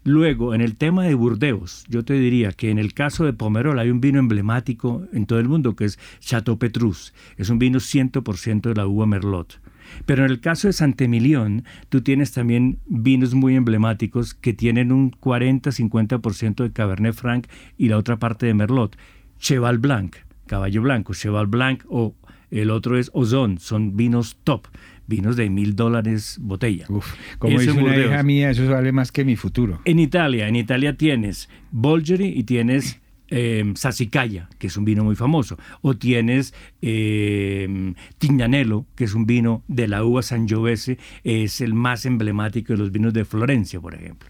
Luego, 0.05 0.53
en 0.53 0.61
el 0.61 0.77
tema 0.77 1.05
de 1.05 1.15
Burdeos, 1.15 1.85
yo 1.89 2.05
te 2.05 2.15
diría 2.15 2.51
que 2.51 2.71
en 2.71 2.79
el 2.79 2.93
caso 2.93 3.25
de 3.25 3.33
Pomerol 3.33 3.79
hay 3.79 3.89
un 3.89 4.01
vino 4.01 4.19
emblemático 4.19 5.07
en 5.13 5.27
todo 5.27 5.39
el 5.39 5.49
mundo 5.49 5.77
que 5.77 5.85
es 5.85 5.99
Chateau 6.19 6.59
Petrus. 6.59 7.15
Es 7.37 7.51
un 7.51 7.61
vino 7.61 7.79
100% 7.79 8.63
de 8.63 8.75
la 8.75 8.89
uva 8.89 9.07
Merlot. 9.07 9.61
Pero 10.05 10.25
en 10.25 10.33
el 10.33 10.41
caso 10.41 10.67
de 10.67 10.73
Saint-Emilion, 10.73 11.65
tú 11.89 12.01
tienes 12.01 12.33
también 12.33 12.79
vinos 12.87 13.35
muy 13.35 13.55
emblemáticos 13.55 14.35
que 14.35 14.53
tienen 14.53 14.91
un 14.91 15.13
40-50% 15.13 16.65
de 16.65 16.73
Cabernet 16.73 17.15
Franc 17.15 17.47
y 17.79 17.89
la 17.89 17.99
otra 17.99 18.19
parte 18.19 18.47
de 18.47 18.55
Merlot. 18.55 18.97
Cheval 19.39 19.79
Blanc, 19.79 20.17
caballo 20.47 20.83
blanco, 20.83 21.15
Cheval 21.15 21.47
Blanc 21.47 21.85
o 21.89 22.17
el 22.51 22.71
otro 22.71 22.99
es 22.99 23.11
Ozon, 23.15 23.59
son 23.59 23.97
vinos 23.97 24.37
top 24.43 24.67
vinos 25.13 25.37
de 25.37 25.51
mil 25.51 25.77
dólares 25.77 26.39
botella. 26.41 26.87
Uf, 26.89 27.07
como 27.39 27.61
Eso 27.61 27.73
dice 27.73 27.73
una 27.73 27.93
Burdeos. 27.93 28.11
hija 28.13 28.23
mía, 28.23 28.51
eso 28.51 28.67
vale 28.69 28.93
más 28.93 29.13
que 29.13 29.25
mi 29.25 29.37
futuro. 29.37 29.81
En 29.85 29.99
Italia, 29.99 30.49
en 30.49 30.57
Italia 30.57 30.97
tienes 30.97 31.49
Bolgeri 31.71 32.29
y 32.29 32.45
tienes 32.45 32.99
eh, 33.35 33.65
Sassicaia, 33.77 34.49
que 34.59 34.67
es 34.67 34.77
un 34.77 34.85
vino 34.85 35.05
muy 35.05 35.17
famoso, 35.17 35.57
o 35.81 35.95
tienes 35.95 36.55
eh, 36.83 37.95
Tignanello, 38.19 38.85
que 38.95 39.05
es 39.05 39.15
un 39.15 39.25
vino 39.27 39.63
de 39.69 39.89
la 39.89 40.05
uva 40.05 40.23
Sangiovese, 40.23 40.99
es 41.25 41.61
el 41.61 41.73
más 41.75 42.05
emblemático 42.07 42.73
de 42.73 42.79
los 42.79 42.91
vinos 42.93 43.13
de 43.15 43.25
Florencia, 43.25 43.81
por 43.81 43.95
ejemplo. 43.95 44.29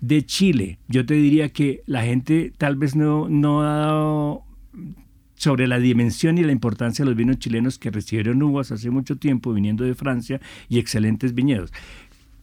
De 0.00 0.24
Chile, 0.26 0.78
yo 0.88 1.04
te 1.06 1.14
diría 1.14 1.48
que 1.50 1.82
la 1.86 2.02
gente 2.04 2.52
tal 2.58 2.76
vez 2.76 2.94
no, 2.94 3.28
no 3.28 3.62
ha 3.62 3.76
dado 3.76 4.44
sobre 5.42 5.66
la 5.66 5.80
dimensión 5.80 6.38
y 6.38 6.44
la 6.44 6.52
importancia 6.52 7.04
de 7.04 7.10
los 7.10 7.18
vinos 7.18 7.40
chilenos 7.40 7.76
que 7.76 7.90
recibieron 7.90 8.40
uvas 8.44 8.70
hace 8.70 8.90
mucho 8.90 9.16
tiempo 9.16 9.52
viniendo 9.52 9.82
de 9.82 9.96
Francia 9.96 10.40
y 10.68 10.78
excelentes 10.78 11.34
viñedos. 11.34 11.72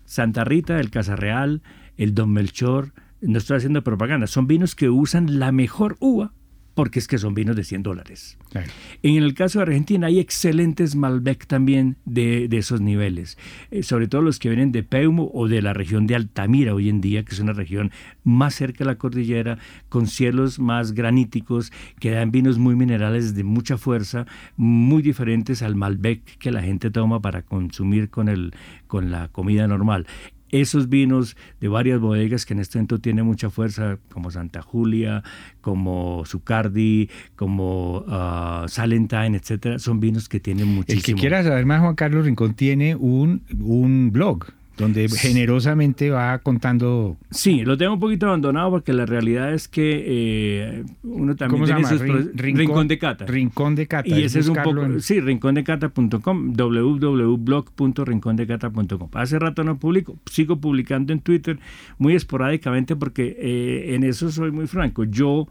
Santa 0.03 0.43
Rita, 0.43 0.81
el 0.81 0.89
Casa 0.89 1.15
Real, 1.15 1.61
el 1.95 2.13
Don 2.13 2.33
Melchor, 2.33 2.91
no 3.21 3.37
estoy 3.37 3.55
haciendo 3.55 3.85
propaganda, 3.85 4.27
son 4.27 4.47
vinos 4.47 4.75
que 4.75 4.89
usan 4.89 5.39
la 5.39 5.53
mejor 5.53 5.95
uva 6.01 6.33
porque 6.79 6.99
es 6.99 7.09
que 7.09 7.17
son 7.17 7.33
vinos 7.33 7.57
de 7.57 7.65
100 7.65 7.83
dólares. 7.83 8.37
Claro. 8.51 8.71
En 9.03 9.17
el 9.21 9.33
caso 9.33 9.59
de 9.59 9.63
Argentina 9.63 10.07
hay 10.07 10.17
excelentes 10.17 10.95
Malbec 10.95 11.45
también 11.45 11.97
de, 12.05 12.47
de 12.47 12.57
esos 12.57 12.79
niveles, 12.79 13.37
eh, 13.69 13.83
sobre 13.83 14.07
todo 14.07 14.21
los 14.21 14.39
que 14.39 14.47
vienen 14.47 14.71
de 14.71 14.81
Peumo 14.81 15.29
o 15.33 15.49
de 15.49 15.61
la 15.61 15.73
región 15.73 16.07
de 16.07 16.15
Altamira 16.15 16.73
hoy 16.73 16.87
en 16.87 17.01
día, 17.01 17.25
que 17.25 17.33
es 17.33 17.41
una 17.41 17.51
región 17.51 17.91
más 18.23 18.55
cerca 18.55 18.85
de 18.85 18.91
la 18.91 18.97
cordillera, 18.97 19.57
con 19.89 20.07
cielos 20.07 20.57
más 20.57 20.93
graníticos, 20.93 21.73
que 21.99 22.11
dan 22.11 22.31
vinos 22.31 22.59
muy 22.59 22.77
minerales 22.77 23.35
de 23.35 23.43
mucha 23.43 23.77
fuerza, 23.77 24.25
muy 24.55 25.01
diferentes 25.01 25.61
al 25.61 25.75
Malbec 25.75 26.23
que 26.37 26.49
la 26.49 26.61
gente 26.61 26.91
toma 26.91 27.19
para 27.21 27.41
consumir 27.41 28.09
con, 28.09 28.29
el, 28.29 28.53
con 28.87 29.11
la 29.11 29.27
comida 29.27 29.67
normal 29.67 30.07
esos 30.51 30.89
vinos 30.89 31.35
de 31.59 31.67
varias 31.67 31.99
bodegas 31.99 32.45
que 32.45 32.53
en 32.53 32.59
este 32.59 32.77
momento 32.77 32.99
tienen 32.99 33.25
mucha 33.25 33.49
fuerza, 33.49 33.97
como 34.11 34.31
Santa 34.31 34.61
Julia, 34.61 35.23
como 35.61 36.23
Zucardi, 36.25 37.09
como 37.35 37.99
uh, 37.99 38.67
Salentine, 38.67 39.37
etcétera, 39.37 39.79
son 39.79 39.99
vinos 39.99 40.29
que 40.29 40.39
tienen 40.39 40.67
muchísimo. 40.67 40.99
El 40.99 41.03
que 41.03 41.13
quiera 41.15 41.43
saber 41.43 41.65
más, 41.65 41.81
Juan 41.81 41.95
Carlos 41.95 42.25
Rincón 42.25 42.53
tiene 42.53 42.95
un, 42.95 43.43
un 43.59 44.11
blog 44.11 44.45
donde 44.79 45.07
generosamente 45.09 46.09
va 46.09 46.39
contando. 46.39 47.17
Sí, 47.29 47.63
lo 47.65 47.77
tengo 47.77 47.93
un 47.93 47.99
poquito 47.99 48.27
abandonado 48.27 48.71
porque 48.71 48.93
la 48.93 49.05
realidad 49.05 49.53
es 49.53 49.67
que 49.67 50.03
eh, 50.07 50.83
uno 51.03 51.35
también 51.35 51.61
¿Cómo 51.61 51.67
se 51.67 51.73
llama? 51.73 51.89
Rin- 52.33 52.55
Rincón, 52.55 52.87
de 52.87 52.97
Cata. 52.97 53.25
Rincón 53.25 53.75
de 53.75 53.87
Cata. 53.87 54.07
Y 54.09 54.23
ese 54.23 54.39
es 54.39 54.47
un 54.47 54.55
poco, 54.55 54.81
en- 54.83 55.01
sí, 55.01 55.19
rincondecata.com, 55.19 56.53
www.blog.rincondecata.com. 56.53 59.09
Hace 59.13 59.39
rato 59.39 59.63
no 59.63 59.77
publico, 59.77 60.17
sigo 60.25 60.57
publicando 60.57 61.13
en 61.13 61.19
Twitter 61.19 61.59
muy 61.97 62.15
esporádicamente 62.15 62.95
porque 62.95 63.35
eh, 63.39 63.95
en 63.95 64.03
eso 64.03 64.31
soy 64.31 64.51
muy 64.51 64.67
franco. 64.67 65.03
Yo 65.03 65.47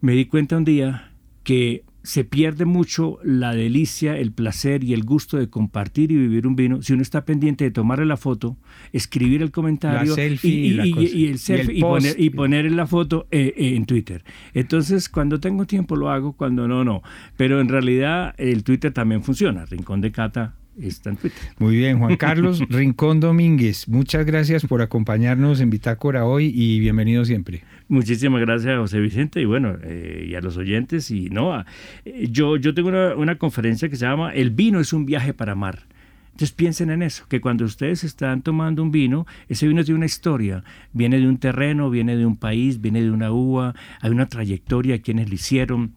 me 0.00 0.12
di 0.12 0.24
cuenta 0.26 0.56
un 0.56 0.64
día 0.64 1.10
que 1.44 1.84
se 2.02 2.24
pierde 2.24 2.64
mucho 2.64 3.18
la 3.22 3.54
delicia, 3.54 4.16
el 4.16 4.32
placer 4.32 4.84
y 4.84 4.94
el 4.94 5.04
gusto 5.04 5.36
de 5.36 5.48
compartir 5.48 6.12
y 6.12 6.16
vivir 6.16 6.46
un 6.46 6.56
vino 6.56 6.82
si 6.82 6.92
uno 6.92 7.02
está 7.02 7.24
pendiente 7.24 7.64
de 7.64 7.70
tomarle 7.70 8.06
la 8.06 8.16
foto, 8.16 8.56
escribir 8.92 9.42
el 9.42 9.50
comentario 9.50 10.14
y, 10.42 10.78
el 11.26 11.40
el 11.48 11.80
poner, 11.80 12.18
y 12.18 12.30
poner 12.30 12.66
en 12.66 12.76
la 12.76 12.86
foto 12.86 13.26
eh, 13.30 13.52
eh, 13.56 13.76
en 13.76 13.86
Twitter. 13.86 14.24
Entonces, 14.54 15.08
cuando 15.08 15.40
tengo 15.40 15.66
tiempo 15.66 15.96
lo 15.96 16.10
hago, 16.10 16.32
cuando 16.32 16.66
no, 16.66 16.84
no. 16.84 17.02
Pero 17.36 17.60
en 17.60 17.68
realidad 17.68 18.34
el 18.38 18.64
Twitter 18.64 18.92
también 18.92 19.22
funciona. 19.22 19.66
Rincón 19.66 20.00
de 20.00 20.12
Cata 20.12 20.54
está 20.78 21.10
en 21.10 21.16
Twitter. 21.16 21.38
Muy 21.58 21.76
bien, 21.76 21.98
Juan 21.98 22.16
Carlos 22.16 22.62
Rincón 22.68 23.20
Domínguez, 23.20 23.88
muchas 23.88 24.24
gracias 24.26 24.64
por 24.66 24.82
acompañarnos 24.82 25.60
en 25.60 25.70
Bitácora 25.70 26.24
hoy 26.24 26.52
y 26.54 26.80
bienvenido 26.80 27.24
siempre. 27.24 27.62
Muchísimas 27.88 28.40
gracias, 28.40 28.78
José 28.78 29.00
Vicente, 29.00 29.40
y 29.40 29.44
bueno, 29.44 29.76
eh, 29.82 30.26
y 30.30 30.34
a 30.34 30.40
los 30.40 30.56
oyentes. 30.56 31.10
Y 31.10 31.28
no, 31.30 31.52
a- 31.54 31.66
eh, 32.04 32.28
yo, 32.30 32.56
yo 32.56 32.72
tengo 32.72 32.88
una, 32.88 33.14
una 33.16 33.36
conferencia 33.36 33.88
que 33.88 33.96
se 33.96 34.06
llama 34.06 34.32
El 34.32 34.50
vino 34.50 34.78
es 34.80 34.92
un 34.92 35.06
viaje 35.06 35.34
para 35.34 35.52
amar. 35.52 35.86
Entonces 36.32 36.52
piensen 36.52 36.88
en 36.90 37.02
eso, 37.02 37.26
que 37.28 37.40
cuando 37.40 37.64
ustedes 37.66 38.02
están 38.04 38.40
tomando 38.42 38.82
un 38.82 38.90
vino, 38.92 39.26
ese 39.48 39.66
vino 39.68 39.84
tiene 39.84 39.96
una 39.98 40.06
historia, 40.06 40.64
viene 40.92 41.18
de 41.18 41.26
un 41.28 41.36
terreno, 41.36 41.90
viene 41.90 42.16
de 42.16 42.24
un 42.24 42.36
país, 42.36 42.80
viene 42.80 43.02
de 43.02 43.10
una 43.10 43.30
uva, 43.32 43.74
hay 44.00 44.10
una 44.10 44.26
trayectoria, 44.26 45.02
quienes 45.02 45.28
lo 45.28 45.34
hicieron, 45.34 45.92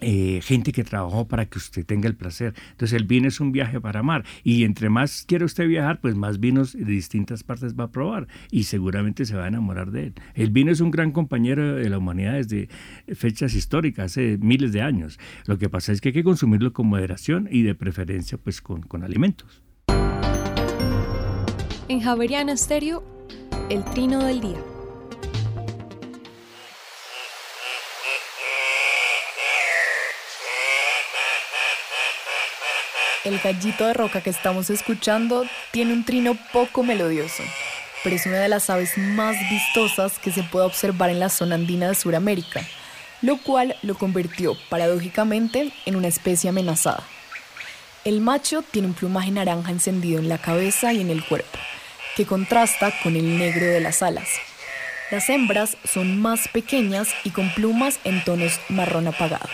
eh, 0.00 0.40
gente 0.42 0.72
que 0.72 0.82
trabajó 0.82 1.28
para 1.28 1.46
que 1.46 1.58
usted 1.58 1.86
tenga 1.86 2.08
el 2.08 2.16
placer. 2.16 2.54
Entonces 2.72 2.98
el 2.98 3.06
vino 3.06 3.28
es 3.28 3.40
un 3.40 3.52
viaje 3.52 3.80
para 3.80 4.00
amar 4.00 4.24
y 4.42 4.64
entre 4.64 4.90
más 4.90 5.24
quiere 5.26 5.44
usted 5.44 5.68
viajar, 5.68 6.00
pues 6.00 6.14
más 6.14 6.40
vinos 6.40 6.72
de 6.72 6.84
distintas 6.84 7.44
partes 7.44 7.74
va 7.74 7.84
a 7.84 7.90
probar 7.90 8.26
y 8.50 8.64
seguramente 8.64 9.24
se 9.24 9.36
va 9.36 9.44
a 9.44 9.48
enamorar 9.48 9.90
de 9.92 10.08
él. 10.08 10.14
El 10.34 10.50
vino 10.50 10.72
es 10.72 10.80
un 10.80 10.90
gran 10.90 11.12
compañero 11.12 11.76
de 11.76 11.88
la 11.88 11.98
humanidad 11.98 12.34
desde 12.34 12.68
fechas 13.14 13.54
históricas, 13.54 14.12
hace 14.12 14.36
miles 14.38 14.72
de 14.72 14.82
años. 14.82 15.18
Lo 15.46 15.58
que 15.58 15.68
pasa 15.68 15.92
es 15.92 16.00
que 16.00 16.08
hay 16.08 16.14
que 16.14 16.24
consumirlo 16.24 16.72
con 16.72 16.86
moderación 16.86 17.48
y 17.50 17.62
de 17.62 17.74
preferencia 17.74 18.36
pues 18.36 18.60
con, 18.60 18.82
con 18.82 19.04
alimentos. 19.04 19.62
En 21.88 22.00
Javeriana 22.00 22.56
Stereo, 22.56 23.04
el 23.70 23.84
trino 23.84 24.24
del 24.24 24.40
día. 24.40 24.73
El 33.24 33.38
gallito 33.38 33.86
de 33.86 33.94
roca 33.94 34.20
que 34.20 34.28
estamos 34.28 34.68
escuchando 34.68 35.46
tiene 35.70 35.94
un 35.94 36.04
trino 36.04 36.36
poco 36.52 36.82
melodioso, 36.82 37.42
pero 38.02 38.16
es 38.16 38.26
una 38.26 38.36
de 38.36 38.50
las 38.50 38.68
aves 38.68 38.98
más 38.98 39.34
vistosas 39.48 40.18
que 40.18 40.30
se 40.30 40.42
puede 40.42 40.66
observar 40.66 41.08
en 41.08 41.20
la 41.20 41.30
zona 41.30 41.54
andina 41.54 41.88
de 41.88 41.94
Sudamérica, 41.94 42.60
lo 43.22 43.38
cual 43.38 43.76
lo 43.80 43.94
convirtió 43.94 44.58
paradójicamente 44.68 45.72
en 45.86 45.96
una 45.96 46.08
especie 46.08 46.50
amenazada. 46.50 47.02
El 48.04 48.20
macho 48.20 48.60
tiene 48.60 48.88
un 48.88 48.94
plumaje 48.94 49.30
naranja 49.30 49.70
encendido 49.70 50.18
en 50.18 50.28
la 50.28 50.36
cabeza 50.36 50.92
y 50.92 51.00
en 51.00 51.08
el 51.08 51.24
cuerpo, 51.24 51.58
que 52.16 52.26
contrasta 52.26 52.92
con 53.02 53.16
el 53.16 53.38
negro 53.38 53.64
de 53.64 53.80
las 53.80 54.02
alas. 54.02 54.28
Las 55.10 55.30
hembras 55.30 55.78
son 55.90 56.20
más 56.20 56.46
pequeñas 56.48 57.08
y 57.24 57.30
con 57.30 57.48
plumas 57.54 58.00
en 58.04 58.22
tonos 58.22 58.60
marrón 58.68 59.08
apagado. 59.08 59.48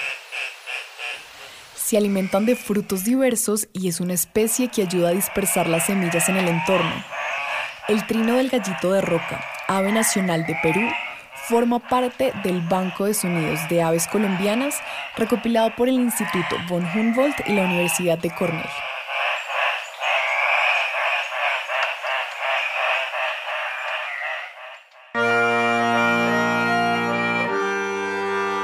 Se 1.91 1.97
alimentan 1.97 2.47
de 2.47 2.55
frutos 2.55 3.03
diversos 3.03 3.67
y 3.73 3.89
es 3.89 3.99
una 3.99 4.15
especie 4.15 4.69
que 4.69 4.83
ayuda 4.83 5.09
a 5.09 5.13
dispersar 5.13 5.69
las 5.69 5.87
semillas 5.87 6.29
en 6.29 6.37
el 6.37 6.47
entorno. 6.47 6.93
El 7.89 8.07
trino 8.07 8.37
del 8.37 8.49
gallito 8.49 8.93
de 8.93 9.01
roca, 9.01 9.45
ave 9.67 9.91
nacional 9.91 10.47
de 10.47 10.57
Perú, 10.63 10.89
forma 11.49 11.81
parte 11.81 12.33
del 12.45 12.61
Banco 12.61 13.07
de 13.07 13.15
Sonidos 13.15 13.59
de 13.69 13.83
Aves 13.83 14.07
Colombianas 14.07 14.77
recopilado 15.17 15.75
por 15.75 15.89
el 15.89 15.97
Instituto 15.97 16.55
von 16.69 16.87
Humboldt 16.95 17.41
y 17.49 17.55
la 17.55 17.65
Universidad 17.65 18.19
de 18.19 18.31
Cornell. 18.37 18.71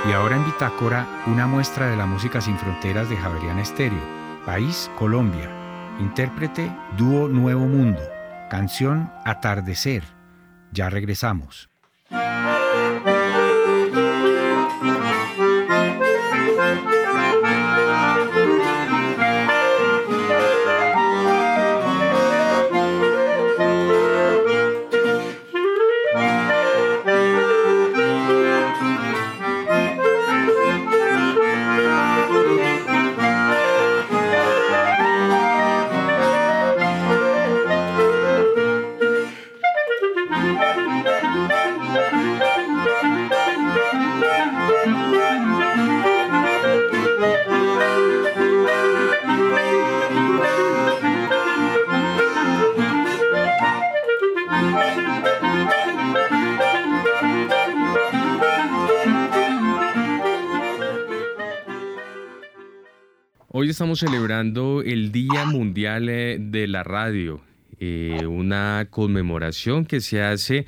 Y 0.08 0.12
ahora 0.12 0.36
en 0.36 0.44
Bitácora, 0.44 1.04
una 1.26 1.48
muestra 1.48 1.88
de 1.88 1.96
la 1.96 2.06
música 2.06 2.40
sin 2.40 2.56
fronteras 2.56 3.10
de 3.10 3.16
Javeriana 3.16 3.62
Estéreo. 3.62 3.98
País, 4.44 4.88
Colombia. 4.96 5.50
Intérprete, 5.98 6.70
Dúo 6.96 7.26
Nuevo 7.26 7.66
Mundo. 7.66 8.00
Canción, 8.48 9.10
Atardecer. 9.24 10.04
Ya 10.70 10.90
regresamos. 10.90 11.70
Hoy 63.58 63.70
estamos 63.70 64.00
celebrando 64.00 64.82
el 64.82 65.12
Día 65.12 65.46
Mundial 65.46 66.10
eh, 66.10 66.36
de 66.38 66.66
la 66.66 66.82
Radio, 66.82 67.40
eh, 67.80 68.26
una 68.28 68.88
conmemoración 68.90 69.86
que 69.86 70.02
se 70.02 70.22
hace 70.22 70.66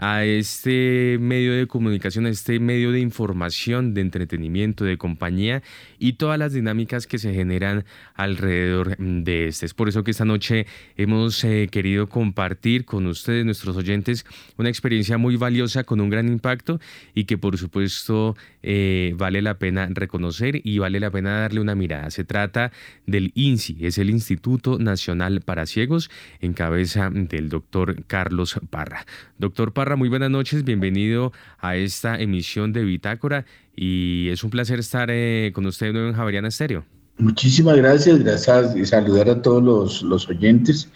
a 0.00 0.24
este 0.24 1.18
medio 1.20 1.52
de 1.52 1.66
comunicación, 1.66 2.24
a 2.24 2.30
este 2.30 2.58
medio 2.58 2.90
de 2.90 3.00
información, 3.00 3.92
de 3.92 4.00
entretenimiento, 4.00 4.84
de 4.84 4.96
compañía 4.96 5.62
y 5.98 6.14
todas 6.14 6.38
las 6.38 6.54
dinámicas 6.54 7.06
que 7.06 7.18
se 7.18 7.34
generan 7.34 7.84
alrededor 8.14 8.96
de 8.96 9.48
este. 9.48 9.66
Es 9.66 9.74
por 9.74 9.90
eso 9.90 10.02
que 10.02 10.10
esta 10.12 10.24
noche 10.24 10.66
hemos 10.96 11.44
eh, 11.44 11.68
querido 11.70 12.08
compartir 12.08 12.86
con 12.86 13.06
ustedes, 13.06 13.44
nuestros 13.44 13.76
oyentes, 13.76 14.24
una 14.56 14.70
experiencia 14.70 15.18
muy 15.18 15.36
valiosa 15.36 15.84
con 15.84 16.00
un 16.00 16.08
gran 16.08 16.28
impacto 16.28 16.80
y 17.14 17.24
que 17.24 17.36
por 17.36 17.58
supuesto 17.58 18.36
eh, 18.62 19.12
vale 19.16 19.42
la 19.42 19.58
pena 19.58 19.86
reconocer 19.90 20.62
y 20.64 20.78
vale 20.78 20.98
la 20.98 21.10
pena 21.10 21.40
darle 21.40 21.60
una 21.60 21.74
mirada. 21.74 22.10
Se 22.10 22.24
trata 22.24 22.72
del 23.06 23.32
INSI, 23.34 23.84
es 23.84 23.98
el 23.98 24.08
Instituto 24.08 24.78
Nacional 24.78 25.42
para 25.42 25.66
Ciegos, 25.66 26.10
en 26.40 26.54
cabeza 26.54 27.10
del 27.10 27.50
doctor 27.50 28.04
Carlos 28.06 28.58
Parra. 28.70 29.04
Doctor 29.38 29.72
Parra, 29.72 29.89
muy 29.96 30.08
buenas 30.08 30.30
noches, 30.30 30.64
bienvenido 30.64 31.32
a 31.58 31.76
esta 31.76 32.18
emisión 32.18 32.72
de 32.72 32.84
Bitácora 32.84 33.44
y 33.74 34.28
es 34.30 34.44
un 34.44 34.50
placer 34.50 34.78
estar 34.78 35.08
eh, 35.10 35.52
con 35.54 35.66
usted 35.66 35.86
de 35.86 35.92
nuevo 35.92 36.08
en 36.08 36.14
Javeriana 36.14 36.48
Estéreo. 36.48 36.84
Muchísimas 37.18 37.76
gracias, 37.76 38.18
gracias 38.20 38.76
y 38.76 38.84
saludar 38.86 39.28
a 39.28 39.42
todos 39.42 39.62
los, 39.62 40.02
los, 40.02 40.28
oyentes 40.28 40.88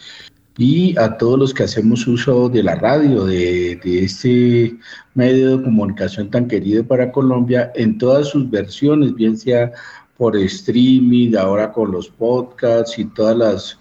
y 0.57 0.97
a 0.99 1.17
todos 1.19 1.39
los 1.39 1.55
que 1.55 1.65
hacemos 1.65 2.07
uso 2.07 2.49
de 2.49 2.63
la 2.63 2.77
radio, 2.77 3.27
de, 3.27 3.81
de 3.85 4.05
este 4.05 4.77
medio 5.15 5.57
de 5.59 5.65
comunicación 5.65 6.31
tan 6.31 6.49
querido 6.49 6.85
para 6.85 7.13
Colombia 7.13 7.73
en 7.75 7.99
todas 7.99 8.29
sus 8.29 8.49
versiones, 8.51 9.15
bien 9.15 9.37
sea 9.37 9.73
por 10.17 10.37
streaming, 10.37 11.35
ahora 11.37 11.73
con 11.73 11.91
los 11.93 12.09
podcasts 12.09 12.99
y 12.99 13.05
todas 13.05 13.37
las 13.37 13.79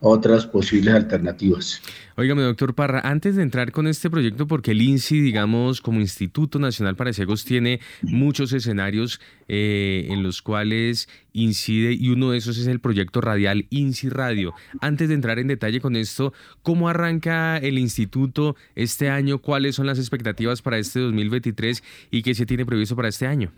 otras 0.00 0.46
posibles 0.46 0.94
alternativas. 0.94 1.80
Óigame, 2.18 2.40
doctor 2.40 2.74
Parra, 2.74 3.02
antes 3.04 3.36
de 3.36 3.42
entrar 3.42 3.72
con 3.72 3.86
este 3.86 4.08
proyecto, 4.08 4.46
porque 4.46 4.70
el 4.70 4.80
INSI, 4.80 5.20
digamos, 5.20 5.82
como 5.82 6.00
Instituto 6.00 6.58
Nacional 6.58 6.96
para 6.96 7.12
Ciegos, 7.12 7.44
tiene 7.44 7.80
muchos 8.00 8.54
escenarios 8.54 9.20
eh, 9.48 10.06
en 10.08 10.22
los 10.22 10.40
cuales 10.40 11.10
incide 11.34 11.92
y 11.92 12.08
uno 12.08 12.30
de 12.30 12.38
esos 12.38 12.56
es 12.56 12.68
el 12.68 12.80
proyecto 12.80 13.20
radial 13.20 13.66
INSI 13.68 14.08
Radio. 14.08 14.54
Antes 14.80 15.10
de 15.10 15.14
entrar 15.14 15.38
en 15.38 15.48
detalle 15.48 15.78
con 15.82 15.94
esto, 15.94 16.32
¿cómo 16.62 16.88
arranca 16.88 17.58
el 17.58 17.78
instituto 17.78 18.56
este 18.76 19.10
año? 19.10 19.36
¿Cuáles 19.42 19.74
son 19.74 19.86
las 19.86 19.98
expectativas 19.98 20.62
para 20.62 20.78
este 20.78 21.00
2023 21.00 21.84
y 22.10 22.22
qué 22.22 22.34
se 22.34 22.46
tiene 22.46 22.64
previsto 22.64 22.96
para 22.96 23.08
este 23.08 23.26
año? 23.26 23.52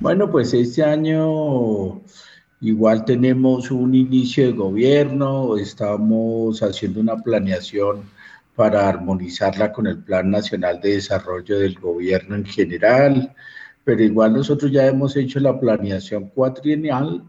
Bueno, 0.00 0.30
pues 0.30 0.52
este 0.52 0.82
año 0.82 2.02
Igual 2.62 3.04
tenemos 3.04 3.72
un 3.72 3.92
inicio 3.92 4.46
de 4.46 4.52
gobierno, 4.52 5.56
estamos 5.56 6.62
haciendo 6.62 7.00
una 7.00 7.16
planeación 7.16 8.02
para 8.54 8.88
armonizarla 8.88 9.72
con 9.72 9.88
el 9.88 9.98
Plan 9.98 10.30
Nacional 10.30 10.80
de 10.80 10.92
Desarrollo 10.92 11.58
del 11.58 11.74
Gobierno 11.74 12.36
en 12.36 12.44
general, 12.44 13.34
pero 13.82 14.04
igual 14.04 14.34
nosotros 14.34 14.70
ya 14.70 14.86
hemos 14.86 15.16
hecho 15.16 15.40
la 15.40 15.58
planeación 15.58 16.28
cuatrienal 16.28 17.24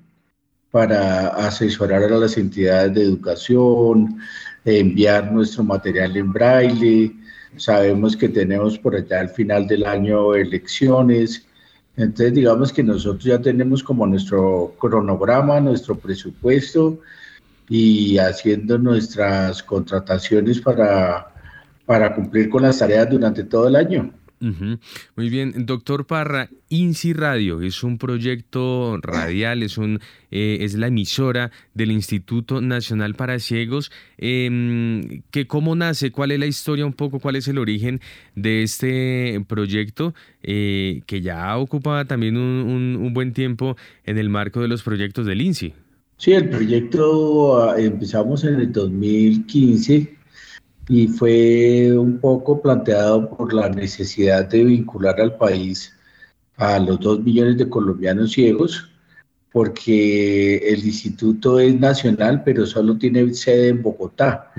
para 0.70 1.30
asesorar 1.30 2.04
a 2.04 2.10
las 2.10 2.38
entidades 2.38 2.94
de 2.94 3.02
educación, 3.02 4.20
enviar 4.66 5.32
nuestro 5.32 5.64
material 5.64 6.16
en 6.16 6.32
braille. 6.32 7.12
Sabemos 7.58 8.16
que 8.16 8.30
tenemos 8.30 8.78
por 8.78 8.96
allá 8.96 9.22
al 9.22 9.30
final 9.30 9.66
del 9.66 9.88
año 9.88 10.36
elecciones 10.36 11.48
entonces, 11.96 12.34
digamos 12.34 12.74
que 12.74 12.84
nosotros 12.84 13.24
ya 13.24 13.40
tenemos 13.40 13.84
como 13.84 14.08
nuestro 14.08 14.74
cronograma, 14.80 15.60
nuestro 15.60 15.96
presupuesto 15.96 17.00
y 17.70 18.18
haciendo 18.18 18.78
nuestras 18.78 19.62
contrataciones 19.62 20.60
para, 20.60 21.28
para 21.86 22.16
cumplir 22.16 22.50
con 22.50 22.64
las 22.64 22.80
tareas 22.80 23.10
durante 23.10 23.44
todo 23.44 23.68
el 23.68 23.76
año. 23.76 24.12
Muy 25.16 25.30
bien, 25.30 25.66
doctor 25.66 26.06
Parra, 26.06 26.50
INSI 26.68 27.14
Radio 27.14 27.62
es 27.62 27.82
un 27.82 27.98
proyecto 27.98 28.98
radial, 29.02 29.64
es, 29.64 29.78
un, 29.78 30.02
eh, 30.32 30.58
es 30.62 30.74
la 30.76 30.88
emisora 30.88 31.52
del 31.74 31.92
Instituto 31.92 32.60
Nacional 32.60 33.16
para 33.16 33.40
Ciegos. 33.40 33.90
Eh, 34.18 35.22
que 35.32 35.48
¿Cómo 35.48 35.76
nace? 35.76 36.12
¿Cuál 36.12 36.32
es 36.32 36.40
la 36.40 36.46
historia 36.46 36.86
un 36.86 36.94
poco? 36.94 37.20
¿Cuál 37.20 37.38
es 37.38 37.48
el 37.48 37.58
origen 37.58 38.02
de 38.36 38.64
este 38.64 39.42
proyecto 39.48 40.14
eh, 40.42 41.02
que 41.06 41.22
ya 41.22 41.58
ocupa 41.58 42.04
también 42.04 42.36
un, 42.36 42.98
un, 43.00 43.14
buen 43.14 43.32
tiempo 43.32 43.78
en 44.04 44.18
el 44.18 44.30
marco 44.30 44.62
de 44.62 44.68
los 44.68 44.84
proyectos 44.84 45.26
del 45.26 45.40
INSI? 45.40 45.74
Sí, 46.18 46.34
el 46.34 46.50
proyecto 46.50 47.62
ah, 47.62 47.80
empezamos 47.80 48.44
en 48.44 48.56
el 48.56 48.72
2015 48.74 50.23
y 50.90 51.08
fue 51.08 51.98
un 51.98 52.20
poco 52.20 52.62
planteado 52.62 53.30
por 53.30 53.54
la 53.54 53.70
necesidad 53.70 54.46
de 54.46 54.64
vincular 54.64 55.20
al 55.22 55.38
país 55.38 55.94
a 56.58 56.80
los 56.80 57.00
dos 57.00 57.20
millones 57.22 57.58
de 57.58 57.70
colombianos 57.70 58.34
ciegos, 58.34 58.90
porque 59.52 60.58
el 60.58 60.86
instituto 60.86 61.60
es 61.60 61.80
nacional, 61.80 62.44
pero 62.44 62.66
solo 62.66 62.98
tiene 62.98 63.34
sede 63.34 63.70
en 63.70 63.84
Bogotá. 63.84 64.52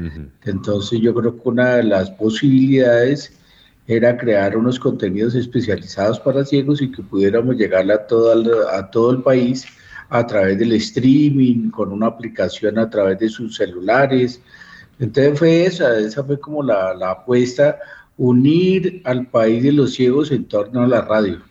Entonces 0.45 1.01
yo 1.01 1.15
creo 1.15 1.35
que 1.35 1.49
una 1.49 1.77
de 1.77 1.83
las 1.85 2.11
posibilidades 2.13 3.33
era 3.87 4.17
crear 4.17 4.57
unos 4.57 4.79
contenidos 4.79 5.35
especializados 5.35 6.19
para 6.21 6.45
ciegos 6.45 6.81
y 6.81 6.91
que 6.91 7.03
pudiéramos 7.03 7.57
llegar 7.57 7.91
a 7.91 8.07
todo, 8.07 8.69
a 8.71 8.91
todo 8.91 9.11
el 9.11 9.23
país 9.23 9.67
a 10.09 10.27
través 10.27 10.59
del 10.59 10.73
streaming, 10.73 11.71
con 11.71 11.93
una 11.93 12.07
aplicación 12.07 12.79
a 12.79 12.89
través 12.89 13.19
de 13.19 13.29
sus 13.29 13.57
celulares, 13.57 14.41
entonces 14.99 15.39
fue 15.39 15.67
esa, 15.67 15.99
esa 15.99 16.25
fue 16.25 16.39
como 16.39 16.63
la, 16.63 16.93
apuesta, 17.11 17.79
unir 18.17 19.03
al 19.05 19.27
país 19.27 19.63
de 19.63 19.73
los 19.73 19.95
ciegos 19.95 20.31
en 20.31 20.45
torno 20.45 20.83
a 20.83 20.87
la 20.87 21.03
radio. 21.03 21.43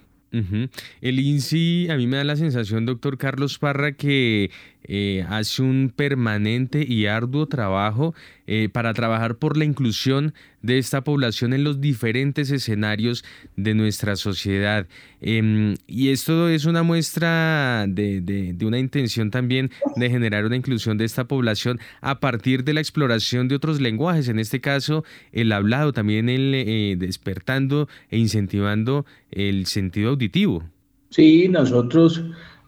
El 1.02 1.20
INSI, 1.20 1.90
a 1.92 1.96
mí 1.96 2.08
me 2.08 2.18
da 2.18 2.24
la 2.24 2.36
sensación, 2.36 2.88
doctor 2.88 3.20
Carlos 3.20 3.60
Parra, 3.60 3.92
que 3.92 4.50
eh, 4.86 5.26
hace 5.30 5.62
un 5.62 5.92
permanente 5.96 6.86
y 6.88 7.06
arduo 7.06 7.48
trabajo 7.48 8.14
eh, 8.46 8.68
para 8.72 8.94
trabajar 8.94 9.36
por 9.36 9.58
la 9.58 9.64
inclusión 9.64 10.34
de 10.62 10.78
esta 10.78 11.04
población 11.04 11.54
en 11.54 11.64
los 11.64 11.80
diferentes 11.80 12.52
escenarios 12.52 13.24
de 13.56 13.74
nuestra 13.74 14.16
sociedad. 14.16 14.86
Em, 15.22 15.76
y 15.88 16.10
esto 16.10 16.50
es 16.50 16.66
una 16.66 16.84
muestra 16.84 17.86
de, 17.88 18.56
una 18.62 18.80
intención 18.80 19.32
también 19.32 19.72
de 19.96 20.10
generar 20.10 20.46
una 20.46 20.58
inclusión 20.58 20.98
de 20.98 21.06
esta 21.06 21.26
población 21.26 21.80
a 22.02 22.20
partir 22.20 22.64
de 22.66 22.74
la 22.74 22.82
exploración 22.82 23.48
de 23.48 23.56
otros 23.56 23.80
lenguajes, 23.80 24.28
en 24.28 24.40
este 24.40 24.60
caso 24.60 25.06
el 25.32 25.52
hablado, 25.52 25.94
también 25.94 26.28
el 26.28 26.54
eh, 26.54 26.96
despertando 26.98 27.88
e 28.10 28.18
incentivando 28.18 29.06
el 29.32 29.66
sentido 29.68 30.10
auditivo. 30.10 30.64
Sí, 31.10 31.48
nosotros 31.48 32.24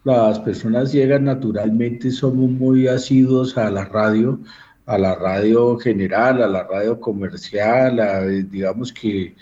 las 0.06 0.40
personas 0.40 0.94
llegan 0.94 1.26
naturalmente, 1.26 2.12
somos 2.12 2.50
muy 2.52 2.88
asiduos 2.88 3.58
a 3.58 3.72
la 3.72 3.86
radio, 3.86 4.40
a 4.86 5.00
la 5.00 5.16
radio 5.16 5.78
general, 5.80 6.44
a 6.44 6.48
la 6.48 6.64
radio 6.64 7.00
comercial, 7.00 8.48
digamos 8.52 8.94
que 8.94 9.36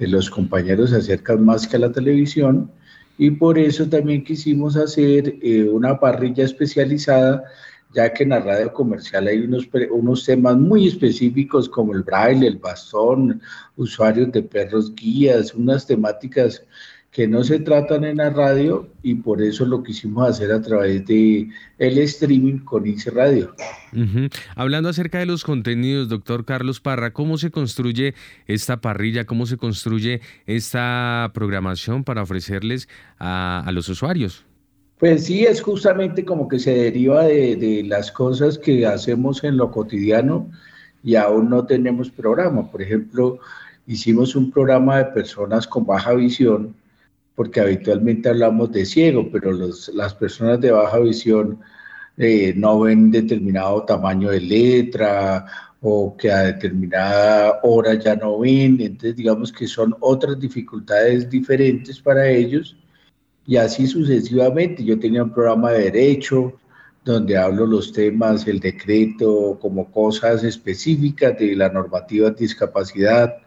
eh, 0.00 0.06
los 0.08 0.28
compañeros 0.28 0.90
se 0.90 0.96
acercan 0.96 1.44
más 1.44 1.66
que 1.66 1.76
a 1.76 1.80
la 1.80 1.92
televisión. 1.92 2.70
Y 3.18 3.30
por 3.30 3.56
eso 3.56 3.88
también 3.88 4.24
quisimos 4.24 4.76
hacer 4.76 5.36
eh, 5.42 5.68
una 5.70 6.00
parrilla 6.00 6.44
especializada, 6.44 7.44
ya 7.94 8.12
que 8.12 8.24
en 8.24 8.30
la 8.30 8.40
radio 8.40 8.72
comercial 8.72 9.28
hay 9.28 9.38
unos, 9.38 9.68
unos 9.92 10.24
temas 10.24 10.56
muy 10.56 10.88
específicos 10.88 11.68
como 11.68 11.94
el 11.94 12.02
braille, 12.02 12.48
el 12.48 12.58
bastón, 12.58 13.40
usuarios 13.76 14.32
de 14.32 14.42
perros 14.42 14.92
guías, 14.94 15.54
unas 15.54 15.86
temáticas 15.86 16.64
que 17.10 17.26
no 17.26 17.42
se 17.42 17.58
tratan 17.58 18.04
en 18.04 18.18
la 18.18 18.30
radio 18.30 18.88
y 19.02 19.16
por 19.16 19.42
eso 19.42 19.66
lo 19.66 19.82
quisimos 19.82 20.28
hacer 20.28 20.52
a 20.52 20.62
través 20.62 21.04
de 21.06 21.48
el 21.78 21.98
streaming 21.98 22.58
con 22.58 22.86
ICE 22.86 23.10
Radio. 23.10 23.52
Hablando 24.54 24.88
acerca 24.88 25.18
de 25.18 25.26
los 25.26 25.42
contenidos, 25.42 26.08
doctor 26.08 26.44
Carlos 26.44 26.80
Parra, 26.80 27.12
¿cómo 27.12 27.36
se 27.36 27.50
construye 27.50 28.14
esta 28.46 28.80
parrilla? 28.80 29.24
¿Cómo 29.24 29.46
se 29.46 29.56
construye 29.56 30.20
esta 30.46 31.32
programación 31.34 32.04
para 32.04 32.22
ofrecerles 32.22 32.88
a, 33.18 33.68
los 33.72 33.88
usuarios? 33.88 34.46
Pues 34.98 35.24
sí, 35.24 35.44
es 35.44 35.62
justamente 35.62 36.24
como 36.24 36.46
que 36.46 36.60
se 36.60 36.74
deriva 36.74 37.24
de, 37.24 37.56
de 37.56 37.82
las 37.82 38.12
cosas 38.12 38.56
que 38.56 38.86
hacemos 38.86 39.42
en 39.42 39.56
lo 39.56 39.72
cotidiano 39.72 40.48
y 41.02 41.16
aún 41.16 41.50
no 41.50 41.66
tenemos 41.66 42.10
programa. 42.10 42.70
Por 42.70 42.82
ejemplo, 42.82 43.40
hicimos 43.88 44.36
un 44.36 44.52
programa 44.52 44.98
de 44.98 45.06
personas 45.06 45.66
con 45.66 45.84
baja 45.84 46.12
visión 46.12 46.76
porque 47.40 47.58
habitualmente 47.58 48.28
hablamos 48.28 48.70
de 48.70 48.84
ciego, 48.84 49.30
pero 49.32 49.50
las 49.94 50.14
personas 50.14 50.60
de 50.60 50.72
baja 50.72 50.98
visión 50.98 51.58
eh, 52.18 52.52
no 52.54 52.80
ven 52.80 53.10
determinado 53.10 53.82
tamaño 53.86 54.28
de 54.28 54.42
letra 54.42 55.46
o 55.80 56.14
que 56.18 56.30
a 56.30 56.42
determinada 56.42 57.60
hora 57.62 57.94
ya 57.94 58.14
no 58.14 58.40
ven, 58.40 58.78
entonces 58.82 59.16
digamos 59.16 59.50
que 59.52 59.66
son 59.66 59.96
otras 60.00 60.38
dificultades 60.38 61.30
diferentes 61.30 61.98
para 61.98 62.28
ellos 62.28 62.76
y 63.46 63.56
así 63.56 63.86
sucesivamente. 63.86 64.84
Yo 64.84 64.98
tenía 64.98 65.24
un 65.24 65.32
programa 65.32 65.70
de 65.70 65.84
derecho 65.84 66.58
donde 67.06 67.38
hablo 67.38 67.64
los 67.64 67.90
temas, 67.90 68.46
el 68.46 68.60
decreto, 68.60 69.58
como 69.62 69.90
cosas 69.90 70.44
específicas 70.44 71.38
de 71.38 71.56
la 71.56 71.70
normativa 71.70 72.28
de 72.28 72.36
discapacidad 72.36 73.38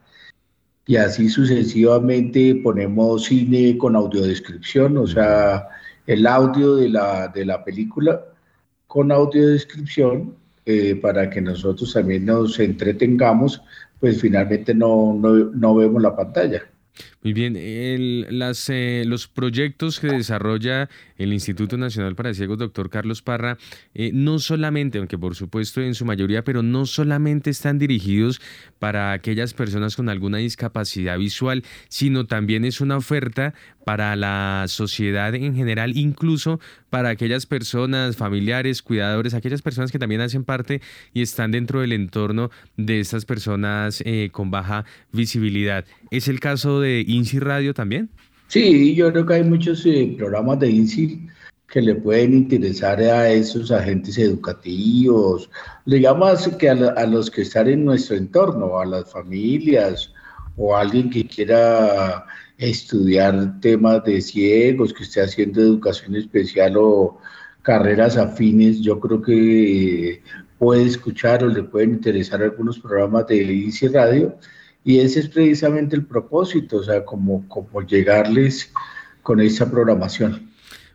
y 0.86 0.98
así 0.98 1.30
sucesivamente 1.30 2.56
ponemos 2.64 3.26
cine 3.26 3.78
con 3.78 3.96
audiodescripción, 3.96 4.98
o 4.98 5.08
sea, 5.08 5.68
el 6.08 6.28
audio 6.28 6.76
de 6.76 6.90
la, 6.90 7.30
de 7.30 7.46
la 7.46 7.64
película 7.64 8.26
con 8.88 9.12
audiodescripción 9.12 10.36
eh, 10.66 10.96
para 10.96 11.30
que 11.30 11.42
nosotros 11.42 11.94
también 11.94 12.26
nos 12.26 12.60
entretengamos, 12.60 13.62
pues 14.00 14.22
finalmente 14.22 14.74
no, 14.74 15.14
no, 15.14 15.34
no 15.34 15.76
vemos 15.76 16.02
la 16.02 16.16
pantalla. 16.16 16.64
Muy 17.24 17.32
bien, 17.32 17.58
las, 18.38 18.70
eh, 18.70 19.04
los 19.08 19.30
proyectos 19.30 20.02
que 20.02 20.08
desarrolla 20.08 20.90
el 21.18 21.32
Instituto 21.32 21.78
Nacional 21.78 22.16
para 22.18 22.34
Ciegos, 22.34 22.58
doctor 22.58 22.90
Carlos 22.90 23.22
Parra, 23.22 23.58
eh, 23.94 24.12
no 24.14 24.40
solamente, 24.40 24.98
aunque 24.98 25.18
por 25.18 25.34
supuesto 25.34 25.80
en 25.80 25.96
su 25.96 26.04
mayoría, 26.04 26.44
pero 26.44 26.64
no 26.64 26.86
solamente 26.86 27.50
están 27.50 27.80
dirigidos 27.80 28.42
para 28.78 29.14
aquellas 29.14 29.54
personas 29.54 29.96
con 29.96 30.10
alguna 30.10 30.40
discapacidad 30.40 31.18
visual, 31.18 31.64
sino 31.88 32.26
también 32.26 32.66
es 32.66 32.82
una 32.82 32.98
oferta 32.98 33.54
para 33.86 34.18
la 34.18 34.66
sociedad 34.68 35.34
en 35.34 35.56
general, 35.56 35.96
incluso 35.96 36.60
para 36.94 37.10
aquellas 37.10 37.48
personas, 37.48 38.18
familiares, 38.18 38.84
cuidadores, 38.84 39.34
aquellas 39.34 39.64
personas 39.64 39.92
que 39.92 39.98
también 39.98 40.22
hacen 40.22 40.44
parte 40.44 40.80
y 41.12 41.24
están 41.24 41.50
dentro 41.50 41.82
del 41.82 41.92
entorno 41.92 42.52
de 42.78 43.00
estas 43.00 43.26
personas 43.26 44.04
eh, 44.06 44.30
con 44.32 44.52
baja 44.52 44.86
visibilidad. 45.12 45.86
¿Es 46.12 46.28
el 46.28 46.40
caso 46.40 46.82
de 46.82 47.04
INSI 47.08 47.40
Radio 47.40 47.74
también? 47.74 48.12
Sí, 48.46 48.94
yo 48.94 49.12
creo 49.12 49.26
que 49.26 49.34
hay 49.34 49.44
muchos 49.44 49.84
eh, 49.88 50.14
programas 50.16 50.60
de 50.60 50.70
INSI 50.70 51.28
que 51.68 51.82
le 51.82 51.96
pueden 51.96 52.36
interesar 52.36 53.00
a 53.00 53.28
esos 53.28 53.72
agentes 53.72 54.16
educativos, 54.20 55.50
digamos 55.88 56.48
que 56.60 56.70
a, 56.70 57.06
los 57.08 57.32
que 57.32 57.42
están 57.42 57.70
en 57.70 57.86
nuestro 57.86 58.18
entorno, 58.18 58.78
a 58.78 58.86
las 58.86 59.12
familias 59.12 60.14
o 60.58 60.76
a 60.76 60.82
alguien 60.82 61.10
que 61.10 61.26
quiera 61.26 62.24
estudiar 62.58 63.60
temas 63.60 64.04
de 64.04 64.22
ciegos, 64.22 64.94
que 64.94 65.04
esté 65.04 65.22
haciendo 65.22 65.62
educación 65.62 66.16
especial 66.16 66.76
o 66.78 67.20
carreras 67.62 68.18
afines, 68.18 68.82
yo 68.82 69.00
creo 69.00 69.22
que 69.22 70.22
puede 70.60 70.84
escuchar 70.84 71.44
o 71.44 71.48
le 71.48 71.64
pueden 71.64 71.92
interesar 71.92 72.42
algunos 72.42 72.80
programas 72.80 73.28
de 73.28 73.44
INSI 73.44 73.88
Radio 73.88 74.38
y 74.84 75.00
ese 75.00 75.22
es 75.22 75.30
precisamente 75.30 75.96
el 75.96 76.06
propósito, 76.06 76.78
o 76.78 76.84
sea, 76.84 77.06
como, 77.06 77.48
como 77.48 77.82
llegarles 77.82 78.72
con 79.22 79.40
esa 79.40 79.70
programación. 79.70 80.53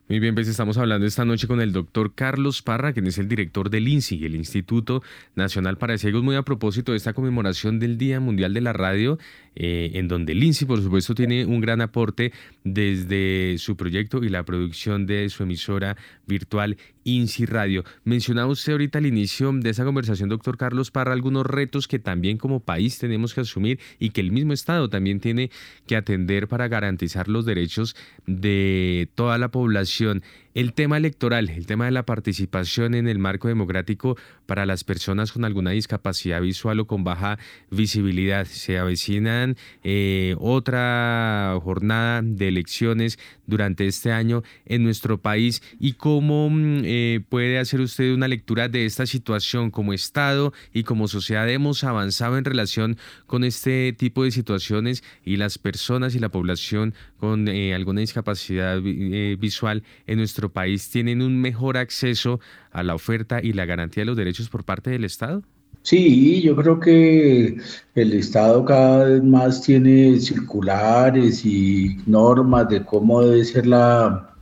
Muy 0.09 0.21
bien, 0.21 0.35
pues 0.35 0.49
estamos 0.49 0.79
hablando 0.79 1.07
esta 1.07 1.27
noche 1.27 1.47
con 1.47 1.61
el 1.61 1.73
doctor 1.73 2.15
Carlos 2.15 2.63
Parra, 2.63 2.95
quien 2.95 3.07
es 3.07 3.19
el 3.19 3.29
director 3.29 3.69
del 3.69 3.87
INSI, 3.89 4.25
el 4.25 4.37
Instituto 4.37 5.03
Nacional 5.35 5.77
para 5.77 5.99
Ciegos, 5.99 6.23
muy 6.23 6.35
a 6.35 6.43
propósito 6.45 6.93
de 6.93 6.97
esta 6.97 7.13
conmemoración 7.13 7.79
del 7.79 7.99
Día 7.99 8.19
Mundial 8.19 8.55
de 8.55 8.63
la 8.63 8.73
Radio, 8.73 9.19
eh, 9.55 9.91
en 9.95 10.09
donde 10.09 10.33
el 10.33 10.43
INSI, 10.43 10.65
por 10.65 10.81
supuesto, 10.81 11.15
tiene 11.15 11.45
un 11.45 11.61
gran 11.61 11.83
aporte 11.83 12.33
desde 12.65 13.59
su 13.59 13.77
proyecto 13.77 14.25
y 14.25 14.31
la 14.31 14.45
producción 14.45 15.05
de 15.05 15.29
su 15.29 15.43
emisora 15.43 15.99
virtual 16.27 16.79
INSI 17.09 17.47
Radio. 17.47 17.85
Mencionaba 18.05 18.49
usted 18.49 18.73
ahorita 18.73 18.99
al 18.99 19.07
inicio 19.07 19.51
de 19.53 19.71
esa 19.71 19.85
conversación, 19.85 20.29
doctor 20.29 20.59
Carlos 20.59 20.91
Parra, 20.91 21.15
algunos 21.15 21.47
retos 21.47 21.89
que 21.89 21.99
también 21.99 22.37
como 22.37 22.61
país 22.61 22.99
tenemos 22.99 23.35
que 23.35 23.41
asumir 23.41 23.81
y 23.99 24.11
que 24.11 24.21
el 24.21 24.31
mismo 24.31 24.53
Estado 24.53 24.91
también 24.91 25.21
tiene 25.21 25.51
que 25.87 25.97
atender 25.97 26.49
para 26.49 26.69
garantizar 26.69 27.29
los 27.29 27.47
derechos 27.47 27.97
de 28.27 29.09
toda 29.15 29.39
la 29.39 29.51
población 29.51 30.23
el 30.59 30.73
tema 30.73 30.97
electoral, 30.97 31.51
el 31.51 31.67
tema 31.67 31.85
de 31.85 31.93
la 31.93 32.05
participación 32.05 32.97
en 32.97 33.07
el 33.07 33.21
marco 33.21 33.47
democrático 33.47 34.17
para 34.45 34.67
las 34.67 34.83
personas 34.83 35.31
con 35.31 35.45
alguna 35.45 35.71
discapacidad 35.71 36.41
visual 36.41 36.81
o 36.81 36.87
con 36.89 37.05
baja 37.05 37.39
visibilidad. 37.71 38.45
Se 38.45 38.77
avecinan 38.77 39.57
eh, 39.85 40.35
otra 40.41 41.57
jornada 41.63 42.23
de 42.25 42.49
elecciones 42.49 43.21
durante 43.47 43.87
este 43.87 44.11
año 44.11 44.43
en 44.67 44.83
nuestro 44.83 45.19
país 45.19 45.63
y 45.79 45.93
cómo 45.93 46.51
mm, 46.51 46.81
eh, 46.83 47.21
puede 47.29 47.61
hacer 47.61 47.81
usted 47.81 48.13
una 48.13 48.27
lectura 48.27 48.69
de 48.69 48.85
esta 48.85 49.07
situación 49.07 49.71
como 49.71 49.93
Estado 49.93 50.53
y 50.75 50.83
como 50.83 51.07
sociedad 51.07 51.49
hemos 51.49 51.85
avanzado 51.85 52.37
en 52.37 52.45
relación 52.45 52.99
con 53.29 53.45
este 53.45 53.93
tipo 53.93 54.25
de 54.25 54.33
situaciones 54.33 55.05
y 55.25 55.37
las 55.37 55.57
personas 55.57 56.17
y 56.17 56.19
la 56.19 56.31
población 56.31 56.95
con 57.19 57.49
eh, 57.49 57.75
alguna 57.75 58.01
discapacidad 58.01 58.81
visual 58.81 59.83
en 60.07 60.19
nuestro 60.19 60.51
país 60.51 60.89
tienen 60.91 61.23
un 61.23 61.41
mejor 61.41 61.77
acceso 61.77 62.41
a 62.71 62.83
la 62.83 62.95
oferta 62.95 63.41
y 63.43 63.53
la 63.53 63.67
garantía 63.67 64.03
de 64.03 64.07
los 64.07 64.17
derechos 64.17 64.49
por 64.49 64.65
parte 64.65 64.91
del 64.91 65.05
Estado? 65.05 65.43
Sí, 65.83 66.43
yo 66.43 66.55
creo 66.55 66.79
que 66.81 67.57
el 67.95 68.13
Estado 68.13 68.65
cada 68.65 69.05
vez 69.05 69.23
más 69.23 69.63
tiene 69.63 70.21
circulares 70.21 71.45
y 71.47 71.97
normas 72.07 72.69
de 72.69 72.85
cómo 72.85 73.23
debe 73.23 73.45
ser 73.45 73.67
la, 73.67 74.35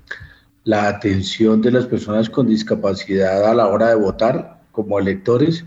la 0.64 0.88
atención 0.88 1.62
de 1.62 1.70
las 1.70 1.86
personas 1.86 2.28
con 2.28 2.48
discapacidad 2.48 3.48
a 3.48 3.54
la 3.54 3.68
hora 3.68 3.90
de 3.90 3.94
votar 3.94 4.60
como 4.72 4.98
electores, 4.98 5.64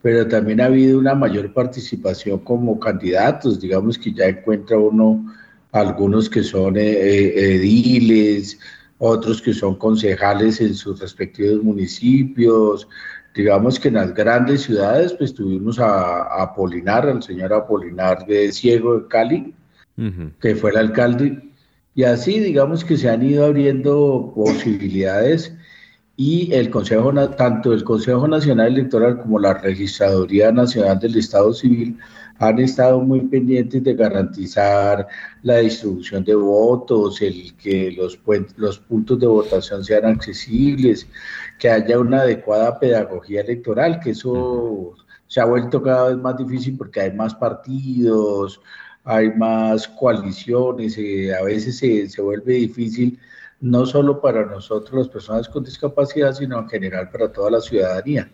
pero 0.00 0.26
también 0.26 0.60
ha 0.60 0.66
habido 0.66 0.98
una 0.98 1.14
mayor 1.14 1.52
participación 1.52 2.38
como 2.38 2.80
candidatos, 2.80 3.60
digamos 3.60 3.98
que 3.98 4.12
ya 4.12 4.26
encuentra 4.26 4.78
uno 4.78 5.24
algunos 5.72 6.28
que 6.30 6.42
son 6.42 6.76
eh, 6.76 6.82
eh, 6.82 7.54
ediles, 7.56 8.58
otros 8.98 9.40
que 9.42 9.54
son 9.54 9.76
concejales 9.76 10.60
en 10.60 10.74
sus 10.74 11.00
respectivos 11.00 11.62
municipios. 11.62 12.88
Digamos 13.34 13.78
que 13.78 13.88
en 13.88 13.94
las 13.94 14.14
grandes 14.14 14.62
ciudades, 14.62 15.12
pues 15.12 15.34
tuvimos 15.34 15.78
a, 15.78 16.42
Apolinar, 16.42 17.08
al 17.08 17.22
señor 17.22 17.52
Apolinar 17.52 18.26
de 18.26 18.50
Ciego 18.52 18.98
de 18.98 19.08
Cali, 19.08 19.54
que 20.40 20.54
fue 20.54 20.70
el 20.70 20.76
alcalde. 20.78 21.42
Y 21.94 22.04
así, 22.04 22.38
digamos 22.38 22.84
que 22.84 22.96
se 22.96 23.10
han 23.10 23.22
ido 23.22 23.44
abriendo 23.44 24.32
posibilidades 24.34 25.52
y 26.16 26.52
el 26.52 26.68
Consejo, 26.70 27.12
tanto 27.36 27.72
el 27.72 27.84
Consejo 27.84 28.26
Nacional 28.26 28.68
Electoral 28.68 29.20
como 29.20 29.38
la 29.38 29.54
Registraduría 29.54 30.50
Nacional 30.50 30.98
del 30.98 31.16
Estado 31.16 31.52
Civil 31.52 31.96
han 32.38 32.58
estado 32.60 33.00
muy 33.00 33.20
pendientes 33.22 33.82
de 33.82 33.94
garantizar 33.94 35.06
la 35.42 35.58
distribución 35.58 36.24
de 36.24 36.34
votos, 36.34 37.20
el 37.20 37.54
que 37.56 37.92
los, 37.92 38.18
los 38.56 38.78
puntos 38.78 39.18
de 39.18 39.26
votación 39.26 39.84
sean 39.84 40.06
accesibles, 40.06 41.08
que 41.58 41.70
haya 41.70 41.98
una 41.98 42.20
adecuada 42.20 42.78
pedagogía 42.78 43.40
electoral, 43.40 44.00
que 44.00 44.10
eso 44.10 44.94
se 45.26 45.40
ha 45.40 45.44
vuelto 45.44 45.82
cada 45.82 46.08
vez 46.08 46.16
más 46.18 46.36
difícil 46.36 46.76
porque 46.76 47.00
hay 47.00 47.12
más 47.12 47.34
partidos, 47.34 48.60
hay 49.04 49.30
más 49.34 49.88
coaliciones, 49.88 50.96
eh, 50.98 51.34
a 51.34 51.42
veces 51.42 51.78
se, 51.78 52.08
se 52.08 52.22
vuelve 52.22 52.54
difícil 52.54 53.18
no 53.60 53.86
solo 53.86 54.20
para 54.20 54.46
nosotros 54.46 54.98
las 54.98 55.08
personas 55.08 55.48
con 55.48 55.64
discapacidad, 55.64 56.32
sino 56.34 56.58
en 56.60 56.68
general 56.68 57.10
para 57.10 57.32
toda 57.32 57.50
la 57.50 57.60
ciudadanía. 57.60 58.30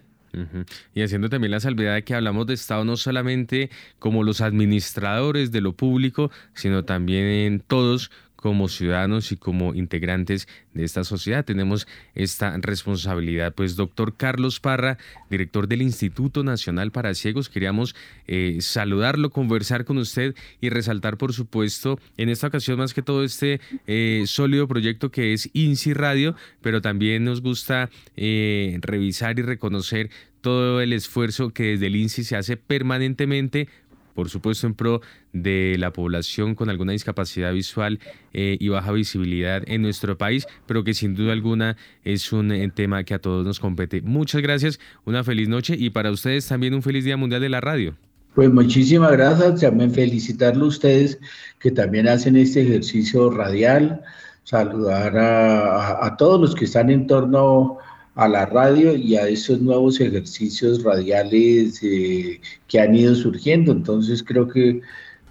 Y 0.95 1.03
haciendo 1.03 1.29
también 1.29 1.51
la 1.51 1.61
salvedad 1.61 1.95
de 1.95 2.05
que 2.05 2.15
hablamos 2.15 2.47
de 2.47 2.55
Estado 2.55 2.85
no 2.85 2.97
solamente 2.97 3.71
como 3.99 4.23
los 4.23 4.41
administradores 4.41 5.53
de 5.53 5.61
lo 5.61 5.73
público, 5.73 6.31
sino 6.55 6.85
también 6.85 7.63
todos 7.67 8.11
como 8.45 8.69
ciudadanos 8.69 9.33
y 9.33 9.39
como 9.39 9.73
integrantes 9.73 10.49
de 10.75 10.85
esta 10.85 11.03
sociedad. 11.03 11.47
Tenemos 11.47 11.89
esta 12.15 12.55
responsabilidad. 12.59 13.55
Pues 13.55 13.75
doctor 13.75 14.19
Carlos 14.19 14.61
Parra, 14.61 14.99
director 15.31 15.67
del 15.67 15.81
Instituto 15.81 16.45
Nacional 16.45 16.91
para 16.91 17.15
Ciegos, 17.15 17.49
queríamos 17.49 17.97
eh, 18.27 18.59
saludarlo, 18.61 19.31
conversar 19.31 19.87
con 19.87 19.97
usted 19.97 20.35
y 20.61 20.69
resaltar, 20.69 21.17
por 21.17 21.33
supuesto, 21.33 21.99
en 22.19 22.29
esta 22.29 22.49
ocasión 22.49 22.77
más 22.77 22.93
que 22.93 23.01
todo 23.01 23.25
este 23.25 23.63
eh, 23.87 24.25
sólido 24.27 24.69
proyecto 24.69 25.11
que 25.11 25.33
es 25.33 25.49
INSI 25.55 25.95
Radio, 25.95 26.37
pero 26.61 26.83
también 26.83 27.25
nos 27.25 27.41
gusta 27.41 27.89
eh, 28.15 28.79
revisar 28.83 29.39
y 29.39 29.43
reconocer 29.43 30.11
todo 30.45 30.83
el 30.83 30.93
esfuerzo 30.93 31.55
que 31.55 31.63
desde 31.63 31.87
el 31.87 31.97
INSI 31.97 32.23
se 32.23 32.37
hace 32.37 32.59
permanentemente 32.59 33.67
por 34.15 34.31
supuesto 34.31 34.67
en 34.67 34.75
pro 34.75 35.01
de 35.33 35.77
la 35.79 35.93
población 35.93 36.55
con 36.55 36.71
alguna 36.71 36.93
discapacidad 36.93 37.53
visual 37.53 37.99
eh, 38.33 38.57
y 38.59 38.69
baja 38.69 38.93
visibilidad 38.93 39.63
en 39.67 39.83
nuestro 39.83 40.17
país, 40.17 40.47
pero 40.67 40.85
que 40.85 40.95
sin 40.95 41.15
duda 41.15 41.33
alguna 41.33 41.77
es 42.05 42.33
un 42.33 42.53
eh, 42.53 42.71
tema 42.75 43.05
que 43.05 43.15
a 43.15 43.19
todos 43.19 43.45
nos 43.45 43.61
compete. 43.61 44.01
Muchas 44.03 44.43
gracias, 44.43 44.81
una 45.05 45.25
feliz 45.25 45.49
noche 45.49 45.77
y 45.79 45.91
para 45.91 46.11
ustedes 46.11 46.47
también 46.47 46.75
un 46.75 46.83
feliz 46.83 47.05
Día 47.05 47.17
Mundial 47.17 47.41
de 47.41 47.49
la 47.49 47.61
Radio. 47.61 47.97
Pues 48.35 48.51
muchísimas 48.53 49.13
gracias, 49.13 49.61
también 49.61 49.93
felicitarlo 49.93 50.65
a 50.65 50.69
ustedes 50.69 51.19
que 51.61 51.71
también 51.71 52.09
hacen 52.09 52.37
este 52.37 52.63
ejercicio 52.63 53.31
radial, 53.31 54.03
saludar 54.43 55.17
a, 55.17 56.05
a 56.05 56.17
todos 56.17 56.41
los 56.41 56.55
que 56.55 56.65
están 56.65 56.91
en 56.91 57.07
torno 57.07 57.79
a 58.15 58.29
la 58.29 58.47
radio 58.47 58.95
y 58.95 59.17
a 59.17 59.29
esos 59.29 59.61
nuevos 59.61 60.01
ejercicios 60.01 60.83
radiales 60.83 61.81
eh, 61.83 62.41
que 62.69 62.81
han 62.81 62.95
ido 62.95 63.15
surgiendo. 63.15 63.73
Entonces 63.73 64.23
creo 64.23 64.49
que 64.49 64.81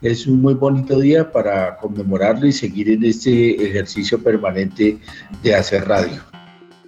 es 0.02 0.28
un 0.28 0.42
muy 0.42 0.54
bonito 0.54 1.00
día 1.00 1.32
para 1.32 1.78
conmemorarlo 1.78 2.46
y 2.46 2.52
seguir 2.52 2.90
en 2.90 3.06
este 3.06 3.64
ejercicio 3.66 4.22
permanente 4.22 4.98
de 5.42 5.56
hacer 5.56 5.88
radio. 5.88 6.22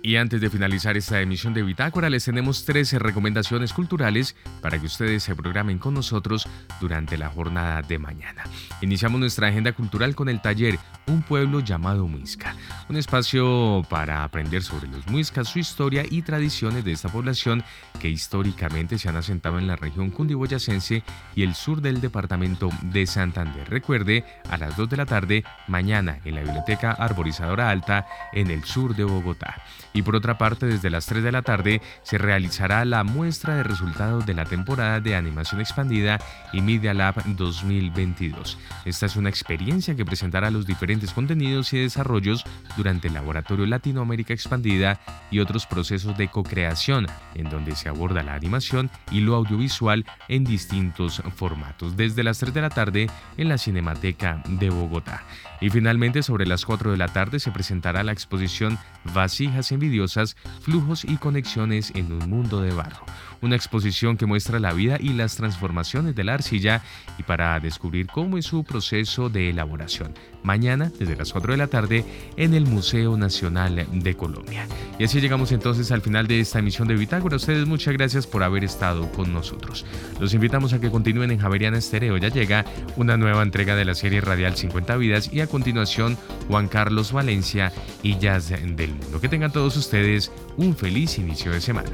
Y 0.06 0.18
antes 0.18 0.40
de 0.40 0.52
finalizar 0.52 0.96
esta 0.98 1.20
emisión 1.20 1.56
de 1.56 1.64
Bitácora, 1.64 2.12
les 2.12 2.26
tenemos 2.26 2.64
13 2.64 3.00
recomendaciones 3.00 3.74
culturales 3.74 4.36
para 4.62 4.78
que 4.78 4.86
ustedes 4.86 5.24
se 5.24 5.36
programen 5.36 5.80
con 5.80 5.96
nosotros 5.96 6.48
durante 6.80 7.18
la 7.18 7.30
jornada 7.30 7.82
de 7.82 7.98
mañana. 7.98 8.44
Iniciamos 8.82 9.20
nuestra 9.20 9.48
agenda 9.48 9.72
cultural 9.72 10.14
con 10.14 10.30
el 10.30 10.44
taller 10.44 10.78
Un 11.08 11.24
pueblo 11.24 11.60
llamado 11.60 12.08
Muisca, 12.08 12.56
un 12.88 12.98
espacio 12.98 13.82
para 13.90 14.24
aprender 14.24 14.62
sobre 14.62 14.88
los 14.90 15.08
muiscas, 15.08 15.48
su 15.48 15.58
historia 15.58 16.04
y 16.08 16.22
tradiciones 16.22 16.86
de 16.86 16.92
esta 16.92 17.10
población 17.10 17.64
que 18.00 18.08
históricamente 18.08 19.00
se 19.00 19.10
han 19.10 19.16
asentado 19.16 19.58
en 19.58 19.66
la 19.66 19.76
región 19.76 20.12
cundiboyacense 20.12 21.02
y 21.34 21.42
el 21.42 21.56
sur 21.56 21.82
del 21.82 22.00
departamento 22.00 22.70
de 22.84 23.08
Santander. 23.08 23.68
Recuerde, 23.72 24.24
a 24.52 24.58
las 24.58 24.78
2 24.78 24.88
de 24.88 24.98
la 24.98 25.08
tarde, 25.08 25.44
mañana 25.68 26.20
en 26.26 26.36
la 26.36 26.42
Biblioteca 26.42 26.92
Arborizadora 26.92 27.72
Alta 27.72 28.06
en 28.34 28.52
el 28.52 28.64
sur 28.66 28.96
de 28.96 29.04
Bogotá. 29.04 29.64
Y 29.96 30.02
por 30.02 30.18
otra 30.18 30.38
parte, 30.38 30.66
desde 30.66 30.90
las 30.90 31.06
3 31.06 31.24
de 31.24 31.32
la 31.32 31.42
tarde 31.42 31.82
se 32.04 32.18
realizará 32.18 32.84
la 32.84 33.06
muestra 33.06 33.56
de 33.56 33.64
resultados 33.64 34.26
de 34.26 34.34
la 34.34 34.44
temporada 34.44 35.00
de 35.00 35.16
animación 35.16 35.62
expandida 35.62 36.20
y 36.52 36.60
Media 36.60 36.94
Lab 36.94 37.24
2022. 37.26 38.58
Esta 38.84 39.06
es 39.06 39.16
una 39.16 39.30
experiencia 39.30 39.96
que 39.96 40.04
presentará 40.04 40.52
los 40.52 40.68
diferentes 40.68 41.14
contenidos 41.14 41.72
y 41.72 41.80
desarrollos 41.80 42.44
durante 42.76 43.08
el 43.08 43.14
Laboratorio 43.14 43.66
Latinoamérica 43.66 44.34
Expandida 44.34 45.00
y 45.32 45.40
otros 45.40 45.66
procesos 45.66 46.18
de 46.18 46.28
co-creación, 46.28 47.08
en 47.34 47.50
donde 47.50 47.74
se 47.78 47.88
aborda 47.88 48.22
la 48.22 48.34
animación 48.34 48.92
y 49.12 49.22
lo 49.22 49.36
audiovisual 49.36 50.06
en 50.28 50.44
distintos 50.44 51.24
formatos, 51.38 51.96
desde 51.96 52.24
las 52.24 52.40
3 52.40 52.54
de 52.54 52.62
la 52.62 52.70
tarde 52.70 53.10
en 53.38 53.48
la 53.48 53.58
Cinemateca 53.58 54.44
de 54.46 54.70
Bogotá. 54.70 55.24
Y 55.62 55.70
finalmente, 55.70 56.24
sobre 56.24 56.46
las 56.46 56.66
4 56.66 56.92
de 56.92 56.98
la 56.98 57.08
tarde 57.08 57.40
se 57.40 57.52
presentará 57.52 58.04
la 58.04 58.12
exposición 58.12 58.78
Vasijas 59.14 59.72
envidiosas, 59.72 60.36
flujos 60.62 61.06
y 61.06 61.18
conexiones 61.18 61.92
en 61.96 62.12
un 62.12 62.30
mundo 62.30 62.62
de 62.62 62.74
barro. 62.74 63.06
Una 63.42 63.56
exposición 63.56 64.18
que 64.18 64.26
muestra 64.26 64.60
la 64.60 64.74
vida 64.74 64.98
y 65.00 65.10
las 65.10 65.36
transformaciones 65.36 66.16
de 66.16 66.24
la 66.24 66.36
arcilla 66.36 66.82
y 67.18 67.24
para 67.24 67.60
descubrir 67.60 68.08
cómo 68.08 68.38
es 68.38 68.46
su 68.46 68.64
proceso 68.64 69.30
de 69.30 69.50
elaboración. 69.50 70.14
Mañana, 70.44 70.92
desde 71.00 71.16
las 71.16 71.32
4 71.32 71.54
de 71.54 71.58
la 71.58 71.68
tarde, 71.68 72.06
en 72.38 72.54
el 72.54 72.66
Museo 72.66 73.18
Nacional 73.18 73.88
de 73.92 74.16
Colombia. 74.16 74.68
Y 75.00 75.04
así 75.04 75.20
llegamos 75.20 75.52
entonces 75.52 75.92
al 75.92 76.02
final 76.02 76.28
de 76.28 76.40
esta 76.40 76.60
emisión 76.60 76.88
de 76.88 76.96
Bitácora. 76.96 77.36
ustedes 77.36 77.68
muchas 77.68 77.94
gracias 77.94 78.28
por 78.28 78.44
haber 78.44 78.64
estado 78.64 79.12
con 79.12 79.34
nosotros. 79.34 79.86
Los 80.20 80.34
invitamos 80.34 80.74
a 80.74 80.80
que 80.80 80.92
continúen 80.92 81.32
en 81.32 81.40
Javeriana 81.40 81.78
Estereo. 81.78 82.18
Ya 82.18 82.30
llega 82.30 82.66
una 82.96 83.18
nueva 83.18 83.42
entrega 83.44 83.76
de 83.76 83.86
la 83.86 83.96
serie 83.96 84.22
radial 84.22 84.56
50 84.56 84.98
vidas 84.98 85.34
y 85.34 85.42
a 85.42 85.48
continuación 85.48 86.18
Juan 86.48 86.68
Carlos 86.68 87.12
Valencia 87.12 87.72
y 88.04 88.18
Jazz 88.18 88.50
del 88.50 88.92
Mundo. 88.92 89.20
Que 89.20 89.30
tengan 89.30 89.52
todos 89.52 89.76
ustedes 89.78 90.32
un 90.58 90.76
feliz 90.76 91.18
inicio 91.18 91.52
de 91.52 91.62
semana. 91.62 91.92